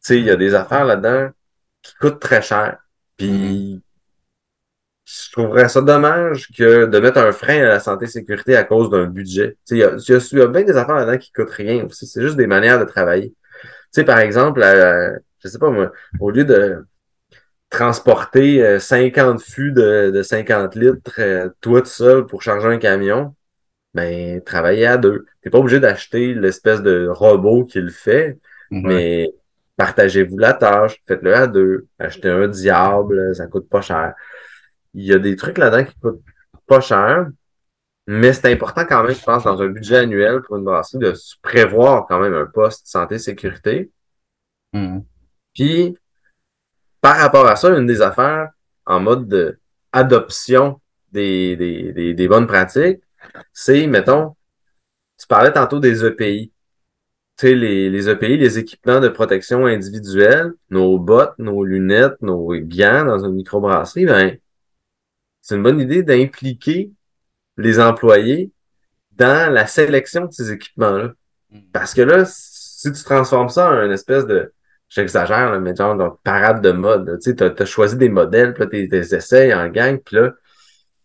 sais, 0.00 0.18
il 0.18 0.24
y 0.26 0.30
a 0.30 0.36
des 0.36 0.54
affaires 0.54 0.84
là-dedans 0.84 1.30
qui 1.82 1.94
coûtent 1.96 2.20
très 2.20 2.42
cher. 2.42 2.78
Puis 3.16 3.82
je 5.04 5.30
trouverais 5.32 5.68
ça 5.68 5.82
dommage 5.82 6.48
que 6.56 6.86
de 6.86 6.98
mettre 6.98 7.18
un 7.18 7.32
frein 7.32 7.60
à 7.62 7.68
la 7.68 7.80
santé 7.80 8.06
et 8.06 8.08
sécurité 8.08 8.56
à 8.56 8.64
cause 8.64 8.90
d'un 8.90 9.06
budget. 9.06 9.56
Tu 9.66 9.76
sais, 9.76 9.76
Il 9.76 9.78
y 9.80 9.82
a, 9.84 9.96
il 9.96 10.12
y 10.12 10.14
a- 10.14 10.38
y 10.38 10.42
a 10.42 10.46
bien 10.48 10.62
des 10.62 10.76
affaires 10.76 10.94
là-dedans 10.96 11.18
qui 11.18 11.32
coûtent 11.32 11.50
rien 11.50 11.84
aussi. 11.84 12.06
C'est 12.06 12.22
juste 12.22 12.36
des 12.36 12.46
manières 12.46 12.78
de 12.80 12.84
travailler. 12.84 13.30
Tu 13.30 13.68
sais, 13.92 14.04
par 14.04 14.18
exemple, 14.18 14.62
euh, 14.62 15.16
je 15.42 15.48
sais 15.48 15.58
pas 15.58 15.70
moi, 15.70 15.92
au 16.20 16.30
lieu 16.30 16.44
de 16.44 16.84
transporter 17.74 18.78
50 18.78 19.42
fûts 19.42 19.72
de, 19.72 20.10
de 20.14 20.22
50 20.22 20.76
litres, 20.76 21.50
toi 21.60 21.80
tout 21.80 21.86
seul, 21.86 22.24
pour 22.24 22.40
charger 22.40 22.68
un 22.68 22.78
camion, 22.78 23.34
ben, 23.94 24.40
travailler 24.42 24.86
à 24.86 24.96
deux. 24.96 25.26
T'es 25.42 25.50
pas 25.50 25.58
obligé 25.58 25.80
d'acheter 25.80 26.34
l'espèce 26.34 26.82
de 26.82 27.08
robot 27.08 27.64
qui 27.64 27.80
le 27.80 27.90
fait, 27.90 28.38
mais 28.70 29.28
partagez-vous 29.76 30.38
la 30.38 30.52
tâche, 30.52 31.02
faites-le 31.06 31.34
à 31.34 31.48
deux, 31.48 31.86
achetez 31.98 32.28
un 32.30 32.46
diable, 32.46 33.34
ça 33.34 33.48
coûte 33.48 33.68
pas 33.68 33.80
cher. 33.80 34.14
Il 34.94 35.04
y 35.04 35.12
a 35.12 35.18
des 35.18 35.34
trucs 35.34 35.58
là-dedans 35.58 35.84
qui 35.84 35.98
coûtent 35.98 36.22
pas 36.68 36.80
cher, 36.80 37.26
mais 38.06 38.32
c'est 38.32 38.52
important 38.52 38.84
quand 38.88 39.02
même, 39.02 39.14
je 39.14 39.22
pense, 39.24 39.42
dans 39.42 39.60
un 39.60 39.68
budget 39.68 39.96
annuel 39.96 40.42
pour 40.42 40.58
une 40.58 40.64
brasserie, 40.64 40.98
de 40.98 41.12
prévoir 41.42 42.06
quand 42.06 42.20
même 42.20 42.34
un 42.34 42.46
poste 42.46 42.86
santé-sécurité. 42.86 43.90
Mm. 44.72 45.00
Puis, 45.54 45.96
par 47.04 47.18
rapport 47.18 47.46
à 47.46 47.54
ça, 47.54 47.68
une 47.68 47.86
des 47.86 48.00
affaires 48.00 48.48
en 48.86 48.98
mode 48.98 49.28
de 49.28 49.58
adoption 49.92 50.80
des, 51.12 51.54
des, 51.54 51.92
des, 51.92 52.14
des 52.14 52.28
bonnes 52.28 52.46
pratiques, 52.46 53.02
c'est, 53.52 53.86
mettons, 53.86 54.34
tu 55.20 55.26
parlais 55.26 55.52
tantôt 55.52 55.80
des 55.80 56.02
EPI. 56.02 56.50
Tu 57.36 57.46
sais, 57.46 57.54
les, 57.54 57.90
les 57.90 58.08
EPI, 58.08 58.38
les 58.38 58.58
équipements 58.58 59.00
de 59.00 59.10
protection 59.10 59.66
individuelle, 59.66 60.54
nos 60.70 60.98
bottes, 60.98 61.38
nos 61.38 61.62
lunettes, 61.62 62.22
nos 62.22 62.54
gants 62.60 63.04
dans 63.04 63.22
une 63.22 63.34
microbrasserie, 63.34 64.06
ben, 64.06 64.38
c'est 65.42 65.56
une 65.56 65.62
bonne 65.62 65.80
idée 65.80 66.02
d'impliquer 66.02 66.90
les 67.58 67.80
employés 67.80 68.50
dans 69.10 69.52
la 69.52 69.66
sélection 69.66 70.24
de 70.24 70.32
ces 70.32 70.52
équipements-là. 70.52 71.12
Parce 71.70 71.92
que 71.92 72.00
là, 72.00 72.24
si 72.26 72.90
tu 72.90 73.04
transformes 73.04 73.50
ça 73.50 73.68
en 73.68 73.82
une 73.82 73.92
espèce 73.92 74.24
de, 74.24 74.54
j'exagère, 74.94 75.60
mais 75.60 75.74
genre 75.74 75.96
de 75.96 76.08
parade 76.22 76.62
de 76.62 76.70
mode, 76.70 77.18
tu 77.20 77.30
sais, 77.30 77.36
t'as 77.36 77.50
as 77.58 77.64
choisi 77.64 77.96
des 77.96 78.08
modèles, 78.08 78.54
puis 78.54 78.62
là, 78.62 78.68
t'es 78.88 79.16
essais 79.16 79.52
en 79.52 79.68
gang, 79.68 79.98
puis 79.98 80.16
là, 80.16 80.32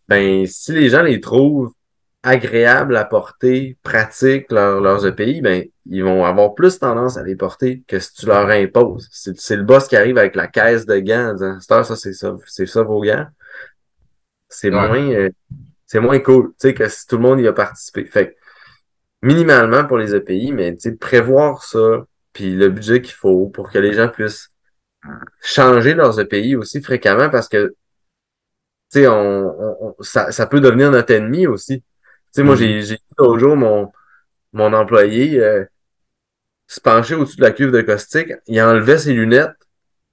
ben, 0.08 0.46
si 0.46 0.72
les 0.72 0.88
gens 0.88 1.02
les 1.02 1.20
trouvent 1.20 1.72
agréables 2.22 2.96
à 2.96 3.04
porter, 3.04 3.78
pratiques 3.82 4.52
leurs 4.52 5.06
EPI, 5.06 5.40
ben, 5.40 5.64
ils 5.86 6.04
vont 6.04 6.24
avoir 6.24 6.54
plus 6.54 6.78
tendance 6.78 7.16
à 7.16 7.22
les 7.24 7.34
porter 7.34 7.82
que 7.88 7.98
si 7.98 8.12
tu 8.14 8.26
leur 8.26 8.48
imposes. 8.48 9.08
C'est 9.10 9.56
le 9.56 9.64
boss 9.64 9.88
qui 9.88 9.96
arrive 9.96 10.18
avec 10.18 10.36
la 10.36 10.46
caisse 10.46 10.86
de 10.86 10.98
gants 10.98 11.30
en 11.30 11.32
disant, 11.34 11.60
ça, 11.60 11.96
c'est 11.96 12.12
ça, 12.12 12.36
c'est 12.46 12.66
ça 12.66 12.82
vos 12.82 13.00
gants. 13.02 13.26
C'est 14.48 14.70
moins, 14.70 15.08
euh, 15.10 15.30
c'est 15.86 16.00
moins 16.00 16.18
cool, 16.18 16.48
tu 16.50 16.54
sais, 16.58 16.74
que 16.74 16.88
si 16.88 17.06
tout 17.06 17.16
le 17.16 17.22
monde 17.22 17.40
y 17.40 17.48
a 17.48 17.52
participé. 17.52 18.04
Fait 18.04 18.36
minimalement 19.22 19.84
pour 19.84 19.98
les 19.98 20.14
EPI, 20.14 20.52
mais 20.52 20.74
tu 20.74 20.90
sais, 20.90 20.96
prévoir 20.96 21.62
ça, 21.64 22.04
puis 22.32 22.54
le 22.54 22.68
budget 22.68 23.02
qu'il 23.02 23.14
faut 23.14 23.46
pour 23.48 23.70
que 23.70 23.78
les 23.78 23.92
gens 23.92 24.08
puissent 24.08 24.50
changer 25.42 25.94
leurs 25.94 26.20
EPI 26.20 26.56
aussi 26.56 26.82
fréquemment 26.82 27.30
parce 27.30 27.48
que 27.48 27.74
tu 28.92 29.00
sais, 29.00 29.08
on, 29.08 29.94
ça, 30.00 30.32
ça 30.32 30.46
peut 30.46 30.60
devenir 30.60 30.90
notre 30.90 31.12
ennemi 31.12 31.46
aussi 31.46 31.82
sais, 32.32 32.42
moi, 32.42 32.56
j'ai 32.56 32.82
j'ai 32.82 32.98
l'autre 33.18 33.38
jour 33.38 33.56
mon, 33.56 33.90
mon 34.52 34.72
employé 34.72 35.40
euh, 35.40 35.64
se 36.66 36.80
pencher 36.80 37.14
au-dessus 37.14 37.36
de 37.36 37.42
la 37.42 37.52
cuve 37.52 37.72
de 37.72 37.80
caustique. 37.80 38.32
Il 38.46 38.60
enlevait 38.60 38.98
ses 38.98 39.12
lunettes 39.14 39.50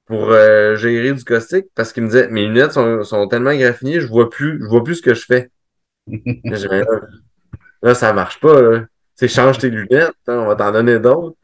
pour 0.05 0.31
euh, 0.31 0.75
gérer 0.75 1.13
du 1.13 1.23
caustique 1.23 1.67
parce 1.75 1.93
qu'il 1.93 2.03
me 2.03 2.07
disait 2.07 2.29
mes 2.29 2.45
lunettes 2.45 2.73
sont, 2.73 3.03
sont 3.03 3.27
tellement 3.27 3.55
graffinées, 3.55 3.99
je 3.99 4.07
vois 4.07 4.29
plus, 4.29 4.59
je 4.61 4.67
vois 4.67 4.83
plus 4.83 4.95
ce 4.95 5.01
que 5.01 5.13
je 5.13 5.25
fais. 5.25 5.51
là, 6.07 6.85
là, 7.81 7.93
ça 7.93 8.13
marche 8.13 8.39
pas. 8.39 8.61
Là. 8.61 8.85
sais, 9.15 9.27
change 9.27 9.59
tes 9.59 9.69
lunettes, 9.69 10.15
hein, 10.27 10.39
on 10.39 10.47
va 10.47 10.55
t'en 10.55 10.71
donner 10.71 10.99
d'autres. 10.99 11.37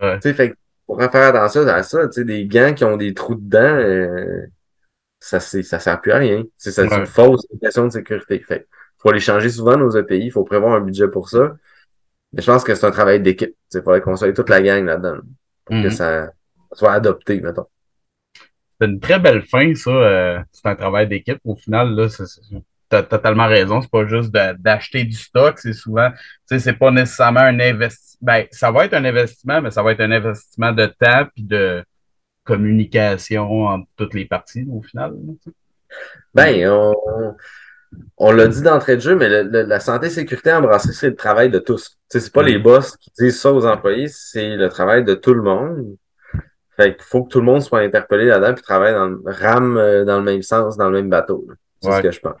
Ouais. 0.00 0.20
Fait 0.20 0.54
pour 0.86 0.98
faire 1.00 1.34
attention 1.34 1.66
à 1.66 1.82
ça, 1.82 2.06
des 2.06 2.46
gants 2.46 2.72
qui 2.72 2.84
ont 2.84 2.96
des 2.96 3.12
trous 3.12 3.34
dedans, 3.34 3.58
euh, 3.58 4.46
ça, 5.18 5.40
ça 5.40 5.78
sert 5.80 6.00
plus 6.00 6.12
à 6.12 6.18
rien. 6.18 6.44
C'est 6.56 6.78
une 6.78 7.06
fausse 7.06 7.44
question 7.60 7.86
de 7.86 7.92
sécurité. 7.92 8.38
Fait 8.38 8.68
faut 8.98 9.12
les 9.12 9.20
changer 9.20 9.50
souvent, 9.50 9.76
nos 9.76 9.90
EPI. 9.90 10.26
Il 10.26 10.30
faut 10.30 10.44
prévoir 10.44 10.74
un 10.74 10.80
budget 10.80 11.08
pour 11.08 11.28
ça. 11.28 11.56
Mais 12.32 12.42
je 12.42 12.46
pense 12.46 12.64
que 12.64 12.74
c'est 12.74 12.86
un 12.86 12.90
travail 12.90 13.20
d'équipe. 13.20 13.54
Il 13.74 13.82
faudrait 13.82 14.00
qu'on 14.00 14.16
soit 14.16 14.32
toute 14.32 14.48
la 14.48 14.62
gang 14.62 14.84
là-dedans 14.84 15.18
pour 15.64 15.76
que 15.76 15.86
mhm. 15.86 15.90
ça 15.90 16.30
soit 16.72 16.92
adopté, 16.92 17.40
mettons. 17.40 17.66
C'est 18.80 18.86
une 18.86 19.00
très 19.00 19.18
belle 19.18 19.42
fin, 19.42 19.74
ça. 19.74 19.90
Euh, 19.90 20.38
c'est 20.52 20.66
un 20.66 20.76
travail 20.76 21.08
d'équipe. 21.08 21.38
Au 21.44 21.56
final, 21.56 21.94
là, 21.94 22.08
tu 22.08 22.24
as 22.92 23.02
totalement 23.02 23.46
raison. 23.46 23.80
C'est 23.80 23.90
pas 23.90 24.06
juste 24.06 24.30
d'acheter 24.30 25.04
du 25.04 25.16
stock. 25.16 25.58
C'est 25.58 25.72
souvent, 25.72 26.10
tu 26.10 26.18
sais, 26.46 26.58
c'est 26.58 26.74
pas 26.74 26.90
nécessairement 26.90 27.40
un 27.40 27.58
investissement. 27.60 28.18
Ben, 28.22 28.46
ça 28.50 28.70
va 28.70 28.86
être 28.86 28.94
un 28.94 29.04
investissement, 29.04 29.60
mais 29.60 29.70
ça 29.70 29.82
va 29.82 29.92
être 29.92 30.00
un 30.00 30.10
investissement 30.10 30.72
de 30.72 30.86
temps 30.86 31.26
puis 31.34 31.44
de 31.44 31.84
communication 32.44 33.64
entre 33.66 33.86
toutes 33.96 34.14
les 34.14 34.24
parties, 34.24 34.66
au 34.70 34.80
final. 34.80 35.14
ben, 36.34 36.68
on 36.68 36.94
on 38.18 38.32
l'a 38.32 38.48
dit 38.48 38.62
d'entrée 38.62 38.96
de 38.96 39.00
jeu, 39.00 39.16
mais 39.16 39.28
la 39.44 39.80
santé 39.80 40.06
et 40.06 40.10
sécurité 40.10 40.52
embrassée, 40.52 40.92
c'est 40.92 41.08
le 41.08 41.16
travail 41.16 41.50
de 41.50 41.58
tous. 41.58 41.98
Ce 42.10 42.18
c'est 42.18 42.32
pas 42.32 42.42
les 42.42 42.58
boss 42.58 42.96
qui 42.96 43.10
disent 43.18 43.40
ça 43.40 43.52
aux 43.52 43.66
employés, 43.66 44.08
c'est 44.08 44.56
le 44.56 44.68
travail 44.68 45.04
de 45.04 45.14
tout 45.14 45.34
le 45.34 45.42
monde. 45.42 45.96
Fait 46.76 46.94
qu'il 46.94 47.04
faut 47.04 47.24
que 47.24 47.30
tout 47.30 47.40
le 47.40 47.46
monde 47.46 47.62
soit 47.62 47.80
interpellé 47.80 48.26
là-dedans 48.26 48.54
et 48.54 48.62
travaille 48.62 48.92
dans 48.92 49.08
le 49.08 49.20
rame 49.24 49.76
euh, 49.78 50.04
dans 50.04 50.18
le 50.18 50.24
même 50.24 50.42
sens, 50.42 50.76
dans 50.76 50.90
le 50.90 50.98
même 50.98 51.08
bateau. 51.08 51.46
C'est 51.80 51.92
ce 51.92 52.02
que 52.02 52.10
je 52.10 52.20
pense. 52.20 52.36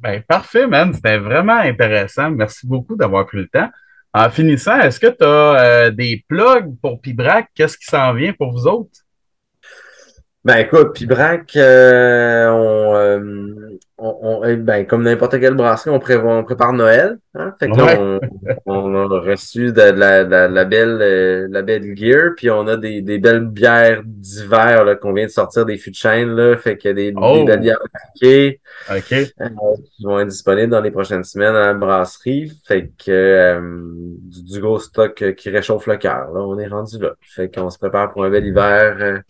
Ben, 0.00 0.22
parfait, 0.22 0.66
man. 0.66 0.92
C'était 0.92 1.18
vraiment 1.18 1.58
intéressant. 1.58 2.30
Merci 2.30 2.66
beaucoup 2.66 2.96
d'avoir 2.96 3.26
pris 3.26 3.38
le 3.38 3.48
temps. 3.48 3.70
En 4.12 4.30
finissant, 4.30 4.78
est-ce 4.80 5.00
que 5.00 5.08
tu 5.08 5.24
as 5.24 5.26
euh, 5.26 5.90
des 5.90 6.24
plugs 6.28 6.78
pour 6.80 7.00
Pibrac? 7.00 7.48
Qu'est-ce 7.54 7.76
qui 7.76 7.86
s'en 7.86 8.12
vient 8.14 8.32
pour 8.32 8.52
vous 8.52 8.66
autres? 8.66 9.03
Ben 10.44 10.58
écoute, 10.58 10.92
Pibrac, 10.92 11.56
euh, 11.56 12.50
on, 13.96 14.18
on, 14.22 14.44
eh 14.44 14.56
ben, 14.56 14.86
comme 14.86 15.02
n'importe 15.02 15.40
quelle 15.40 15.54
brasserie, 15.54 15.90
on, 15.90 15.98
prévoit, 15.98 16.36
on 16.36 16.44
prépare 16.44 16.74
Noël. 16.74 17.18
Hein? 17.34 17.54
Fait 17.58 17.68
que 17.68 18.20
on, 18.66 18.94
a 18.94 19.20
reçu 19.20 19.72
de, 19.72 19.80
la, 19.80 20.24
la, 20.24 20.64
belle, 20.66 20.98
euh, 21.00 21.48
la 21.50 21.62
belle 21.62 21.96
gear, 21.96 22.32
puis 22.36 22.50
on 22.50 22.66
a 22.66 22.76
des, 22.76 23.00
des 23.00 23.18
belles 23.18 23.46
bières 23.46 24.02
d'hiver 24.04 24.98
qu'on 25.00 25.14
vient 25.14 25.24
de 25.24 25.30
sortir 25.30 25.64
des 25.64 25.78
fûts 25.78 25.92
de 25.92 25.96
chaîne. 25.96 26.36
Là, 26.36 26.58
fait 26.58 26.76
qu'il 26.76 26.88
y 26.88 26.90
a 26.90 26.94
des, 26.94 27.12
des 27.12 27.18
oh! 27.18 27.44
belles 27.46 27.60
bières 27.60 27.78
marquées 27.92 28.60
OK. 28.90 29.12
Euh, 29.12 29.48
qui 29.96 30.04
vont 30.04 30.20
être 30.20 30.28
disponibles 30.28 30.70
dans 30.70 30.82
les 30.82 30.90
prochaines 30.90 31.24
semaines 31.24 31.54
à 31.54 31.68
la 31.68 31.74
brasserie. 31.74 32.52
Fait 32.66 32.90
que 33.02 33.10
euh, 33.10 33.60
du, 34.20 34.44
du, 34.44 34.60
gros 34.60 34.78
stock 34.78 35.34
qui 35.36 35.48
réchauffe 35.48 35.86
le 35.86 35.96
cœur. 35.96 36.32
Là, 36.34 36.40
on 36.40 36.58
est 36.58 36.68
rendu 36.68 36.98
là. 36.98 37.14
Fait 37.22 37.48
qu'on 37.48 37.70
se 37.70 37.78
prépare 37.78 38.12
pour 38.12 38.24
un 38.24 38.30
bel 38.30 38.44
hiver. 38.44 39.22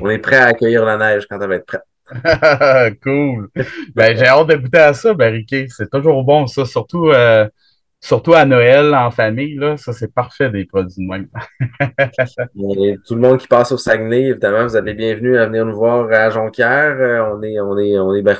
On 0.00 0.08
est 0.10 0.18
prêt 0.18 0.36
à 0.36 0.46
accueillir 0.46 0.84
la 0.84 0.96
neige 0.96 1.26
quand 1.28 1.40
elle 1.40 1.48
va 1.48 1.54
être 1.56 1.66
prête. 1.66 1.82
cool. 3.02 3.48
Ben, 3.94 4.16
j'ai 4.16 4.26
hâte 4.26 4.48
de 4.48 4.56
goûter 4.56 4.78
à 4.78 4.94
ça, 4.94 5.14
ben, 5.14 5.42
C'est 5.48 5.90
toujours 5.90 6.24
bon, 6.24 6.46
ça. 6.46 6.64
Surtout, 6.64 7.08
euh, 7.10 7.48
surtout 8.00 8.34
à 8.34 8.44
Noël, 8.44 8.94
en 8.94 9.10
famille, 9.10 9.54
là. 9.54 9.76
Ça, 9.76 9.92
c'est 9.92 10.12
parfait, 10.12 10.50
des 10.50 10.64
produits 10.64 11.04
de 11.04 11.08
même. 11.08 11.28
tout 13.06 13.14
le 13.14 13.20
monde 13.20 13.38
qui 13.38 13.46
passe 13.46 13.72
au 13.72 13.78
Saguenay, 13.78 14.28
évidemment, 14.30 14.64
vous 14.64 14.76
êtes 14.76 14.84
les 14.84 14.94
bienvenus 14.94 15.38
à 15.38 15.46
venir 15.46 15.66
nous 15.66 15.76
voir 15.76 16.10
à 16.12 16.30
Jonquière. 16.30 16.96
Euh, 16.98 17.34
on 17.34 17.42
est, 17.42 17.60
on 17.60 17.78
est, 17.78 17.98
on 17.98 18.14
est 18.14 18.22
bien. 18.22 18.36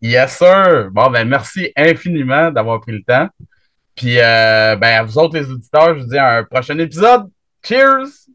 Yes, 0.00 0.38
sir. 0.38 0.90
Bon, 0.92 1.10
ben, 1.10 1.28
merci 1.28 1.72
infiniment 1.76 2.50
d'avoir 2.50 2.80
pris 2.80 2.92
le 2.92 3.02
temps. 3.02 3.28
Puis, 3.94 4.18
euh, 4.18 4.76
ben, 4.76 5.00
à 5.00 5.02
vous 5.02 5.18
autres, 5.18 5.36
les 5.36 5.50
auditeurs, 5.50 5.98
je 5.98 6.04
vous 6.04 6.10
dis 6.10 6.18
à 6.18 6.36
un 6.36 6.44
prochain 6.44 6.78
épisode. 6.78 7.28
Cheers! 7.62 8.27